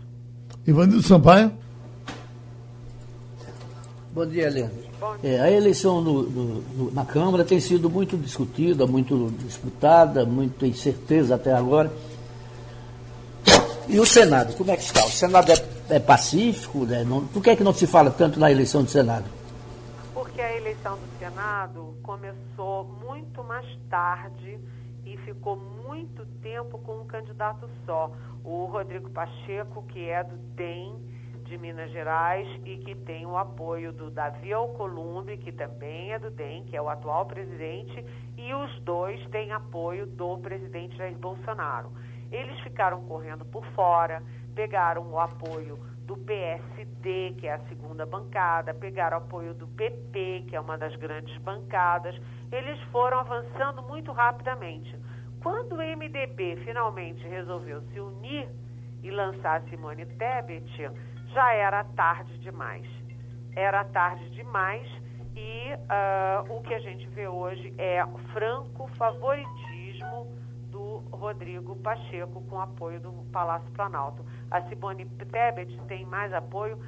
Ivanildo 0.66 1.02
Sampaio? 1.02 1.52
Bom 4.14 4.26
dia, 4.26 4.48
Leandro. 4.48 4.91
É, 5.22 5.40
a 5.40 5.50
eleição 5.50 6.00
no, 6.00 6.22
no, 6.22 6.44
no, 6.44 6.90
na 6.92 7.05
Câmara 7.05 7.44
tem 7.44 7.61
sido 7.61 7.90
muito 7.90 8.16
discutida, 8.16 8.86
muito 8.86 9.32
disputada, 9.38 10.24
muita 10.24 10.66
incerteza 10.66 11.34
até 11.34 11.53
agora. 11.53 11.92
E 13.88 13.98
o 13.98 14.07
Senado, 14.07 14.55
como 14.57 14.70
é 14.70 14.76
que 14.76 14.82
está? 14.82 15.05
O 15.05 15.11
Senado 15.11 15.50
é, 15.50 15.96
é 15.96 15.98
pacífico? 15.98 16.84
Né? 16.84 17.05
Não, 17.05 17.26
por 17.26 17.42
que, 17.42 17.50
é 17.50 17.57
que 17.57 17.64
não 17.64 17.72
se 17.72 17.86
fala 17.86 18.11
tanto 18.11 18.38
na 18.38 18.50
eleição 18.50 18.84
do 18.84 18.90
Senado? 18.90 19.24
Porque 20.14 20.40
a 20.40 20.57
eleição 20.57 20.96
do 20.96 21.18
Senado 21.18 21.94
começou 22.03 22.84
muito 22.84 23.42
mais 23.42 23.66
tarde 23.90 24.59
e 25.05 25.16
ficou 25.18 25.57
muito 25.57 26.24
tempo 26.42 26.78
com 26.78 27.00
um 27.00 27.07
candidato 27.07 27.68
só. 27.84 28.12
O 28.44 28.66
Rodrigo 28.66 29.11
Pacheco, 29.11 29.84
que 29.88 30.09
é 30.09 30.22
do 30.22 30.36
DEM, 30.55 30.94
de 31.53 31.59
Minas 31.59 31.90
Gerais 31.90 32.48
e 32.64 32.78
que 32.78 32.94
tem 32.94 33.26
o 33.26 33.36
apoio 33.36 33.92
do 33.92 34.11
Davi 34.11 34.55
Alcolumbre, 34.55 35.36
que 35.36 35.53
também 35.53 36.11
é 36.11 36.18
do 36.18 36.30
DEM, 36.30 36.64
que 36.64 36.74
é 36.74 36.80
o 36.80 36.88
atual 36.88 37.26
presidente, 37.26 38.03
e 38.38 38.55
os 38.55 38.80
dois 38.80 39.22
têm 39.28 39.53
apoio 39.53 40.07
do 40.07 40.38
presidente 40.38 40.96
Jair 40.96 41.18
Bolsonaro. 41.18 41.92
Eles 42.30 42.59
ficaram 42.61 43.03
correndo 43.03 43.44
por 43.44 43.66
fora, 43.74 44.22
pegaram 44.55 45.11
o 45.11 45.20
apoio 45.20 45.78
do 46.07 46.16
PSD, 46.16 47.34
que 47.36 47.46
é 47.46 47.53
a 47.53 47.68
segunda 47.68 48.07
bancada, 48.07 48.72
pegaram 48.72 49.18
o 49.18 49.20
apoio 49.20 49.53
do 49.53 49.66
PP, 49.68 50.46
que 50.48 50.57
é 50.57 50.61
uma 50.61 50.78
das 50.78 50.96
grandes 50.96 51.36
bancadas. 51.42 52.18
Eles 52.50 52.80
foram 52.84 53.18
avançando 53.18 53.82
muito 53.82 54.11
rapidamente. 54.11 54.96
Quando 55.42 55.74
o 55.74 55.82
MDB 55.82 56.57
finalmente 56.64 57.28
resolveu 57.28 57.82
se 57.92 58.00
unir 58.00 58.48
e 59.03 59.11
lançar 59.11 59.61
Simone 59.68 60.07
Tebet, 60.07 60.90
já 61.33 61.55
era 61.55 61.85
tarde 61.85 62.39
demais. 62.39 62.87
Era 63.55 63.85
tarde 63.85 64.28
demais 64.30 64.87
e 65.35 65.72
uh, 65.74 66.57
o 66.57 66.62
que 66.62 66.74
a 66.74 66.80
gente 66.80 67.07
vê 67.09 67.26
hoje 67.26 67.74
é 67.78 68.05
franco 68.33 68.89
favoritismo 68.97 70.28
do 70.70 70.99
Rodrigo 71.11 71.76
Pacheco 71.76 72.43
com 72.43 72.61
apoio 72.61 73.01
do 73.01 73.12
Palácio 73.30 73.70
Planalto. 73.72 74.24
A 74.51 74.62
Simone 74.62 75.05
Tebet 75.05 75.78
tem 75.87 76.05
mais 76.07 76.33
apoio 76.33 76.78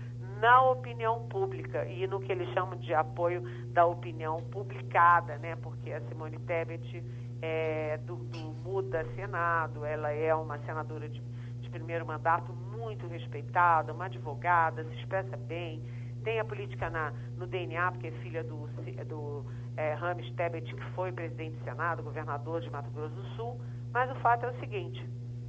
na 0.40 0.62
opinião 0.62 1.26
pública 1.28 1.86
e 1.86 2.06
no 2.06 2.20
que 2.20 2.32
eles 2.32 2.48
chamam 2.52 2.76
de 2.76 2.94
apoio 2.94 3.42
da 3.72 3.86
opinião 3.86 4.42
publicada, 4.50 5.38
né? 5.38 5.56
Porque 5.56 5.92
a 5.92 6.00
Simone 6.02 6.38
Tebet 6.40 7.04
é 7.40 7.98
do, 7.98 8.16
do 8.16 8.38
Muda 8.64 9.04
Senado, 9.14 9.84
ela 9.84 10.10
é 10.10 10.34
uma 10.34 10.58
senadora 10.60 11.08
de, 11.08 11.20
de 11.60 11.70
primeiro 11.70 12.06
mandato 12.06 12.52
muito 12.84 13.06
respeitada, 13.06 13.92
uma 13.92 14.04
advogada, 14.04 14.84
se 14.84 14.94
expressa 15.00 15.36
bem, 15.36 15.82
tem 16.22 16.38
a 16.38 16.44
política 16.44 16.88
na, 16.90 17.12
no 17.36 17.46
DNA, 17.46 17.90
porque 17.92 18.08
é 18.08 18.12
filha 18.22 18.44
do, 18.44 18.68
do 19.08 19.44
é, 19.76 19.94
Rames 19.94 20.30
Tebet, 20.34 20.74
que 20.74 20.84
foi 20.94 21.10
presidente 21.10 21.56
do 21.56 21.64
Senado, 21.64 22.02
governador 22.02 22.60
de 22.60 22.70
Mato 22.70 22.90
Grosso 22.90 23.14
do 23.14 23.24
Sul, 23.36 23.60
mas 23.92 24.10
o 24.10 24.14
fato 24.16 24.46
é 24.46 24.50
o 24.50 24.60
seguinte, 24.60 25.06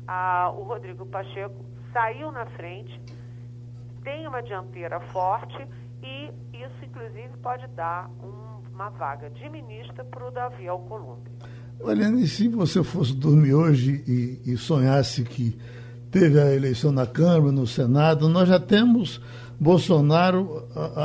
a, 0.07 0.51
o 0.55 0.63
Rodrigo 0.63 1.05
Pacheco 1.05 1.65
saiu 1.91 2.31
na 2.31 2.45
frente, 2.45 3.01
tem 4.03 4.27
uma 4.27 4.41
dianteira 4.41 4.99
forte 5.11 5.67
e 6.01 6.31
isso, 6.53 6.85
inclusive, 6.85 7.29
pode 7.41 7.67
dar 7.67 8.09
um, 8.23 8.61
uma 8.73 8.89
vaga 8.89 9.29
de 9.29 9.49
ministra 9.49 10.03
para 10.05 10.27
o 10.27 10.31
Davi 10.31 10.67
Alcolumbre. 10.67 11.31
Olha, 11.81 12.03
e 12.09 12.27
se 12.27 12.47
você 12.47 12.83
fosse 12.83 13.15
dormir 13.15 13.53
hoje 13.53 14.03
e, 14.07 14.53
e 14.53 14.57
sonhasse 14.57 15.23
que 15.23 15.57
teve 16.15 16.39
a 16.39 16.55
eleição 16.55 16.93
na 16.93 17.05
Câmara, 17.05 17.51
no 17.51 17.67
Senado, 17.67 18.29
nós 18.29 18.47
já 18.47 18.57
temos 18.57 19.19
Bolsonaro 19.59 20.63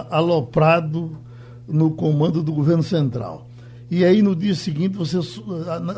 aloprado 0.09 1.19
no 1.67 1.91
comando 1.91 2.45
do 2.45 2.53
governo 2.53 2.85
central. 2.85 3.49
E 3.91 4.05
aí 4.05 4.23
no 4.23 4.37
dia 4.37 4.55
seguinte, 4.55 4.97
você, 4.97 5.19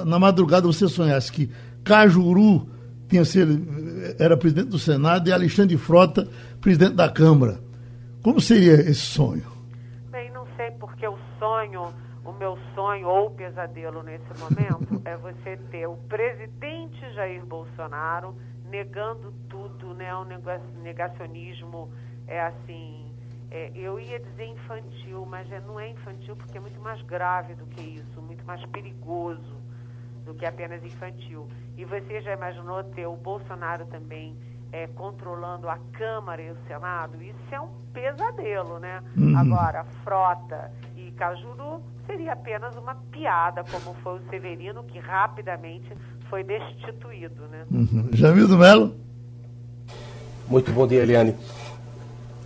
na 0.07 0.19
madrugada, 0.19 0.67
você 0.67 0.89
sonhasse 0.89 1.31
que 1.31 1.51
Cajuru 1.85 2.67
tinha 3.07 3.23
sido, 3.27 3.63
era 4.19 4.35
presidente 4.35 4.69
do 4.69 4.79
Senado 4.79 5.29
e 5.29 5.33
Alexandre 5.33 5.77
Frota, 5.77 6.27
presidente 6.59 6.95
da 6.95 7.11
Câmara. 7.11 7.61
Como 8.23 8.41
seria 8.41 8.73
esse 8.73 8.95
sonho? 8.95 9.45
Bem, 10.11 10.33
não 10.33 10.47
sei, 10.57 10.71
porque 10.81 11.07
o 11.07 11.19
sonho, 11.39 11.93
o 12.25 12.33
meu 12.33 12.57
sonho 12.75 13.07
ou 13.07 13.31
pesadelo 13.31 14.03
nesse 14.03 14.25
momento 14.41 15.03
é 15.05 15.19
você 15.19 15.59
ter 15.71 15.87
o 15.87 15.99
presidente 16.09 16.99
Jair 17.15 17.45
Bolsonaro 17.45 18.35
negando 18.73 19.33
tudo, 19.49 19.93
né? 19.95 20.09
Um 20.17 20.25
negacionismo 20.83 21.93
é 22.27 22.41
assim. 22.41 23.13
É, 23.51 23.71
eu 23.75 24.01
ia 24.01 24.19
dizer 24.19 24.47
infantil, 24.47 25.27
mas 25.27 25.51
é, 25.53 25.61
não 25.61 25.79
é 25.79 25.91
infantil 25.91 26.35
porque 26.35 26.57
é 26.57 26.61
muito 26.61 26.81
mais 26.81 27.03
grave 27.03 27.55
do 27.55 27.67
que 27.67 27.83
isso, 27.83 28.23
muito 28.23 28.45
mais 28.47 28.65
perigoso. 28.67 29.61
do 30.25 30.35
que 30.35 30.47
apenas 30.47 30.83
infantil. 30.85 31.49
E 31.77 31.85
você 31.85 32.21
já 32.21 32.33
imaginou 32.33 32.83
ter 32.85 33.07
o 33.07 33.17
Bolsonaro 33.17 33.85
também 33.87 34.37
é, 34.71 34.87
controlando 34.87 35.69
a 35.69 35.79
Câmara 35.93 36.41
e 36.41 36.51
o 36.51 36.57
Senado? 36.69 37.21
Isso 37.23 37.37
é 37.51 37.61
um 37.61 37.71
pesadelo, 37.93 38.79
né? 38.79 39.03
Uhum. 39.17 39.37
Agora, 39.37 39.85
Frota 40.05 40.71
Cajuru 41.13 41.83
seria 42.07 42.33
apenas 42.33 42.75
uma 42.77 42.95
piada, 43.11 43.65
como 43.65 43.95
foi 44.03 44.19
o 44.19 44.31
Severino, 44.31 44.83
que 44.85 44.99
rapidamente 44.99 45.93
foi 46.29 46.43
destituído, 46.43 47.43
né? 47.49 47.65
Uhum. 47.71 48.09
Jamil 48.13 48.49
do 48.49 48.59
Melo? 48.59 48.95
Muito 50.49 50.73
bom 50.73 50.87
dia, 50.87 51.03
Eliane. 51.03 51.35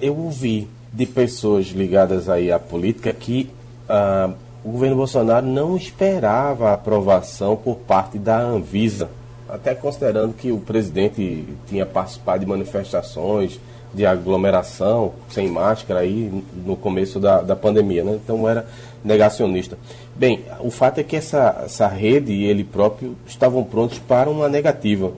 Eu 0.01 0.17
ouvi 0.17 0.69
de 0.93 1.07
pessoas 1.07 1.67
ligadas 1.67 2.29
aí 2.29 2.53
à 2.53 2.59
política 2.59 3.13
que 3.13 3.51
ah, 3.89 4.31
o 4.65 4.71
governo 4.71 4.97
Bolsonaro 4.97 5.47
não 5.47 5.77
esperava 5.77 6.71
a 6.71 6.75
aprovação 6.75 7.57
por 7.57 7.77
parte 7.77 8.19
da 8.19 8.39
Anvisa, 8.39 9.09
até 9.49 9.75
considerando 9.75 10.35
que 10.35 10.51
o 10.51 10.59
presidente 10.59 11.47
tinha 11.67 11.87
participado 11.87 12.41
de 12.41 12.47
manifestações 12.47 13.61
de 13.97 14.05
aglomeração 14.05 15.15
sem 15.31 15.49
máscara 15.49 16.01
aí 16.01 16.31
no 16.67 16.77
começo 16.77 17.19
da, 17.19 17.41
da 17.41 17.57
pandemia, 17.57 18.05
né? 18.05 18.21
Então 18.23 18.47
era 18.47 18.69
negacionista. 19.03 19.79
Bem, 20.15 20.45
o 20.61 20.71
fato 20.71 20.99
é 20.99 21.03
que 21.03 21.17
essa, 21.17 21.63
essa 21.65 21.89
rede 21.89 22.31
e 22.31 22.45
ele 22.45 22.63
próprio 22.63 23.17
estavam 23.27 23.65
prontos 23.65 23.99
para 23.99 24.29
uma 24.29 24.51
negativa. 24.51 25.13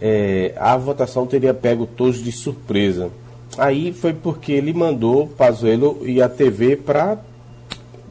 É, 0.00 0.54
a 0.56 0.76
votação 0.76 1.26
teria 1.26 1.52
pego 1.52 1.86
todos 1.86 2.22
de 2.22 2.30
surpresa. 2.30 3.10
Aí 3.56 3.92
foi 3.92 4.12
porque 4.12 4.52
ele 4.52 4.72
mandou 4.72 5.26
Pazuello 5.26 6.06
e 6.06 6.22
a 6.22 6.28
TV 6.28 6.76
para 6.76 7.18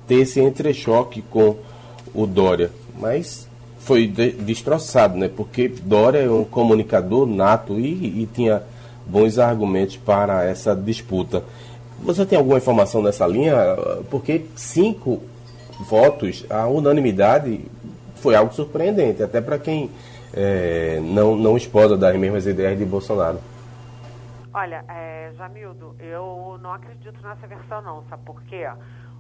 ter 0.06 0.16
esse 0.16 0.42
entrechoque 0.42 1.22
com 1.22 1.56
o 2.14 2.28
Dória. 2.28 2.72
Mas 3.00 3.48
foi 3.80 4.06
de, 4.06 4.32
destroçado, 4.32 5.18
né? 5.18 5.30
Porque 5.34 5.70
Dória 5.70 6.20
é 6.20 6.30
um 6.30 6.44
comunicador 6.44 7.26
nato 7.26 7.80
e, 7.80 8.24
e 8.24 8.30
tinha 8.34 8.64
bons 9.10 9.40
argumentos 9.40 9.98
para 9.98 10.44
essa 10.44 10.76
disputa. 10.76 11.44
Você 12.00 12.26
tem 12.26 12.38
alguma 12.38 12.58
informação 12.58 13.02
nessa 13.02 13.26
linha? 13.26 13.56
Porque 14.10 14.46
cinco 14.56 15.22
votos, 15.80 16.46
a 16.50 16.68
unanimidade 16.68 17.66
foi 18.16 18.36
algo 18.36 18.54
surpreendente, 18.54 19.24
até 19.24 19.42
para 19.42 19.58
quem 19.58 19.90
é, 20.34 21.00
não, 21.02 21.36
não 21.36 21.58
esposa 21.58 21.98
das 21.98 22.16
mesmas 22.16 22.46
ideias 22.46 22.78
de 22.78 22.86
Bolsonaro. 22.86 23.40
Olha, 24.54 24.84
é, 24.88 25.32
Jamildo, 25.38 25.96
eu 26.00 26.58
não 26.62 26.74
acredito 26.74 27.20
nessa 27.22 27.46
versão 27.48 27.82
não, 27.82 28.04
sabe 28.10 28.24
por 28.24 28.42
quê? 28.44 28.68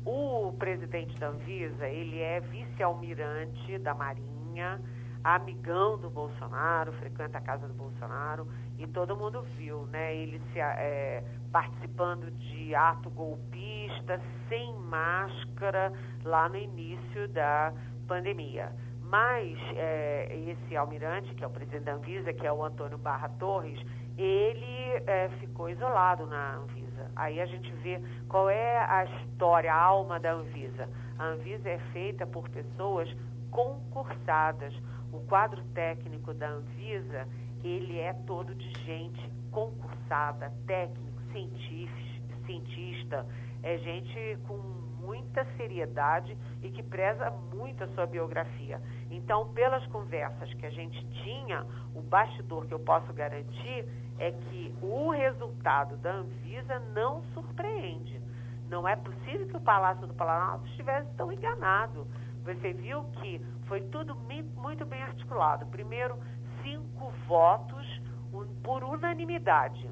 O 0.05 0.53
presidente 0.57 1.17
da 1.19 1.29
Anvisa, 1.29 1.87
ele 1.87 2.19
é 2.19 2.39
vice-almirante 2.39 3.77
da 3.79 3.93
Marinha, 3.93 4.79
amigão 5.23 5.97
do 5.97 6.09
Bolsonaro, 6.09 6.91
frequenta 6.93 7.37
a 7.37 7.41
casa 7.41 7.67
do 7.67 7.73
Bolsonaro 7.73 8.47
e 8.77 8.87
todo 8.87 9.15
mundo 9.15 9.41
viu, 9.57 9.85
né? 9.87 10.15
Ele 10.15 10.41
se, 10.51 10.59
é, 10.59 11.23
participando 11.51 12.29
de 12.31 12.75
ato 12.75 13.09
golpista, 13.09 14.21
sem 14.47 14.73
máscara, 14.75 15.91
lá 16.23 16.47
no 16.47 16.57
início 16.57 17.27
da 17.29 17.73
pandemia. 18.07 18.71
Mas 19.01 19.57
é, 19.75 20.35
esse 20.47 20.75
almirante, 20.75 21.33
que 21.33 21.43
é 21.43 21.47
o 21.47 21.49
presidente 21.49 21.85
da 21.85 21.93
Anvisa, 21.93 22.33
que 22.33 22.45
é 22.45 22.51
o 22.51 22.63
Antônio 22.63 22.97
Barra 22.97 23.29
Torres, 23.39 23.79
ele 24.17 25.03
é, 25.05 25.29
ficou 25.39 25.69
isolado 25.69 26.25
na 26.25 26.55
Anvisa. 26.55 27.09
Aí 27.15 27.39
a 27.39 27.45
gente 27.45 27.71
vê 27.83 28.01
qual 28.27 28.49
é 28.49 28.77
a 28.79 29.05
história, 29.05 29.73
a 29.73 29.81
alma 29.81 30.19
da 30.19 30.33
Anvisa. 30.33 30.89
A 31.17 31.25
Anvisa 31.25 31.69
é 31.69 31.79
feita 31.93 32.25
por 32.25 32.49
pessoas 32.49 33.09
concursadas 33.49 34.73
o 35.11 35.19
quadro 35.21 35.63
técnico 35.73 36.33
da 36.33 36.49
Anvisa, 36.49 37.27
ele 37.63 37.99
é 37.99 38.13
todo 38.13 38.53
de 38.55 38.69
gente 38.83 39.31
concursada, 39.51 40.53
técnico, 40.65 41.21
cientista, 42.45 43.25
é 43.63 43.77
gente 43.77 44.37
com 44.47 44.57
muita 44.99 45.45
seriedade 45.55 46.37
e 46.61 46.69
que 46.69 46.83
preza 46.83 47.29
muito 47.53 47.83
a 47.83 47.87
sua 47.89 48.05
biografia. 48.05 48.81
Então, 49.09 49.47
pelas 49.53 49.85
conversas 49.87 50.53
que 50.53 50.65
a 50.65 50.69
gente 50.69 51.05
tinha, 51.23 51.65
o 51.95 52.01
bastidor 52.01 52.65
que 52.67 52.73
eu 52.73 52.79
posso 52.79 53.11
garantir 53.13 53.85
é 54.19 54.31
que 54.31 54.73
o 54.81 55.09
resultado 55.11 55.97
da 55.97 56.11
Anvisa 56.11 56.79
não 56.93 57.23
surpreende. 57.33 58.19
Não 58.69 58.87
é 58.87 58.95
possível 58.95 59.47
que 59.47 59.55
o 59.55 59.61
Palácio 59.61 60.05
do 60.07 60.13
Planalto 60.13 60.67
estivesse 60.67 61.09
tão 61.15 61.31
enganado. 61.31 62.05
Você 62.43 62.73
viu 62.73 63.03
que 63.21 63.39
foi 63.65 63.81
tudo 63.81 64.15
muito 64.55 64.85
bem 64.85 65.01
articulado. 65.03 65.65
Primeiro, 65.67 66.17
cinco 66.67 67.11
votos 67.27 68.01
por 68.61 68.83
unanimidade. 68.83 69.89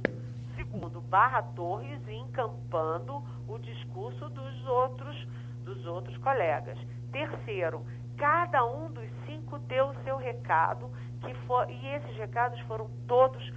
Segundo, 0.56 1.00
Barra 1.02 1.42
Torres 1.56 2.02
encampando 2.08 3.24
o 3.48 3.58
discurso 3.58 4.30
dos 4.30 4.66
outros, 4.68 5.28
dos 5.64 5.86
outros 5.86 6.18
colegas. 6.18 6.78
Terceiro, 7.12 7.86
cada 8.18 8.66
um 8.66 8.92
dos 8.92 9.10
cinco 9.26 9.58
deu 9.60 9.88
o 9.88 10.04
seu 10.04 10.18
recado, 10.18 10.92
que 11.22 11.34
for, 11.46 11.70
e 11.70 11.88
esses 11.88 12.18
recados 12.18 12.60
foram 12.62 12.90
todos 13.08 13.54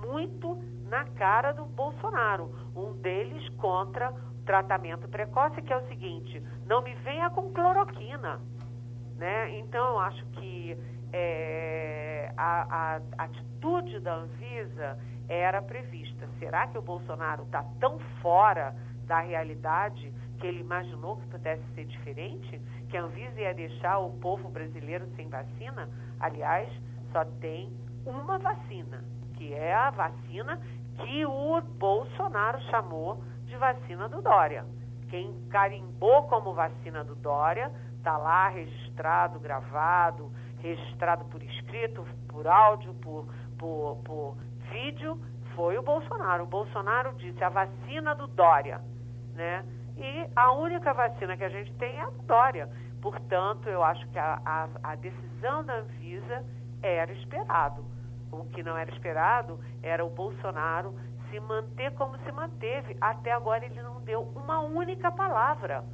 muito 0.00 0.58
na 0.88 1.04
cara 1.04 1.52
do 1.52 1.66
Bolsonaro. 1.66 2.54
Um 2.74 2.94
deles 2.94 3.48
contra 3.56 4.12
tratamento 4.46 5.08
precoce, 5.08 5.60
que 5.60 5.72
é 5.72 5.76
o 5.76 5.88
seguinte: 5.88 6.42
não 6.66 6.82
me 6.82 6.94
venha 6.96 7.28
com 7.30 7.52
cloroquina. 7.52 8.40
Né? 9.16 9.58
Então, 9.58 9.88
eu 9.88 9.98
acho 10.00 10.24
que 10.32 10.76
é, 11.12 12.32
a, 12.36 12.96
a, 13.18 13.24
atitude 13.24 14.00
da 14.00 14.14
Anvisa 14.14 14.98
era 15.28 15.60
prevista. 15.60 16.28
Será 16.38 16.66
que 16.66 16.78
o 16.78 16.82
Bolsonaro 16.82 17.44
está 17.44 17.64
tão 17.80 17.98
fora 18.20 18.74
da 19.06 19.20
realidade 19.20 20.12
que 20.38 20.46
ele 20.46 20.60
imaginou 20.60 21.16
que 21.16 21.26
pudesse 21.28 21.62
ser 21.74 21.84
diferente? 21.84 22.60
Que 22.88 22.96
a 22.96 23.02
Anvisa 23.02 23.40
ia 23.40 23.54
deixar 23.54 23.98
o 23.98 24.10
povo 24.18 24.48
brasileiro 24.48 25.06
sem 25.14 25.28
vacina? 25.28 25.88
Aliás, 26.18 26.68
só 27.12 27.24
tem 27.40 27.72
uma 28.06 28.38
vacina, 28.38 29.04
que 29.34 29.52
é 29.52 29.74
a 29.74 29.90
vacina 29.90 30.58
que 30.98 31.24
o 31.26 31.60
Bolsonaro 31.60 32.60
chamou 32.62 33.22
de 33.44 33.56
vacina 33.56 34.08
do 34.08 34.22
Dória. 34.22 34.64
Quem 35.08 35.32
carimbou 35.50 36.22
como 36.24 36.54
vacina 36.54 37.04
do 37.04 37.14
Dória 37.14 37.70
está 37.98 38.16
lá 38.16 38.48
registrado, 38.48 39.38
gravado, 39.38 40.32
registrado 40.62 41.24
por 41.26 41.42
escrito, 41.42 42.06
por 42.28 42.46
áudio, 42.46 42.94
por, 42.94 43.26
por, 43.58 43.96
por 44.04 44.36
vídeo, 44.70 45.20
foi 45.54 45.76
o 45.76 45.82
Bolsonaro. 45.82 46.44
O 46.44 46.46
Bolsonaro 46.46 47.12
disse 47.14 47.42
a 47.42 47.48
vacina 47.48 48.14
do 48.14 48.26
Dória, 48.28 48.80
né? 49.34 49.64
E 49.96 50.26
a 50.34 50.52
única 50.52 50.94
vacina 50.94 51.36
que 51.36 51.44
a 51.44 51.48
gente 51.48 51.72
tem 51.74 51.96
é 51.96 52.02
a 52.02 52.10
do 52.10 52.22
Dória. 52.22 52.68
Portanto, 53.00 53.68
eu 53.68 53.82
acho 53.82 54.08
que 54.08 54.18
a, 54.18 54.40
a, 54.44 54.68
a 54.82 54.94
decisão 54.94 55.64
da 55.64 55.78
Anvisa 55.78 56.44
era 56.80 57.12
esperado. 57.12 57.84
O 58.30 58.44
que 58.46 58.62
não 58.62 58.76
era 58.76 58.90
esperado 58.90 59.60
era 59.82 60.04
o 60.04 60.08
Bolsonaro 60.08 60.94
se 61.30 61.38
manter 61.40 61.92
como 61.94 62.16
se 62.18 62.32
manteve. 62.32 62.96
Até 63.00 63.32
agora 63.32 63.64
ele 63.64 63.82
não 63.82 64.00
deu 64.00 64.22
uma 64.34 64.60
única 64.60 65.10
palavra. 65.10 65.84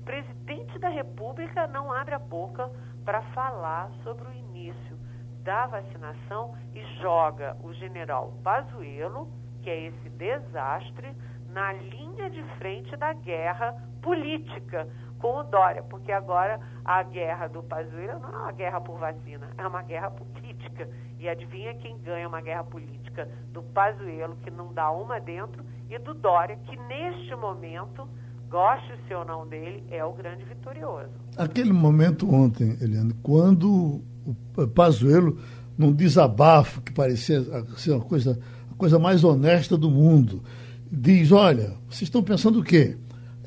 O 0.00 0.04
presidente 0.04 0.78
da 0.78 0.88
República 0.88 1.66
não 1.66 1.90
abre 1.92 2.14
a 2.14 2.18
boca 2.18 2.70
para 3.08 3.22
falar 3.32 3.90
sobre 4.04 4.28
o 4.28 4.32
início 4.34 4.98
da 5.42 5.66
vacinação 5.66 6.54
e 6.74 6.84
joga 7.00 7.56
o 7.62 7.72
general 7.72 8.34
Pazuello, 8.44 9.30
que 9.62 9.70
é 9.70 9.86
esse 9.86 10.10
desastre, 10.10 11.16
na 11.48 11.72
linha 11.72 12.28
de 12.28 12.42
frente 12.58 12.94
da 12.98 13.14
guerra 13.14 13.72
política 14.02 14.86
com 15.18 15.38
o 15.38 15.42
Dória, 15.42 15.82
porque 15.84 16.12
agora 16.12 16.60
a 16.84 17.02
guerra 17.02 17.48
do 17.48 17.62
Pazuello 17.62 18.20
não 18.20 18.28
é 18.28 18.36
uma 18.42 18.52
guerra 18.52 18.80
por 18.82 18.98
vacina, 18.98 19.48
é 19.56 19.66
uma 19.66 19.82
guerra 19.82 20.10
política. 20.10 20.86
E 21.18 21.30
adivinha 21.30 21.74
quem 21.76 21.96
ganha 22.02 22.28
uma 22.28 22.42
guerra 22.42 22.64
política? 22.64 23.26
Do 23.52 23.62
Pazuello, 23.62 24.36
que 24.44 24.50
não 24.50 24.74
dá 24.74 24.90
uma 24.90 25.18
dentro, 25.18 25.64
e 25.88 25.98
do 25.98 26.12
Dória, 26.12 26.58
que 26.58 26.76
neste 26.76 27.34
momento, 27.34 28.06
goste-se 28.48 29.14
ou 29.14 29.24
não 29.24 29.46
dele, 29.46 29.82
é 29.90 30.04
o 30.04 30.12
grande 30.12 30.44
vitorioso. 30.44 31.10
Aquele 31.36 31.72
momento 31.72 32.32
ontem, 32.32 32.76
Eliane, 32.80 33.14
quando 33.22 34.02
o 34.56 34.66
Pazuello, 34.74 35.38
num 35.76 35.92
desabafo 35.92 36.80
que 36.80 36.92
parecia 36.92 37.42
ser 37.76 37.92
uma 37.92 38.00
coisa, 38.00 38.38
a 38.70 38.74
coisa 38.74 38.98
mais 38.98 39.22
honesta 39.22 39.76
do 39.76 39.90
mundo, 39.90 40.42
diz, 40.90 41.30
olha, 41.32 41.74
vocês 41.88 42.02
estão 42.02 42.22
pensando 42.22 42.60
o 42.60 42.64
quê? 42.64 42.96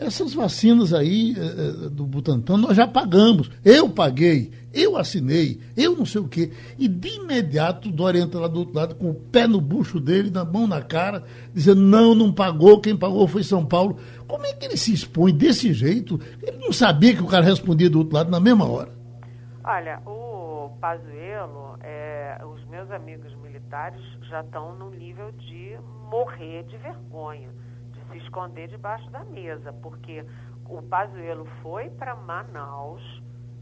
Essas 0.01 0.33
vacinas 0.33 0.93
aí 0.93 1.35
é, 1.37 1.89
do 1.89 2.07
Butantan 2.07 2.57
nós 2.57 2.75
já 2.75 2.87
pagamos. 2.87 3.51
Eu 3.63 3.87
paguei, 3.87 4.49
eu 4.73 4.97
assinei, 4.97 5.59
eu 5.77 5.95
não 5.95 6.07
sei 6.07 6.21
o 6.21 6.27
quê. 6.27 6.49
E 6.79 6.87
de 6.87 7.07
imediato 7.17 7.89
o 7.89 7.91
Dória 7.91 8.19
entra 8.19 8.39
lá 8.39 8.47
do 8.47 8.57
outro 8.57 8.75
lado 8.75 8.95
com 8.95 9.11
o 9.11 9.13
pé 9.13 9.45
no 9.45 9.61
bucho 9.61 9.99
dele, 9.99 10.31
na 10.31 10.43
mão 10.43 10.65
na 10.65 10.81
cara, 10.81 11.23
dizendo: 11.53 11.81
não, 11.81 12.15
não 12.15 12.33
pagou, 12.33 12.81
quem 12.81 12.97
pagou 12.97 13.27
foi 13.27 13.43
São 13.43 13.63
Paulo. 13.63 13.97
Como 14.31 14.45
é 14.45 14.53
que 14.53 14.63
ele 14.63 14.77
se 14.77 14.93
expõe 14.93 15.33
desse 15.33 15.73
jeito? 15.73 16.17
Ele 16.41 16.57
não 16.57 16.71
sabia 16.71 17.13
que 17.13 17.21
o 17.21 17.27
cara 17.27 17.43
respondia 17.43 17.89
do 17.89 17.99
outro 17.99 18.15
lado 18.15 18.31
na 18.31 18.39
mesma 18.39 18.65
hora. 18.65 18.89
Olha, 19.61 20.01
o 20.05 20.69
Pazuello, 20.79 21.77
é, 21.81 22.39
os 22.45 22.63
meus 22.69 22.89
amigos 22.91 23.35
militares 23.35 24.01
já 24.29 24.39
estão 24.39 24.73
no 24.75 24.89
nível 24.89 25.33
de 25.33 25.77
morrer 26.09 26.63
de 26.63 26.77
vergonha, 26.77 27.49
de 27.91 27.99
se 28.09 28.23
esconder 28.23 28.69
debaixo 28.69 29.09
da 29.11 29.21
mesa, 29.25 29.73
porque 29.73 30.25
o 30.65 30.81
Pazuello 30.81 31.45
foi 31.61 31.89
para 31.89 32.15
Manaus, 32.15 33.03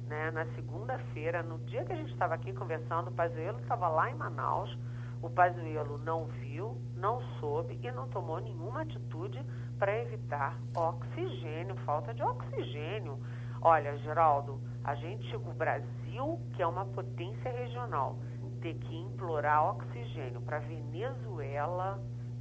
né, 0.08 0.30
na 0.30 0.46
segunda-feira, 0.54 1.42
no 1.42 1.58
dia 1.66 1.84
que 1.84 1.94
a 1.94 1.96
gente 1.96 2.12
estava 2.12 2.36
aqui 2.36 2.54
conversando, 2.54 3.08
o 3.08 3.12
Pazuello 3.12 3.60
estava 3.60 3.88
lá 3.88 4.12
em 4.12 4.16
Manaus, 4.16 4.78
o 5.20 5.32
Pazuello 5.32 5.98
não 5.98 6.28
viu, 6.28 6.80
não 6.96 7.22
soube 7.40 7.80
e 7.82 7.92
não 7.92 8.08
tomou 8.08 8.40
nenhuma 8.40 8.84
atitude 8.84 9.44
para 9.80 9.98
evitar 9.98 10.60
oxigênio, 10.76 11.76
falta 11.78 12.14
de 12.14 12.22
oxigênio. 12.22 13.18
Olha, 13.62 13.98
Geraldo, 14.00 14.60
a 14.84 14.94
gente, 14.94 15.36
o 15.36 15.54
Brasil, 15.54 16.40
que 16.54 16.62
é 16.62 16.68
uma 16.68 16.86
potência 16.86 17.50
regional, 17.52 18.18
ter 18.62 18.76
que 18.76 18.96
implorar 18.96 19.70
oxigênio 19.70 20.42
para 20.42 20.60
Venezuela 20.60 22.00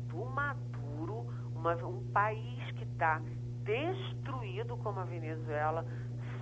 do 0.08 0.24
Maduro, 0.24 1.26
uma, 1.54 1.74
um 1.84 2.02
país 2.12 2.72
que 2.72 2.84
está 2.84 3.22
destruído 3.62 4.76
como 4.78 4.98
a 4.98 5.04
Venezuela, 5.04 5.86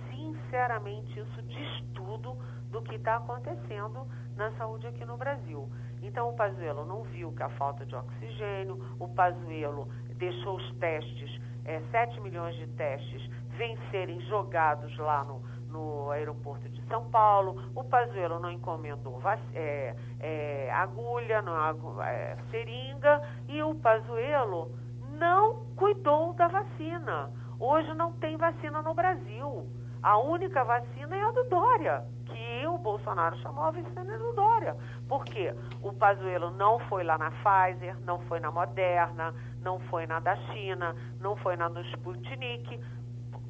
sinceramente 0.09 1.19
isso 1.19 1.41
diz 1.43 1.81
tudo 1.93 2.35
do 2.71 2.81
que 2.81 2.95
está 2.95 3.17
acontecendo 3.17 4.07
na 4.35 4.51
saúde 4.53 4.87
aqui 4.87 5.05
no 5.05 5.17
Brasil. 5.17 5.69
Então 6.01 6.29
o 6.29 6.33
Pazuello 6.33 6.85
não 6.85 7.03
viu 7.03 7.31
que 7.31 7.43
a 7.43 7.49
falta 7.49 7.85
de 7.85 7.95
oxigênio, 7.95 8.79
o 8.99 9.07
Pazuello 9.07 9.87
deixou 10.15 10.57
os 10.57 10.75
testes, 10.77 11.41
é, 11.65 11.81
7 11.91 12.21
milhões 12.21 12.55
de 12.55 12.67
testes, 12.67 13.29
vencerem 13.57 14.19
jogados 14.21 14.95
lá 14.97 15.23
no, 15.23 15.41
no 15.69 16.11
aeroporto 16.11 16.69
de 16.69 16.81
São 16.87 17.09
Paulo. 17.09 17.71
O 17.75 17.83
Pazuello 17.83 18.39
não 18.39 18.51
encomendou 18.51 19.21
é, 19.53 19.95
é, 20.19 20.71
agulha, 20.71 21.41
não, 21.41 22.01
é, 22.01 22.37
seringa, 22.51 23.21
e 23.47 23.61
o 23.61 23.75
Pazuello 23.75 24.71
não 25.17 25.65
cuidou 25.75 26.33
da 26.33 26.47
vacina. 26.47 27.31
Hoje 27.59 27.93
não 27.95 28.13
tem 28.13 28.37
vacina 28.37 28.81
no 28.81 28.93
Brasil. 28.93 29.67
A 30.01 30.17
única 30.17 30.63
vacina 30.63 31.15
é 31.15 31.21
a 31.21 31.31
do 31.31 31.43
Dória, 31.45 32.05
que 32.25 32.37
Bolsonaro 32.77 33.37
chamou 33.39 33.63
a 33.65 33.71
do 33.71 34.33
Dória. 34.33 34.75
Por 35.07 35.23
quê? 35.25 35.53
O 35.81 35.93
Pazuello 35.93 36.51
não 36.51 36.79
foi 36.87 37.03
lá 37.03 37.17
na 37.17 37.31
Pfizer, 37.31 37.95
não 38.01 38.19
foi 38.21 38.39
na 38.39 38.51
Moderna, 38.51 39.33
não 39.61 39.79
foi 39.81 40.05
na 40.05 40.19
da 40.19 40.35
China, 40.35 40.95
não 41.19 41.35
foi 41.37 41.55
na 41.55 41.69
do 41.69 41.81
Sputnik, 41.81 42.79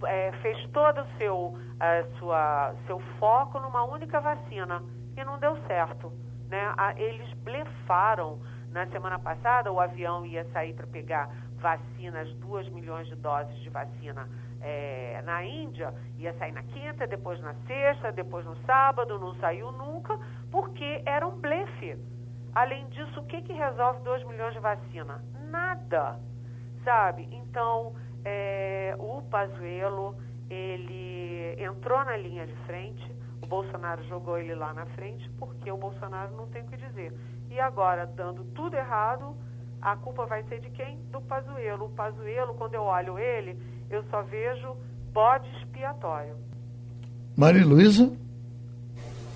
é, 0.05 0.32
fez 0.41 0.69
todo 0.71 1.01
o 1.01 1.17
seu, 1.17 1.57
sua, 2.17 2.75
seu 2.86 2.99
foco 3.19 3.59
numa 3.59 3.84
única 3.84 4.19
vacina 4.19 4.84
e 5.15 5.23
não 5.23 5.39
deu 5.39 5.57
certo. 5.67 6.11
Né? 6.49 6.73
Eles 6.95 7.32
blefaram. 7.39 8.39
Na 8.71 8.86
semana 8.88 9.17
passada, 9.17 9.71
o 9.71 9.80
avião 9.80 10.25
ia 10.25 10.45
sair 10.51 10.73
para 10.73 10.86
pegar 10.86 11.30
vacinas, 11.55 12.32
2 12.36 12.69
milhões 12.69 13.07
de 13.07 13.15
doses 13.15 13.57
de 13.59 13.69
vacina 13.69 14.28
é, 14.62 15.22
na 15.24 15.43
Índia, 15.43 15.93
ia 16.18 16.34
sair 16.34 16.51
na 16.51 16.64
quinta, 16.64 17.08
depois 17.08 17.39
na 17.41 17.53
sexta, 17.66 18.12
depois 18.12 18.45
no 18.45 18.55
sábado, 18.66 19.20
não 19.20 19.36
saiu 19.36 19.72
nunca, 19.72 20.18
porque 20.51 21.01
era 21.05 21.28
um 21.28 21.39
blefe. 21.39 21.97
Além 22.53 22.88
disso, 22.89 23.20
o 23.20 23.26
que, 23.26 23.41
que 23.41 23.53
resolve 23.53 24.01
2 24.03 24.24
milhões 24.26 24.53
de 24.53 24.60
vacina? 24.60 25.24
Nada, 25.49 26.20
sabe? 26.84 27.28
Então, 27.32 27.93
é, 28.26 28.95
o 28.97 29.22
Pazuello, 29.24 30.16
ele 30.49 31.55
entrou 31.60 32.03
na 32.03 32.18
linha 32.18 32.47
de 32.47 32.55
frente, 32.66 33.16
o 33.41 33.47
Bolsonaro 33.47 34.03
jogou 34.05 34.38
ele 34.38 34.55
lá 34.55 34.74
na 34.74 34.86
frente, 34.88 35.30
porque 35.38 35.72
o 35.72 35.78
Bolsonaro 35.78 36.36
não 36.36 36.47
tem 36.47 36.64
o 36.64 36.68
que 36.68 36.78
dizer. 36.78 37.14
E 37.49 37.60
agora, 37.60 38.05
dando 38.05 38.43
tudo 38.53 38.76
errado, 38.76 39.36
a 39.82 39.95
culpa 39.95 40.26
vai 40.26 40.43
ser 40.43 40.60
de 40.60 40.70
quem? 40.72 40.97
Do 41.12 41.22
Pazuello. 41.22 41.86
O 41.86 41.89
Pazuello, 41.91 42.55
quando 42.55 42.74
eu 42.74 42.84
olho 42.84 43.18
ele, 43.18 43.58
eu 43.89 44.03
só 44.09 44.21
vejo 44.23 44.75
bode 45.13 45.47
expiatório. 45.57 46.35
Maria 47.35 47.65
Luísa? 47.65 48.11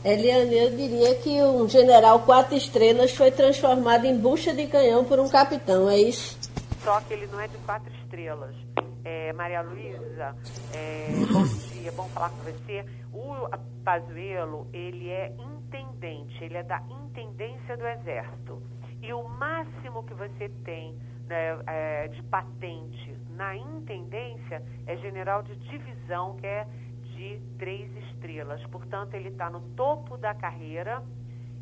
Eliane, 0.03 0.57
eu 0.57 0.75
diria 0.75 1.15
que 1.15 1.41
um 1.43 1.69
general 1.69 2.21
quatro 2.21 2.55
estrelas 2.55 3.11
foi 3.15 3.29
transformado 3.29 4.05
em 4.05 4.17
bucha 4.17 4.53
de 4.53 4.65
canhão 4.65 5.05
por 5.05 5.19
um 5.19 5.29
capitão, 5.29 5.87
é 5.87 5.97
isso? 5.99 6.39
Só 6.83 6.99
que 7.01 7.13
ele 7.13 7.27
não 7.27 7.39
é 7.39 7.47
de 7.47 7.57
quatro 7.59 7.93
estrelas. 8.03 8.55
É, 9.03 9.31
Maria 9.33 9.61
Luísa, 9.61 10.35
é, 10.73 11.07
bom 11.31 11.43
dia, 11.43 11.91
bom 11.91 12.07
falar 12.09 12.29
com 12.29 12.37
você. 12.37 12.83
O 13.13 13.47
Pazuello, 13.83 14.67
ele 14.73 15.09
é 15.09 15.33
intendente, 15.39 16.43
ele 16.43 16.57
é 16.57 16.63
da 16.63 16.81
intendência 16.89 17.77
do 17.77 17.85
Exército. 17.85 18.61
E 19.01 19.13
o 19.13 19.27
máximo 19.27 20.03
que 20.03 20.13
você 20.15 20.49
tem 20.63 20.95
né, 21.27 21.59
é, 21.67 22.07
de 22.07 22.23
patente 22.23 23.15
na 23.41 23.55
intendência 23.55 24.61
é 24.85 24.95
general 24.97 25.41
de 25.41 25.55
divisão, 25.55 26.35
que 26.35 26.45
é 26.45 26.67
de 27.15 27.41
três 27.57 27.89
estrelas. 28.05 28.63
Portanto, 28.67 29.15
ele 29.15 29.29
está 29.29 29.49
no 29.49 29.61
topo 29.75 30.15
da 30.15 30.35
carreira 30.35 31.01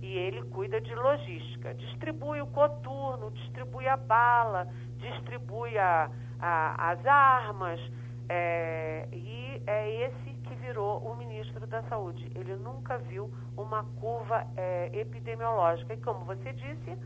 e 0.02 0.18
ele 0.18 0.42
cuida 0.56 0.82
de 0.82 0.94
logística. 0.94 1.74
Distribui 1.76 2.42
o 2.42 2.48
coturno, 2.48 3.32
distribui 3.32 3.88
a 3.88 3.96
bala, 3.96 4.68
distribui 4.98 5.78
a, 5.78 6.12
a, 6.38 6.92
as 6.92 7.06
armas. 7.06 7.80
É, 8.28 9.08
e 9.14 9.64
é 9.66 10.06
esse 10.06 10.34
que 10.44 10.56
virou 10.56 11.00
o 11.00 11.16
ministro 11.16 11.66
da 11.66 11.82
Saúde. 11.84 12.30
Ele 12.36 12.58
nunca 12.58 12.98
viu 12.98 13.32
uma 13.56 13.86
curva 14.02 14.46
é, 14.58 14.90
epidemiológica. 14.94 15.94
E 15.94 15.98
como 15.98 16.26
você 16.26 16.52
disse, 16.52 16.98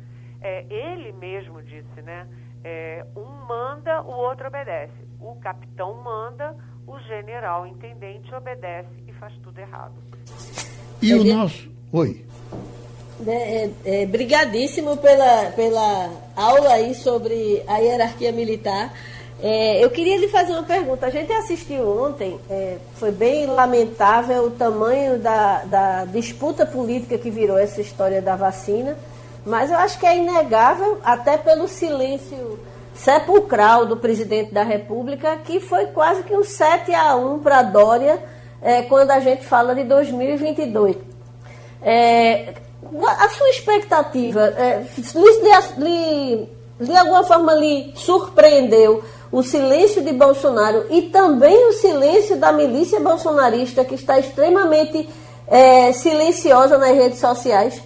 é, 0.41 0.65
ele 0.67 1.11
mesmo 1.13 1.61
disse, 1.61 2.01
né? 2.01 2.28
É, 2.64 3.05
um 3.16 3.45
manda, 3.47 4.01
o 4.01 4.11
outro 4.11 4.47
obedece. 4.47 4.93
O 5.20 5.36
capitão 5.36 5.93
manda, 6.03 6.55
o 6.88 6.97
general 6.99 7.68
intendente 7.68 8.34
obedece 8.34 8.89
e 9.07 9.14
faz 9.14 9.34
tudo 9.43 9.59
errado. 9.59 9.93
E 11.01 11.14
o 11.14 11.24
nosso. 11.24 11.70
Oi. 11.91 12.26
É, 13.26 13.32
é, 13.32 13.72
é, 13.86 14.05
brigadíssimo 14.05 14.97
pela, 14.97 15.51
pela 15.51 16.11
aula 16.36 16.74
aí 16.74 16.95
sobre 16.95 17.64
a 17.68 17.78
hierarquia 17.78 18.32
militar. 18.32 18.93
É, 19.41 19.84
eu 19.84 19.89
queria 19.89 20.18
lhe 20.18 20.30
fazer 20.30 20.53
uma 20.53 20.64
pergunta. 20.64 21.05
A 21.05 21.09
gente 21.09 21.32
assistiu 21.34 21.88
ontem, 21.88 22.39
é, 22.49 22.78
foi 22.95 23.11
bem 23.11 23.45
lamentável 23.45 24.45
o 24.45 24.51
tamanho 24.51 25.20
da, 25.20 25.64
da 25.66 26.05
disputa 26.05 26.66
política 26.66 27.18
que 27.18 27.30
virou 27.30 27.57
essa 27.57 27.82
história 27.82 28.22
da 28.22 28.36
vacina. 28.36 28.97
Mas 29.46 29.72
eu 29.72 29.78
acho 29.78 30.00
que 30.00 30.06
é 30.06 30.18
inegável, 30.18 31.00
até 31.04 31.38
pelo 31.38 31.68
silêncio 31.68 32.60
sepulcral 32.94 33.86
do 33.86 33.98
presidente 33.98 34.54
da 34.54 34.64
República, 34.64 35.38
que 35.44 35.60
foi 35.60 35.88
quase 35.88 36.24
que 36.24 36.36
um 36.36 36.44
7 36.44 36.94
a 36.94 37.16
1 37.16 37.39
para 37.39 37.62
Dória 37.64 38.20
é, 38.62 38.84
quando 38.84 39.12
a 39.12 39.20
gente 39.20 39.44
fala 39.44 39.76
de 39.76 39.84
2022. 39.84 40.96
É, 41.82 42.54
a 43.20 43.30
sua 43.30 43.50
expectativa, 43.50 44.41
é, 44.41 44.86
lhe, 45.78 45.84
lhe, 45.84 46.50
de 46.80 46.96
alguma 46.96 47.24
forma 47.24 47.54
lhe 47.56 47.91
surpreendeu 47.96 49.04
o 49.32 49.41
silêncio 49.41 50.04
de 50.04 50.14
Bolsonaro 50.14 50.86
e 50.89 51.04
também 51.04 51.68
o 51.68 51.74
silêncio 51.74 52.38
da 52.38 52.52
milícia 52.52 53.00
bolsonarista, 53.00 53.84
que 53.84 53.96
está 53.96 54.20
extremamente 54.20 55.10
é, 55.48 55.91
silenciosa 55.91 56.78
nas 56.78 56.96
redes 56.96 57.20
sociais? 57.20 57.82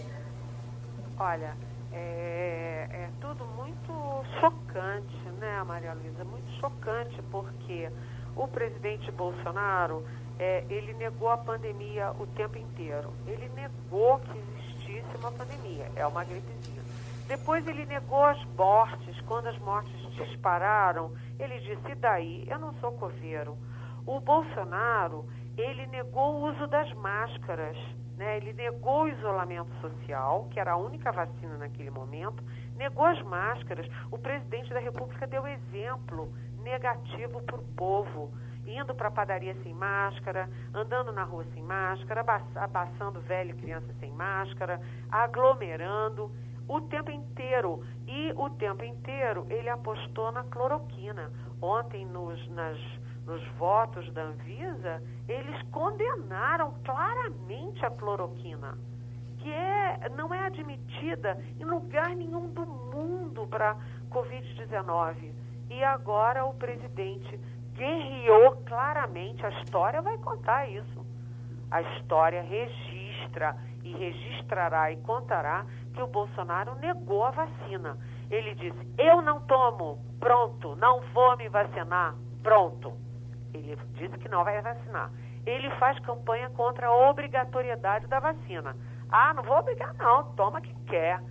Olha, 1.19 1.57
é, 1.91 2.87
é 2.91 3.09
tudo 3.19 3.43
muito 3.45 3.91
chocante, 4.39 5.17
né, 5.39 5.63
Maria 5.63 5.93
Luísa? 5.93 6.23
Muito 6.23 6.47
chocante, 6.59 7.19
porque 7.31 7.91
o 8.35 8.47
presidente 8.47 9.11
Bolsonaro, 9.11 10.05
é, 10.37 10.63
ele 10.69 10.93
negou 10.93 11.29
a 11.29 11.37
pandemia 11.37 12.11
o 12.19 12.27
tempo 12.27 12.59
inteiro. 12.59 13.11
Ele 13.25 13.49
negou 13.55 14.19
que 14.19 14.37
existisse 14.37 15.17
uma 15.17 15.31
pandemia, 15.31 15.91
é 15.95 16.05
uma 16.05 16.23
gripezinha. 16.23 16.83
Depois 17.27 17.67
ele 17.67 17.87
negou 17.87 18.23
as 18.23 18.43
mortes, 18.55 19.19
quando 19.21 19.47
as 19.47 19.57
mortes 19.57 19.99
dispararam, 20.13 21.11
ele 21.39 21.59
disse, 21.59 21.91
e 21.91 21.95
daí? 21.95 22.45
Eu 22.47 22.59
não 22.59 22.73
sou 22.75 22.91
coveiro. 22.91 23.57
O 24.05 24.19
Bolsonaro, 24.19 25.25
ele 25.57 25.87
negou 25.87 26.35
o 26.35 26.49
uso 26.51 26.67
das 26.67 26.93
máscaras. 26.93 27.75
Né? 28.17 28.37
Ele 28.37 28.51
negou 28.51 29.03
o 29.03 29.07
isolamento 29.07 29.71
social, 29.79 30.47
que 30.49 30.59
era 30.59 30.71
a 30.71 30.77
única 30.77 31.11
vacina 31.11 31.55
naquele 31.57 31.91
momento, 31.91 32.43
negou 32.75 33.05
as 33.05 33.21
máscaras. 33.21 33.87
O 34.11 34.17
presidente 34.17 34.73
da 34.73 34.79
República 34.79 35.27
deu 35.27 35.47
exemplo 35.47 36.33
negativo 36.63 37.41
para 37.43 37.55
o 37.55 37.63
povo, 37.75 38.31
indo 38.65 38.93
para 38.95 39.07
a 39.07 39.11
padaria 39.11 39.55
sem 39.61 39.73
máscara, 39.73 40.49
andando 40.73 41.11
na 41.11 41.23
rua 41.23 41.45
sem 41.53 41.61
máscara, 41.63 42.25
abaçando 42.55 43.21
velho 43.21 43.51
e 43.51 43.61
criança 43.61 43.93
sem 43.99 44.11
máscara, 44.11 44.81
aglomerando 45.11 46.31
o 46.67 46.81
tempo 46.81 47.11
inteiro. 47.11 47.83
E 48.07 48.33
o 48.35 48.49
tempo 48.49 48.83
inteiro 48.83 49.45
ele 49.47 49.69
apostou 49.69 50.31
na 50.31 50.43
cloroquina. 50.43 51.31
Ontem, 51.61 52.05
nos, 52.05 52.49
nas 52.49 52.77
nos 53.27 53.45
votos 53.59 54.09
da 54.13 54.23
Anvisa, 54.23 55.03
eles 55.27 55.61
condenaram 55.63 56.73
claramente 56.85 57.85
a 57.85 57.91
cloroquina, 57.91 58.77
que 59.39 59.51
é, 59.51 60.09
não 60.15 60.33
é 60.33 60.45
admitida 60.45 61.37
em 61.59 61.65
lugar 61.65 62.15
nenhum 62.15 62.47
do 62.53 62.65
mundo 62.65 63.45
para 63.47 63.75
Covid-19. 64.09 65.33
E 65.69 65.83
agora 65.83 66.45
o 66.45 66.53
presidente 66.53 67.37
guerreou 67.75 68.55
claramente, 68.65 69.45
a 69.45 69.49
história 69.61 70.01
vai 70.01 70.17
contar 70.19 70.65
isso. 70.69 71.05
A 71.69 71.81
história 71.81 72.41
registra 72.41 73.57
e 73.83 73.91
registrará 73.91 74.89
e 74.89 74.95
contará 74.97 75.65
que 75.93 76.01
o 76.01 76.07
Bolsonaro 76.07 76.75
negou 76.75 77.25
a 77.25 77.31
vacina. 77.31 77.97
Ele 78.31 78.55
disse: 78.55 78.87
Eu 78.97 79.21
não 79.21 79.41
tomo, 79.41 79.99
pronto, 80.17 80.77
não 80.77 81.01
vou 81.13 81.35
me 81.35 81.49
vacinar, 81.49 82.15
pronto. 82.41 83.06
Ele 83.53 83.77
disse 83.93 84.17
que 84.17 84.29
não 84.29 84.43
vai 84.43 84.61
vacinar. 84.61 85.11
Ele 85.45 85.69
faz 85.71 85.97
campanha 85.99 86.49
contra 86.49 86.87
a 86.87 87.09
obrigatoriedade 87.09 88.07
da 88.07 88.19
vacina. 88.19 88.75
Ah, 89.09 89.33
não 89.33 89.43
vou 89.43 89.57
obrigar, 89.57 89.93
não, 89.95 90.35
toma 90.35 90.61
quem 90.61 90.75
quer. 90.85 91.21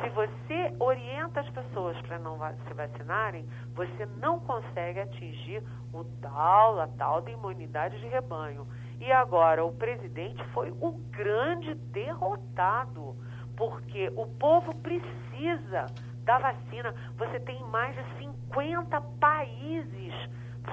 Se 0.00 0.08
você 0.10 0.74
orienta 0.78 1.40
as 1.40 1.50
pessoas 1.50 2.00
para 2.02 2.18
não 2.18 2.38
se 2.66 2.74
vacinarem, 2.74 3.44
você 3.74 4.06
não 4.20 4.38
consegue 4.40 5.00
atingir 5.00 5.62
o 5.92 6.04
tal, 6.22 6.80
a 6.80 6.86
tal 6.86 7.20
da 7.20 7.30
imunidade 7.30 7.98
de 7.98 8.06
rebanho. 8.06 8.66
E 9.00 9.10
agora 9.12 9.64
o 9.64 9.72
presidente 9.72 10.42
foi 10.52 10.70
o 10.80 10.92
grande 11.10 11.74
derrotado, 11.74 13.16
porque 13.56 14.10
o 14.16 14.26
povo 14.26 14.74
precisa 14.76 15.86
da 16.24 16.38
vacina. 16.38 16.94
Você 17.16 17.40
tem 17.40 17.60
mais 17.64 17.94
de 17.96 18.18
50 18.18 19.00
países 19.20 20.14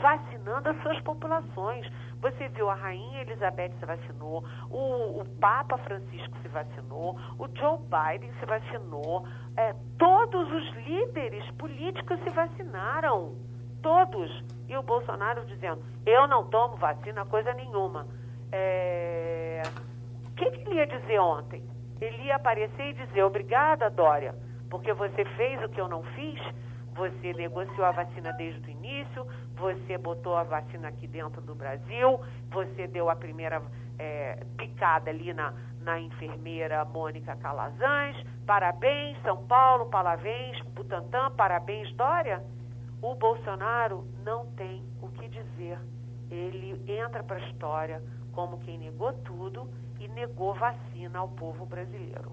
vacinando 0.02 0.70
as 0.70 0.82
suas 0.82 1.00
populações. 1.02 1.86
Você 2.22 2.48
viu 2.50 2.70
a 2.70 2.76
Rainha 2.76 3.22
Elizabeth 3.22 3.72
se 3.80 3.86
vacinou, 3.86 4.44
o, 4.70 5.22
o 5.22 5.26
Papa 5.40 5.78
Francisco 5.80 6.36
se 6.42 6.48
vacinou, 6.48 7.20
o 7.38 7.48
Joe 7.56 7.78
Biden 7.80 8.32
se 8.40 8.46
vacinou, 8.46 9.28
é, 9.58 9.74
todos 9.98 10.52
os 10.52 10.74
líderes 10.86 11.50
políticos 11.52 12.20
se 12.24 12.30
vacinaram. 12.30 13.36
Todos. 13.82 14.44
E 14.68 14.76
o 14.76 14.82
Bolsonaro 14.82 15.46
dizendo, 15.46 15.84
eu 16.06 16.28
não 16.28 16.50
tomo 16.50 16.76
vacina, 16.78 17.24
coisa 17.26 17.54
nenhuma. 17.54 18.08
É... 18.52 19.62
O 20.26 20.32
que, 20.36 20.50
que 20.50 20.70
ele 20.70 20.76
ia 20.76 20.88
dizer 20.88 21.20
ontem? 21.20 21.64
Ele 22.02 22.24
ia 22.24 22.36
aparecer 22.36 22.90
e 22.90 22.94
dizer, 22.94 23.24
obrigada, 23.24 23.90
Dória, 23.90 24.36
porque 24.70 24.92
você 24.94 25.24
fez 25.38 25.64
o 25.64 25.70
que 25.70 25.80
eu 25.80 25.88
não 25.88 26.04
fiz, 26.04 26.42
você 26.96 27.34
negociou 27.34 27.86
a 27.86 27.92
vacina 27.92 28.32
desde 28.34 28.68
o 28.68 28.72
início, 28.72 29.28
você 29.56 29.98
botou 29.98 30.36
a 30.36 30.44
vacina 30.44 30.88
aqui 30.88 31.08
dentro 31.08 31.42
do 31.42 31.54
Brasil, 31.54 32.20
você 32.50 32.88
deu 32.88 33.10
a 33.10 33.16
primeira 33.16 33.62
é, 34.00 34.46
picada 34.58 35.10
ali 35.10 35.34
na, 35.34 35.54
na 35.82 36.00
enfermeira 36.00 36.86
Mônica 36.86 37.36
Calazans. 37.36 38.16
Parabéns, 38.46 39.22
São 39.24 39.46
Paulo, 39.46 39.88
parabéns, 39.88 40.60
Butantã, 40.74 41.30
parabéns, 41.32 41.94
Dória. 41.96 42.42
O 43.02 43.14
Bolsonaro 43.14 44.08
não 44.24 44.48
tem 44.54 44.82
o 45.02 45.10
que 45.10 45.28
dizer. 45.28 45.78
Ele 46.32 46.82
entra 46.92 47.22
para 47.24 47.38
a 47.38 47.50
história 47.50 48.02
como 48.32 48.58
quem 48.60 48.78
negou 48.78 49.12
tudo 49.14 49.70
e 50.00 50.08
negou 50.08 50.54
vacina 50.54 51.20
ao 51.20 51.28
povo 51.30 51.66
brasileiro. 51.66 52.32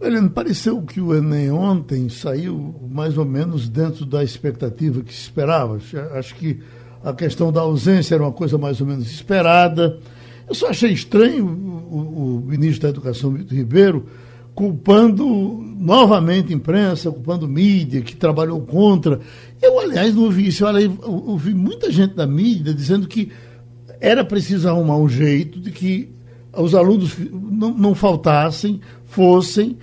Helena, 0.00 0.28
pareceu 0.28 0.82
que 0.82 1.00
o 1.00 1.14
Enem 1.14 1.50
ontem 1.50 2.08
saiu 2.08 2.74
mais 2.90 3.16
ou 3.16 3.24
menos 3.24 3.68
dentro 3.68 4.04
da 4.04 4.22
expectativa 4.22 5.02
que 5.02 5.12
se 5.12 5.22
esperava. 5.22 5.78
Acho 6.12 6.34
que 6.34 6.60
a 7.02 7.12
questão 7.14 7.50
da 7.50 7.62
ausência 7.62 8.14
era 8.14 8.22
uma 8.22 8.32
coisa 8.32 8.58
mais 8.58 8.80
ou 8.80 8.86
menos 8.86 9.10
esperada. 9.10 9.98
Eu 10.48 10.54
só 10.54 10.68
achei 10.68 10.92
estranho 10.92 11.46
o, 11.46 12.36
o 12.36 12.42
ministro 12.46 12.82
da 12.82 12.88
Educação, 12.90 13.30
Vitor 13.30 13.56
Ribeiro, 13.56 14.06
culpando 14.54 15.26
novamente 15.78 16.52
a 16.52 16.56
imprensa, 16.56 17.10
culpando 17.10 17.48
mídia, 17.48 18.00
que 18.00 18.14
trabalhou 18.14 18.60
contra. 18.60 19.20
Eu, 19.60 19.78
aliás, 19.78 20.14
não 20.14 20.24
ouvi 20.24 20.48
isso. 20.48 20.64
Eu 20.66 20.98
ouvi 21.26 21.54
muita 21.54 21.90
gente 21.90 22.14
da 22.14 22.26
mídia 22.26 22.72
dizendo 22.72 23.08
que 23.08 23.30
era 24.00 24.24
preciso 24.24 24.68
arrumar 24.68 24.98
um 24.98 25.08
jeito 25.08 25.58
de 25.58 25.70
que 25.70 26.15
os 26.56 26.74
alunos 26.74 27.16
não, 27.30 27.72
não 27.72 27.94
faltassem, 27.94 28.80
fossem, 29.06 29.78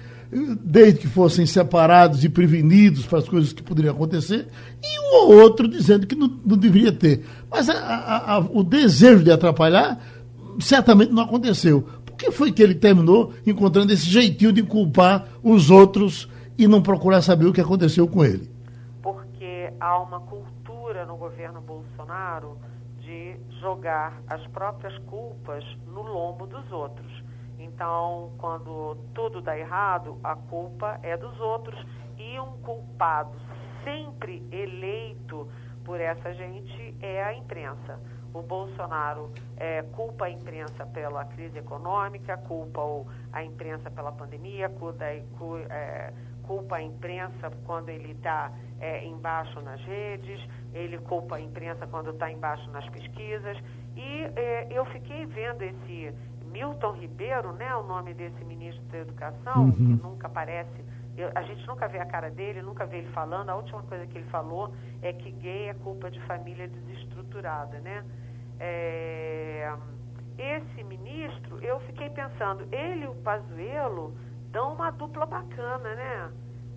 desde 0.64 1.02
que 1.02 1.08
fossem 1.08 1.46
separados 1.46 2.24
e 2.24 2.30
prevenidos 2.30 3.06
para 3.06 3.20
as 3.20 3.30
coisas 3.30 3.54
que 3.54 3.62
poderiam 3.62 3.94
acontecer, 3.94 4.48
e 4.82 5.00
um 5.00 5.26
ou 5.26 5.42
outro 5.42 5.68
dizendo 5.68 6.08
que 6.08 6.16
não, 6.16 6.28
não 6.46 6.58
deveria 6.58 6.92
ter. 6.92 7.24
Mas 7.50 7.70
a, 7.70 7.74
a, 7.74 8.36
a, 8.36 8.40
o 8.40 8.64
desejo 8.64 9.24
de 9.24 9.32
atrapalhar 9.32 10.00
certamente 10.60 11.12
não 11.12 11.24
aconteceu. 11.24 11.88
Por 12.06 12.16
que 12.16 12.32
foi 12.32 12.52
que 12.52 12.62
ele 12.62 12.76
terminou 12.76 13.34
encontrando 13.46 13.92
esse 13.92 14.06
jeitinho 14.06 14.52
de 14.52 14.64
culpar 14.64 15.28
os 15.42 15.70
outros 15.70 16.30
e 16.58 16.68
não 16.68 16.82
procurar 16.82 17.22
saber 17.22 17.46
o 17.46 17.54
que 17.54 17.62
aconteceu 17.62 18.08
com 18.08 18.24
ele? 18.24 18.50
Porque 19.02 19.72
há 19.80 20.00
uma 20.00 20.20
cultura 20.20 21.06
no 21.06 21.16
governo 21.16 21.62
Bolsonaro 21.62 22.58
de 23.04 23.38
jogar 23.60 24.22
as 24.28 24.46
próprias 24.48 24.98
culpas 25.00 25.64
no 25.86 26.02
lombo 26.02 26.48
dos 26.48 26.72
outros. 26.72 27.24
Então, 27.60 28.34
quando 28.38 28.98
tudo 29.14 29.42
dá 29.42 29.58
errado, 29.58 30.20
a 30.24 30.36
culpa 30.36 31.00
é 31.04 31.16
dos 31.16 31.40
outros 31.40 31.80
e 32.18 32.40
um 32.40 32.58
culpado 32.58 33.34
sempre 33.84 34.46
eleito 34.52 35.48
por 35.84 36.00
essa 36.00 36.34
gente 36.34 36.96
é 37.02 37.24
a 37.24 37.34
imprensa. 37.34 38.00
O 38.34 38.42
Bolsonaro 38.42 39.32
é, 39.58 39.84
culpa 39.84 40.26
a 40.26 40.30
imprensa 40.30 40.86
pela 40.88 41.24
crise 41.26 41.60
econômica, 41.60 42.38
culpa 42.38 42.82
a 43.32 43.44
imprensa 43.44 43.92
pela 43.92 44.12
pandemia, 44.12 44.70
culpa, 44.70 45.06
é, 45.06 46.12
culpa 46.44 46.78
a 46.78 46.82
imprensa 46.82 47.52
quando 47.66 47.90
ele 47.90 48.12
está 48.12 48.52
é, 48.80 49.06
embaixo 49.06 49.62
nas 49.62 49.82
redes, 49.82 50.42
ele 50.74 50.98
culpa 51.00 51.36
a 51.36 51.42
imprensa 51.42 51.86
quando 51.88 52.12
está 52.12 52.32
embaixo 52.32 52.70
nas 52.72 52.88
pesquisas. 52.90 53.58
E 53.96 54.24
é, 54.36 54.68
eu 54.72 54.86
fiquei 54.86 55.26
vendo 55.26 55.62
esse 55.62 56.14
Milton 56.52 56.94
Ribeiro, 56.94 57.52
né, 57.54 57.76
o 57.76 57.84
nome 57.84 58.14
desse 58.14 58.44
ministro 58.46 58.84
da 58.86 59.00
Educação, 59.00 59.66
uhum. 59.66 59.72
que 59.72 60.04
nunca 60.04 60.28
aparece, 60.28 60.84
eu, 61.16 61.32
a 61.36 61.42
gente 61.44 61.66
nunca 61.68 61.88
vê 61.88 62.00
a 62.00 62.06
cara 62.06 62.30
dele, 62.32 62.62
nunca 62.62 62.86
vê 62.86 62.98
ele 62.98 63.12
falando. 63.12 63.50
A 63.50 63.56
última 63.56 63.84
coisa 63.84 64.06
que 64.08 64.18
ele 64.18 64.28
falou 64.30 64.74
é 65.02 65.14
que 65.14 65.32
gay 65.32 65.70
é 65.70 65.74
culpa 65.76 66.10
de 66.10 66.20
família 66.22 66.68
desestruturada, 66.68 67.80
né? 67.80 68.04
É, 68.60 69.74
esse 70.38 70.84
ministro, 70.84 71.60
eu 71.64 71.80
fiquei 71.82 72.10
pensando, 72.10 72.68
ele 72.72 73.04
e 73.04 73.08
o 73.08 73.16
Pazuello 73.16 74.16
dão 74.52 74.74
uma 74.74 74.90
dupla 74.92 75.26
bacana, 75.26 75.96
né? 75.96 76.32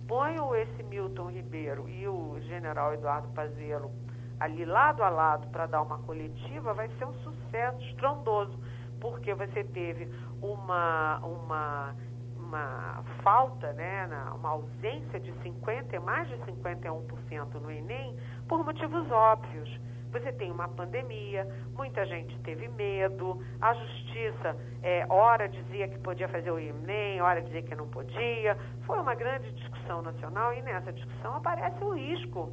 Ponham 0.07 0.55
esse 0.55 0.83
Milton 0.83 1.29
Ribeiro 1.31 1.89
e 1.89 2.07
o 2.07 2.39
general 2.41 2.93
Eduardo 2.93 3.27
Pazuello 3.29 3.91
ali 4.39 4.65
lado 4.65 5.03
a 5.03 5.09
lado 5.09 5.47
para 5.47 5.65
dar 5.65 5.81
uma 5.81 5.97
coletiva, 5.99 6.73
vai 6.73 6.89
ser 6.97 7.05
um 7.05 7.13
sucesso 7.15 7.81
estrondoso, 7.85 8.57
porque 8.99 9.33
você 9.33 9.63
teve 9.63 10.07
uma, 10.41 11.17
uma, 11.19 11.95
uma 12.37 13.03
falta, 13.23 13.73
né, 13.73 14.07
uma 14.35 14.49
ausência 14.49 15.19
de 15.19 15.33
50, 15.41 15.99
mais 15.99 16.27
de 16.27 16.35
51% 16.37 17.55
no 17.55 17.71
Enem, 17.71 18.15
por 18.47 18.63
motivos 18.63 19.09
óbvios. 19.11 19.69
Você 20.11 20.31
tem 20.31 20.51
uma 20.51 20.67
pandemia, 20.67 21.47
muita 21.75 22.05
gente 22.05 22.37
teve 22.39 22.67
medo, 22.69 23.43
a 23.59 23.73
justiça, 23.73 24.55
é, 24.81 25.05
hora 25.09 25.47
dizia 25.47 25.87
que 25.87 25.99
podia 25.99 26.27
fazer 26.27 26.49
o 26.51 26.59
Enem, 26.59 27.21
hora 27.21 27.41
dizia 27.41 27.61
que 27.61 27.75
não 27.75 27.87
podia. 27.87 28.57
Foi 28.85 28.99
uma 28.99 29.15
grande 29.15 29.51
discussão 29.51 30.01
nacional 30.01 30.53
e 30.53 30.61
nessa 30.61 30.91
discussão 30.93 31.35
aparece 31.35 31.83
o 31.83 31.93
risco. 31.93 32.51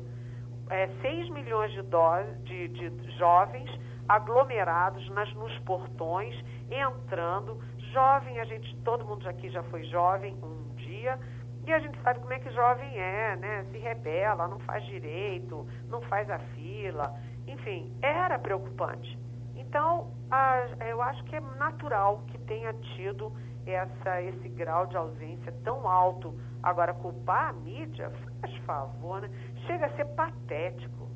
É, 0.71 0.89
6 1.01 1.31
milhões 1.31 1.73
de, 1.73 1.83
doses, 1.83 2.45
de, 2.45 2.69
de 2.69 3.19
jovens 3.19 3.71
aglomerados 4.09 5.09
nas, 5.11 5.33
nos 5.35 5.57
portões, 5.61 6.35
entrando. 6.71 7.61
Jovem, 7.93 8.41
a 8.41 8.45
gente, 8.45 8.75
todo 8.79 9.05
mundo 9.05 9.29
aqui 9.29 9.49
já 9.51 9.63
foi 9.65 9.85
jovem 9.85 10.35
um 10.43 10.75
dia, 10.77 11.19
e 11.67 11.73
a 11.73 11.79
gente 11.79 11.99
sabe 12.03 12.21
como 12.21 12.33
é 12.33 12.39
que 12.39 12.51
jovem 12.51 12.99
é, 12.99 13.37
né? 13.37 13.65
Se 13.73 13.79
rebela, 13.79 14.47
não 14.47 14.59
faz 14.61 14.85
direito, 14.85 15.67
não 15.89 16.03
faz 16.03 16.29
a 16.29 16.39
fila. 16.39 17.15
Enfim, 17.55 17.93
era 18.03 18.39
preocupante. 18.39 19.19
Então, 19.57 20.09
a, 20.31 20.67
eu 20.89 21.01
acho 21.01 21.23
que 21.25 21.37
é 21.37 21.41
natural 21.59 22.23
que 22.27 22.39
tenha 22.39 22.73
tido 22.97 23.33
essa, 23.67 24.21
esse 24.23 24.49
grau 24.49 24.87
de 24.87 24.97
ausência 24.97 25.55
tão 25.63 25.89
alto. 25.89 26.35
Agora, 26.63 26.93
culpar 26.95 27.51
a 27.51 27.53
mídia, 27.53 28.11
faz 28.41 28.57
favor, 28.65 29.23
né? 29.23 29.31
Chega 29.67 29.87
a 29.87 29.97
ser 29.97 30.05
patético. 30.07 31.09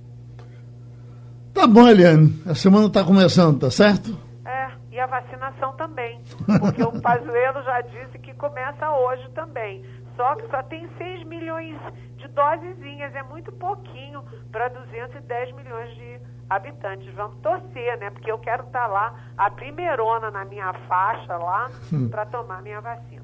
Tá 1.52 1.66
bom, 1.66 1.88
Eliane. 1.88 2.40
A 2.46 2.54
semana 2.54 2.86
está 2.86 3.04
começando, 3.04 3.58
tá 3.58 3.70
certo? 3.70 4.16
É, 4.44 4.70
e 4.92 5.00
a 5.00 5.06
vacinação 5.06 5.72
também. 5.76 6.20
Porque 6.60 6.82
o 6.82 6.92
Pazuello 7.02 7.62
já 7.64 7.80
disse 7.80 8.18
que 8.18 8.32
começa 8.34 8.90
hoje 8.90 9.28
também. 9.34 9.84
Só 10.18 10.34
que 10.34 10.50
só 10.50 10.60
tem 10.64 10.88
6 10.98 11.24
milhões 11.28 11.76
de 12.16 12.26
dosezinhas, 12.26 13.14
é 13.14 13.22
muito 13.22 13.52
pouquinho 13.52 14.20
para 14.50 14.68
210 14.68 15.54
milhões 15.54 15.94
de 15.94 16.20
habitantes. 16.50 17.06
Vamos 17.14 17.36
torcer, 17.40 17.96
né? 18.00 18.10
Porque 18.10 18.30
eu 18.30 18.38
quero 18.38 18.64
estar 18.64 18.80
tá 18.80 18.86
lá, 18.88 19.14
a 19.36 19.48
primeirona 19.48 20.28
na 20.28 20.44
minha 20.44 20.72
faixa 20.88 21.36
lá, 21.36 21.70
hum. 21.92 22.08
para 22.08 22.26
tomar 22.26 22.60
minha 22.62 22.80
vacina. 22.80 23.22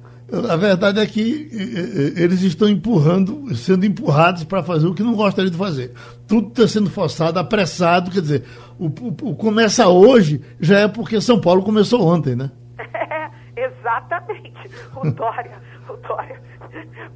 A 0.49 0.57
verdade 0.57 1.01
é 1.01 1.07
que 1.07 1.51
eles 2.16 2.40
estão 2.42 2.68
empurrando, 2.68 3.55
sendo 3.57 3.84
empurrados 3.84 4.45
para 4.45 4.62
fazer 4.62 4.86
o 4.86 4.95
que 4.95 5.03
não 5.03 5.14
gostariam 5.14 5.51
de 5.51 5.59
fazer. 5.59 5.92
Tudo 6.28 6.49
está 6.49 6.68
sendo 6.68 6.88
forçado, 6.88 7.40
apressado, 7.40 8.11
quer 8.11 8.20
dizer, 8.20 8.45
o, 8.78 8.86
o, 8.86 9.30
o, 9.30 9.34
começa 9.34 9.88
hoje 9.88 10.40
já 10.61 10.78
é 10.78 10.88
porque 10.88 11.20
São 11.20 11.40
Paulo 11.40 11.64
começou 11.64 12.07
ontem, 12.07 12.36
né? 12.36 12.53
Exatamente. 13.57 14.70
O 14.96 15.11
Dória, 15.11 15.61
o 15.88 15.96
Dória, 15.96 16.40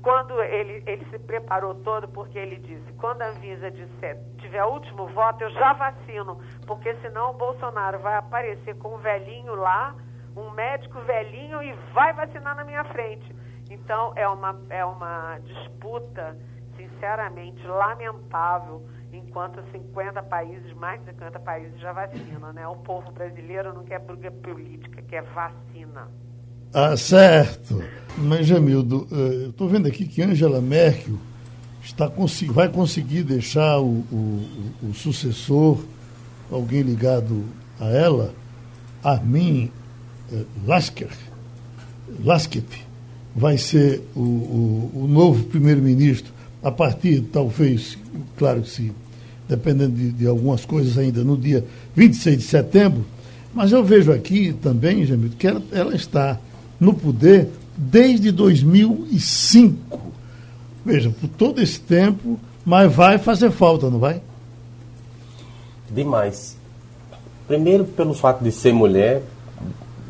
quando 0.03 0.41
ele, 0.43 0.83
ele 0.87 1.05
se 1.11 1.19
preparou 1.19 1.75
todo, 1.77 2.09
porque 2.09 2.39
ele 2.39 2.57
disse, 2.57 2.93
quando 2.95 3.23
a 3.23 3.29
Anvisa 3.29 3.71
disser, 3.71 4.19
tiver 4.39 4.65
último 4.65 5.07
voto, 5.09 5.43
eu 5.43 5.51
já 5.51 5.73
vacino, 5.73 6.41
porque 6.67 6.95
senão 6.97 7.31
o 7.31 7.35
Bolsonaro 7.35 7.99
vai 7.99 8.17
aparecer 8.17 8.77
com 8.77 8.95
um 8.95 8.99
velhinho 8.99 9.55
lá 9.55 9.95
um 10.39 10.51
médico 10.51 11.01
velhinho 11.01 11.63
e 11.63 11.73
vai 11.93 12.13
vacinar 12.13 12.55
na 12.55 12.65
minha 12.65 12.85
frente. 12.85 13.35
Então, 13.71 14.13
é 14.17 14.27
uma, 14.29 14.61
é 14.71 14.85
uma 14.85 15.39
disputa, 15.41 16.39
sinceramente, 16.77 17.67
lamentável, 17.67 18.87
enquanto 19.13 19.63
50 19.71 20.23
países, 20.23 20.73
mais 20.75 21.01
de 21.01 21.11
50 21.11 21.41
países 21.41 21.79
já 21.81 21.93
vacinam, 21.93 22.53
né? 22.53 22.67
O 22.69 22.77
povo 22.77 23.11
brasileiro 23.11 23.75
não 23.75 23.85
quer 23.85 23.99
briga 23.99 24.31
política, 24.31 25.03
quer 25.03 25.23
vacina. 25.23 26.09
Ah, 26.73 26.97
certo. 26.97 27.83
Mas, 28.17 28.47
Jamildo, 28.47 29.07
eh, 29.11 29.47
estou 29.51 29.69
vendo 29.69 29.87
aqui 29.87 30.05
que 30.05 30.23
Angela 30.23 30.61
Merkel 30.61 31.15
está, 31.83 32.11
vai 32.49 32.69
conseguir 32.69 33.23
deixar 33.23 33.79
o, 33.81 34.05
o, 34.13 34.47
o 34.83 34.95
sucessor, 34.95 35.79
alguém 36.51 36.83
ligado 36.83 37.45
a 37.81 37.87
ela, 37.87 38.35
Armin 39.03 39.71
Lasker, 40.67 41.09
Lasket 42.25 42.67
vai 43.35 43.57
ser 43.57 44.03
o, 44.15 44.21
o, 44.21 45.07
novo 45.09 45.45
primeiro-ministro 45.45 46.33
a 46.63 46.71
partir, 46.71 47.21
talvez, 47.33 47.97
claro 48.37 48.63
que 48.63 48.71
sim, 48.71 48.91
dependendo 49.49 49.95
de, 49.95 50.11
de, 50.11 50.27
algumas 50.27 50.65
coisas 50.65 50.99
ainda, 50.99 51.23
no 51.23 51.37
dia 51.37 51.65
26 51.95 52.39
de 52.39 52.43
setembro. 52.43 53.07
Mas 53.55 53.71
eu 53.73 53.85
vejo 53.85 54.13
aqui 54.13 54.53
também, 54.53 55.07
Jamil, 55.07 55.31
que 55.39 55.47
ela, 55.47 55.63
ela 55.73 55.95
está 55.95 56.39
no 56.79 56.95
poder 56.95 57.51
desde 57.77 58.31
2005. 58.31 60.01
Veja, 60.85 61.11
por 61.11 61.29
todo 61.29 61.61
esse 61.61 61.81
tempo, 61.81 62.39
mas 62.65 62.93
vai 62.93 63.19
fazer 63.19 63.51
falta, 63.51 63.91
não 63.91 63.99
vai? 63.99 64.21
Demais. 65.91 66.57
Primeiro, 67.47 67.85
pelo 67.85 68.15
fato 68.15 68.43
de 68.43 68.53
ser 68.53 68.73
mulher, 68.73 69.23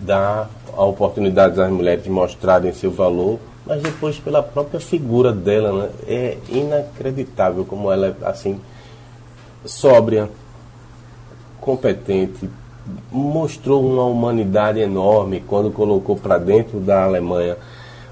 dá 0.01 0.49
a 0.77 0.85
oportunidade 0.85 1.61
às 1.61 1.71
mulheres 1.71 2.05
de 2.05 2.11
mostrarem 2.11 2.73
seu 2.73 2.91
valor, 2.91 3.39
mas 3.67 3.83
depois 3.83 4.19
pela 4.19 4.43
própria 4.43 4.81
figura 4.81 5.33
dela, 5.33 5.85
né? 5.85 5.91
É 6.07 6.39
inacreditável 6.49 7.65
como 7.65 7.93
ela 7.93 8.07
é 8.09 8.27
assim 8.27 8.59
sóbria, 9.65 10.31
competente, 11.61 12.49
mostrou 13.11 13.85
uma 13.85 14.05
humanidade 14.05 14.81
enorme 14.81 15.43
quando 15.47 15.71
colocou 15.71 16.17
para 16.17 16.39
dentro 16.39 16.81
da 16.81 17.05
Alemanha 17.05 17.57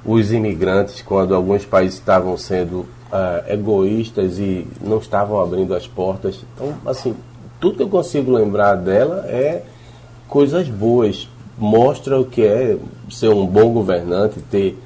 os 0.05 0.33
imigrantes, 0.33 1.03
quando 1.03 1.35
alguns 1.35 1.65
países 1.65 1.99
estavam 1.99 2.37
sendo 2.37 2.81
uh, 2.81 3.53
egoístas 3.53 4.39
e 4.39 4.67
não 4.81 4.99
estavam 4.99 5.41
abrindo 5.41 5.75
as 5.75 5.87
portas. 5.87 6.45
Então, 6.55 6.75
assim, 6.87 7.15
tudo 7.61 7.77
que 7.77 7.83
eu 7.83 7.89
consigo 7.89 8.31
lembrar 8.31 8.77
dela 8.77 9.25
é 9.27 9.63
coisas 10.29 10.69
boas, 10.69 11.29
mostra 11.59 12.21
o 12.21 12.25
que 12.25 12.43
é 12.43 12.77
ser 13.11 13.29
um 13.29 13.47
bom 13.47 13.73
governante, 13.73 14.41
ter 14.51 14.79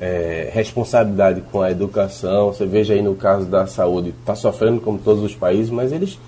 é, 0.00 0.50
responsabilidade 0.52 1.42
com 1.52 1.60
a 1.60 1.70
educação. 1.70 2.52
Você 2.52 2.66
veja 2.66 2.94
aí 2.94 3.02
no 3.02 3.14
caso 3.14 3.46
da 3.46 3.66
saúde, 3.66 4.14
está 4.20 4.34
sofrendo 4.34 4.80
como 4.80 4.98
todos 4.98 5.22
os 5.22 5.34
países, 5.34 5.70
mas 5.70 5.92
eles 5.92 6.18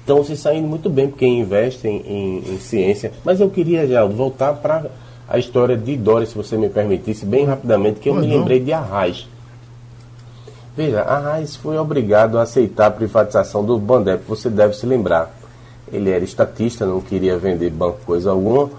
estão 0.00 0.24
se 0.24 0.36
saindo 0.36 0.66
muito 0.66 0.90
bem 0.90 1.08
porque 1.08 1.26
investem 1.26 2.02
em, 2.06 2.54
em 2.54 2.58
ciência. 2.58 3.12
Mas 3.24 3.40
eu 3.40 3.48
queria, 3.48 3.86
Geraldo, 3.86 4.14
voltar 4.14 4.54
para 4.54 4.86
a 5.28 5.38
história 5.38 5.76
de 5.76 5.96
Doris, 5.96 6.30
se 6.30 6.34
você 6.34 6.56
me 6.56 6.68
permitisse, 6.68 7.24
bem 7.24 7.44
rapidamente, 7.44 8.00
que 8.00 8.08
eu 8.08 8.14
me 8.14 8.26
lembrei 8.26 8.58
de 8.58 8.72
Arraes. 8.72 9.28
Veja, 10.76 11.02
Arraes 11.02 11.54
foi 11.54 11.78
obrigado 11.78 12.38
a 12.38 12.42
aceitar 12.42 12.86
a 12.86 12.90
privatização 12.90 13.64
do 13.64 13.78
Bandep, 13.78 14.24
você 14.26 14.50
deve 14.50 14.74
se 14.74 14.86
lembrar. 14.86 15.32
Ele 15.92 16.10
era 16.10 16.24
estatista, 16.24 16.86
não 16.86 17.00
queria 17.00 17.38
vender 17.38 17.70
banco 17.70 17.98
coisa 18.04 18.30
alguma, 18.30 18.70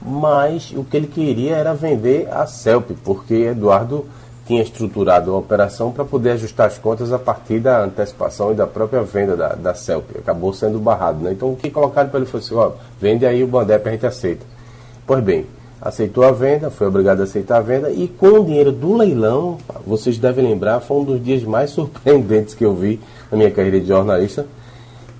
mas 0.00 0.72
o 0.74 0.84
que 0.84 0.96
ele 0.96 1.06
queria 1.06 1.56
era 1.56 1.74
vender 1.74 2.28
a 2.30 2.46
CELP, 2.46 2.92
porque 3.04 3.34
Eduardo 3.34 4.06
tinha 4.48 4.62
estruturado 4.62 5.30
a 5.30 5.36
operação 5.36 5.92
para 5.92 6.04
poder 6.04 6.30
ajustar 6.30 6.66
as 6.66 6.78
contas 6.78 7.12
a 7.12 7.18
partir 7.18 7.60
da 7.60 7.84
antecipação 7.84 8.50
e 8.50 8.54
da 8.54 8.66
própria 8.66 9.02
venda 9.02 9.36
da, 9.36 9.48
da 9.54 9.74
CELP. 9.74 10.16
Acabou 10.18 10.52
sendo 10.52 10.80
barrado. 10.80 11.22
Né? 11.22 11.32
Então 11.32 11.52
o 11.52 11.56
que 11.56 11.70
colocaram 11.70 12.08
para 12.08 12.18
ele 12.18 12.28
foi 12.28 12.40
assim, 12.40 12.54
ó, 12.54 12.72
vende 13.00 13.26
aí 13.26 13.44
o 13.44 13.46
Bandep, 13.46 13.86
a 13.86 13.92
gente 13.92 14.06
aceita. 14.06 14.46
Pois 15.06 15.22
bem, 15.22 15.44
aceitou 15.80 16.24
a 16.24 16.32
venda, 16.32 16.70
foi 16.70 16.86
obrigado 16.86 17.20
a 17.20 17.24
aceitar 17.24 17.58
a 17.58 17.60
venda 17.60 17.90
e 17.90 18.08
com 18.08 18.40
o 18.40 18.44
dinheiro 18.44 18.72
do 18.72 18.96
leilão, 18.96 19.58
vocês 19.86 20.16
devem 20.16 20.44
lembrar, 20.44 20.80
foi 20.80 20.96
um 20.96 21.04
dos 21.04 21.22
dias 21.22 21.44
mais 21.44 21.68
surpreendentes 21.70 22.54
que 22.54 22.64
eu 22.64 22.74
vi 22.74 22.98
na 23.30 23.36
minha 23.36 23.50
carreira 23.50 23.78
de 23.78 23.86
jornalista, 23.86 24.46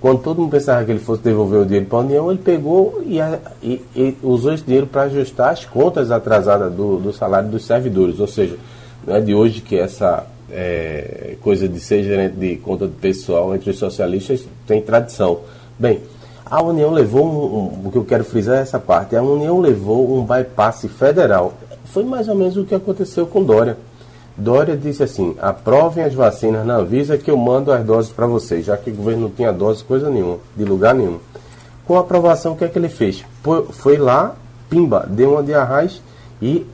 quando 0.00 0.22
todo 0.22 0.40
mundo 0.40 0.50
pensava 0.50 0.84
que 0.84 0.92
ele 0.92 1.00
fosse 1.00 1.22
devolver 1.22 1.60
o 1.60 1.64
dinheiro 1.64 1.86
para 1.86 1.98
a 1.98 2.02
União, 2.02 2.30
ele 2.30 2.38
pegou 2.38 3.02
e, 3.04 3.18
e, 3.62 3.82
e 3.96 4.16
usou 4.22 4.54
esse 4.54 4.62
dinheiro 4.62 4.86
para 4.86 5.02
ajustar 5.02 5.50
as 5.50 5.64
contas 5.64 6.12
atrasadas 6.12 6.72
do, 6.72 6.98
do, 6.98 7.12
salário 7.12 7.48
dos 7.48 7.64
servidores. 7.64 8.20
Ou 8.20 8.28
seja, 8.28 8.56
não 9.08 9.16
é 9.16 9.20
de 9.22 9.34
hoje 9.34 9.62
que 9.62 9.76
essa 9.76 10.26
é, 10.50 11.36
coisa 11.40 11.66
de 11.66 11.80
ser 11.80 12.02
gerente 12.02 12.36
de 12.36 12.56
conta 12.56 12.86
de 12.86 12.92
pessoal 12.92 13.54
entre 13.54 13.70
os 13.70 13.78
socialistas 13.78 14.46
tem 14.66 14.82
tradição. 14.82 15.40
Bem, 15.78 16.00
a 16.44 16.62
União 16.62 16.90
levou, 16.90 17.24
um, 17.26 17.84
um, 17.84 17.88
o 17.88 17.90
que 17.90 17.96
eu 17.96 18.04
quero 18.04 18.22
frisar 18.22 18.58
é 18.58 18.60
essa 18.60 18.78
parte, 18.78 19.16
a 19.16 19.22
União 19.22 19.60
levou 19.60 20.18
um 20.18 20.24
bypass 20.24 20.86
federal. 20.98 21.54
Foi 21.86 22.04
mais 22.04 22.28
ou 22.28 22.34
menos 22.34 22.58
o 22.58 22.64
que 22.64 22.74
aconteceu 22.74 23.26
com 23.26 23.42
Dória. 23.42 23.78
Dória 24.36 24.76
disse 24.76 25.02
assim: 25.02 25.34
aprovem 25.40 26.04
as 26.04 26.12
vacinas 26.12 26.64
na 26.66 26.76
Anvisa 26.76 27.16
que 27.16 27.30
eu 27.30 27.36
mando 27.36 27.72
as 27.72 27.82
doses 27.84 28.12
para 28.12 28.26
vocês, 28.26 28.64
já 28.64 28.76
que 28.76 28.90
o 28.90 28.94
governo 28.94 29.22
não 29.22 29.30
tinha 29.30 29.52
dose 29.52 29.82
coisa 29.82 30.10
nenhuma, 30.10 30.38
de 30.54 30.64
lugar 30.64 30.94
nenhum. 30.94 31.18
Com 31.86 31.96
a 31.96 32.00
aprovação, 32.00 32.52
o 32.52 32.56
que 32.56 32.64
é 32.64 32.68
que 32.68 32.78
ele 32.78 32.90
fez? 32.90 33.24
Foi 33.72 33.96
lá, 33.96 34.36
pimba, 34.68 35.06
deu 35.08 35.32
uma 35.32 35.42
de 35.42 35.54
arraiz 35.54 36.02
e 36.40 36.66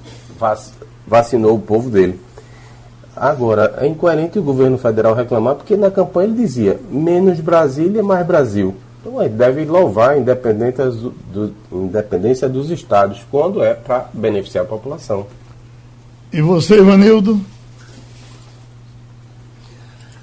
vacinou 1.06 1.54
o 1.54 1.60
povo 1.60 1.90
dele. 1.90 2.20
Agora, 3.16 3.74
é 3.78 3.86
incoerente 3.86 4.38
o 4.38 4.42
governo 4.42 4.76
federal 4.76 5.14
reclamar, 5.14 5.54
porque 5.54 5.76
na 5.76 5.90
campanha 5.90 6.28
ele 6.28 6.36
dizia 6.36 6.80
menos 6.90 7.38
Brasília, 7.40 8.02
mais 8.02 8.26
Brasil. 8.26 8.74
Então 9.00 9.20
ele 9.20 9.34
deve 9.34 9.64
louvar 9.64 10.10
a 10.10 10.18
independência, 10.18 10.86
do, 10.90 11.54
independência 11.70 12.48
dos 12.48 12.70
estados, 12.70 13.24
quando 13.30 13.62
é 13.62 13.74
para 13.74 14.08
beneficiar 14.12 14.64
a 14.64 14.68
população. 14.68 15.26
E 16.32 16.40
você, 16.40 16.78
Ivanildo? 16.78 17.38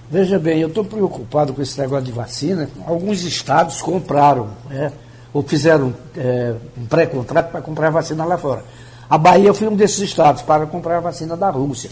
Veja 0.10 0.38
bem, 0.38 0.60
eu 0.60 0.68
estou 0.68 0.84
preocupado 0.84 1.54
com 1.54 1.62
esse 1.62 1.80
negócio 1.80 2.04
de 2.04 2.12
vacina. 2.12 2.70
Alguns 2.86 3.24
estados 3.24 3.82
compraram, 3.82 4.50
né, 4.70 4.92
ou 5.34 5.42
fizeram 5.42 5.94
é, 6.18 6.54
um 6.78 6.86
pré-contrato 6.86 7.50
para 7.50 7.62
comprar 7.62 7.90
vacina 7.92 8.26
lá 8.26 8.38
fora. 8.38 8.62
A 9.12 9.18
Bahia 9.18 9.54
foi 9.54 9.68
um 9.68 9.76
desses 9.76 10.00
estados 10.00 10.42
para 10.42 10.66
comprar 10.66 10.96
a 10.96 11.02
vacina 11.02 11.36
da 11.36 11.50
Rússia. 11.50 11.90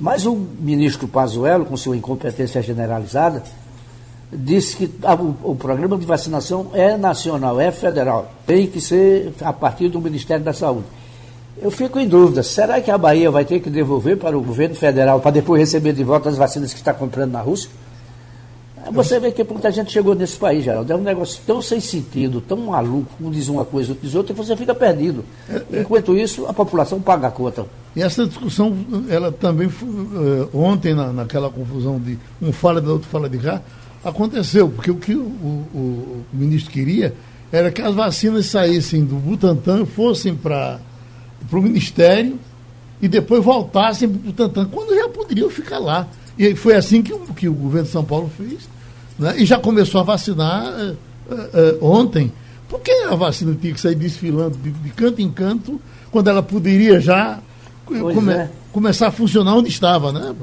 Mas 0.00 0.24
o 0.24 0.34
ministro 0.34 1.06
Pazuello, 1.06 1.66
com 1.66 1.76
sua 1.76 1.98
incompetência 1.98 2.62
generalizada, 2.62 3.42
disse 4.32 4.74
que 4.74 4.90
o, 5.42 5.54
programa 5.54 5.98
de 5.98 6.06
vacinação 6.06 6.68
é 6.72 6.96
nacional, 6.96 7.60
é 7.60 7.70
federal. 7.70 8.32
Tem 8.46 8.66
que 8.66 8.80
ser 8.80 9.34
a 9.42 9.52
partir 9.52 9.90
do 9.90 10.00
Ministério 10.00 10.42
da 10.42 10.54
Saúde. 10.54 10.86
Eu 11.60 11.70
fico 11.70 12.00
em 12.00 12.08
dúvida, 12.08 12.42
será 12.42 12.80
que 12.80 12.90
a 12.90 12.96
Bahia 12.96 13.30
vai 13.30 13.44
ter 13.44 13.60
que 13.60 13.68
devolver 13.68 14.16
para 14.16 14.38
o 14.38 14.40
governo 14.40 14.74
federal 14.74 15.20
para 15.20 15.32
depois 15.32 15.60
receber 15.60 15.92
de 15.92 16.02
volta 16.02 16.30
as 16.30 16.38
vacinas 16.38 16.72
que 16.72 16.78
está 16.78 16.94
comprando 16.94 17.32
na 17.32 17.42
Rússia? 17.42 17.68
Você 18.92 19.20
vê 19.20 19.30
que 19.30 19.44
muita 19.44 19.70
gente 19.70 19.92
chegou 19.92 20.14
nesse 20.14 20.36
país, 20.36 20.64
Geraldo. 20.64 20.92
É 20.92 20.96
um 20.96 21.02
negócio 21.02 21.40
tão 21.46 21.60
sem 21.60 21.80
sentido, 21.80 22.40
tão 22.40 22.56
maluco, 22.56 23.10
um 23.20 23.30
diz 23.30 23.48
uma 23.48 23.64
coisa, 23.64 23.90
outro 23.90 24.06
diz 24.06 24.14
outra, 24.14 24.32
e 24.32 24.36
você 24.36 24.56
fica 24.56 24.74
perdido. 24.74 25.24
Enquanto 25.72 26.16
isso, 26.16 26.46
a 26.46 26.52
população 26.52 27.00
paga 27.00 27.28
a 27.28 27.30
conta. 27.30 27.66
E 27.94 28.02
essa 28.02 28.26
discussão, 28.26 28.74
ela 29.08 29.32
também, 29.32 29.66
uh, 29.66 30.48
ontem, 30.54 30.94
na, 30.94 31.12
naquela 31.12 31.50
confusão 31.50 31.98
de 31.98 32.18
um 32.40 32.52
fala 32.52 32.80
da 32.80 32.92
outro 32.92 33.08
fala 33.08 33.28
de 33.28 33.38
cá, 33.38 33.60
aconteceu, 34.04 34.68
porque 34.68 34.90
o 34.90 34.96
que 34.96 35.14
o, 35.14 35.22
o, 35.22 35.66
o 35.74 36.24
ministro 36.32 36.72
queria 36.72 37.14
era 37.52 37.70
que 37.70 37.82
as 37.82 37.94
vacinas 37.94 38.46
saíssem 38.46 39.04
do 39.04 39.16
Butantan, 39.16 39.84
fossem 39.84 40.34
para 40.34 40.80
o 41.52 41.56
Ministério 41.56 42.38
e 43.02 43.08
depois 43.08 43.44
voltassem 43.44 44.08
para 44.08 44.18
o 44.18 44.20
Butantan, 44.20 44.66
quando 44.66 44.94
já 44.94 45.08
poderiam 45.08 45.50
ficar 45.50 45.78
lá. 45.78 46.06
E 46.38 46.54
foi 46.54 46.74
assim 46.74 47.02
que, 47.02 47.16
que 47.34 47.48
o 47.48 47.52
governo 47.52 47.86
de 47.86 47.92
São 47.92 48.04
Paulo 48.04 48.30
fez. 48.36 48.68
Né? 49.18 49.34
E 49.38 49.46
já 49.46 49.58
começou 49.58 50.00
a 50.00 50.04
vacinar 50.04 50.64
uh, 50.66 50.96
uh, 51.32 51.84
ontem. 51.84 52.32
Por 52.68 52.80
que 52.80 52.90
a 52.90 53.14
vacina 53.14 53.56
tinha 53.60 53.74
que 53.74 53.80
sair 53.80 53.94
desfilando 53.94 54.56
de, 54.56 54.70
de 54.70 54.90
canto 54.90 55.20
em 55.20 55.30
canto, 55.30 55.80
quando 56.10 56.28
ela 56.28 56.42
poderia 56.42 57.00
já 57.00 57.40
come, 57.84 58.32
é. 58.32 58.48
começar 58.72 59.08
a 59.08 59.10
funcionar 59.10 59.56
onde 59.56 59.68
estava, 59.68 60.12
né? 60.12 60.34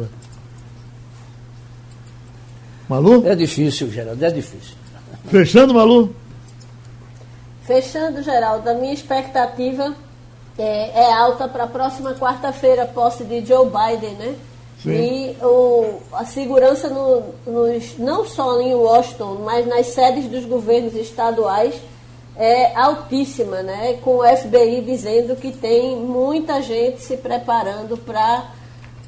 Malu? 2.88 3.26
É 3.28 3.36
difícil, 3.36 3.92
Geraldo, 3.92 4.24
é 4.24 4.30
difícil. 4.30 4.76
Fechando, 5.30 5.74
Malu? 5.74 6.16
Fechando, 7.64 8.24
Geraldo, 8.24 8.70
a 8.70 8.74
minha 8.76 8.94
expectativa 8.94 9.94
é, 10.58 11.02
é 11.02 11.14
alta 11.14 11.48
para 11.48 11.66
a 11.66 11.68
próxima 11.68 12.14
quarta-feira, 12.14 12.86
posse 12.86 13.24
de 13.26 13.46
Joe 13.46 13.66
Biden, 13.68 14.16
né? 14.16 14.36
Sim. 14.82 14.92
E 14.92 15.38
o, 15.44 16.00
a 16.14 16.26
segurança 16.26 16.90
no, 16.90 17.24
nos, 17.46 17.98
não 17.98 18.26
só 18.26 18.62
em 18.62 18.74
Washington, 18.76 19.40
mas 19.44 19.66
nas 19.66 19.88
sedes 19.88 20.26
dos 20.26 20.46
governos 20.46 20.96
estaduais 20.96 21.76
é 22.36 22.76
altíssima, 22.76 23.64
né? 23.64 23.98
Com 24.04 24.18
o 24.18 24.24
FBI 24.24 24.82
dizendo 24.82 25.36
que 25.36 25.52
tem 25.52 25.96
muita 25.96 26.62
gente 26.62 27.02
se 27.02 27.18
preparando 27.18 27.98
para 27.98 28.52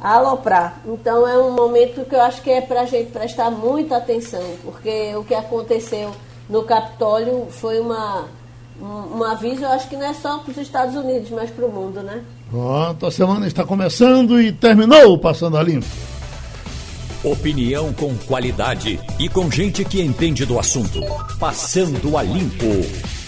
aloprar. 0.02 0.82
Então 0.86 1.28
é 1.28 1.38
um 1.38 1.52
momento 1.52 2.06
que 2.06 2.16
eu 2.16 2.22
acho 2.22 2.42
que 2.42 2.50
é 2.50 2.62
para 2.62 2.82
a 2.82 2.86
gente 2.86 3.12
prestar 3.12 3.52
muita 3.52 3.98
atenção, 3.98 4.44
porque 4.64 5.16
o 5.16 5.24
que 5.24 5.36
aconteceu 5.36 6.12
no 6.50 6.64
Capitólio 6.64 7.48
foi 7.52 7.80
uma, 7.80 8.26
um, 8.82 9.18
um 9.18 9.24
aviso, 9.24 9.64
eu 9.64 9.70
acho 9.70 9.88
que 9.90 9.96
não 9.96 10.06
é 10.06 10.14
só 10.14 10.40
para 10.40 10.52
os 10.52 10.58
Estados 10.58 10.96
Unidos, 10.96 11.30
mas 11.32 11.50
para 11.50 11.66
o 11.66 11.72
mundo, 11.72 12.02
né? 12.02 12.24
Pronto, 12.50 13.06
a 13.06 13.12
semana 13.12 13.46
está 13.48 13.64
começando 13.64 14.42
e 14.42 14.52
terminou 14.52 15.18
Passando 15.18 15.58
a 15.58 15.64
Limpo. 15.64 15.86
Opinião 17.24 17.92
com 17.94 18.16
qualidade 18.20 19.00
e 19.20 19.28
com 19.28 19.52
gente 19.52 19.84
que 19.84 20.02
entende 20.02 20.46
do 20.46 20.58
assunto. 20.58 21.02
Passando 21.38 22.18
a 22.18 22.24
Limpo. 22.24 23.19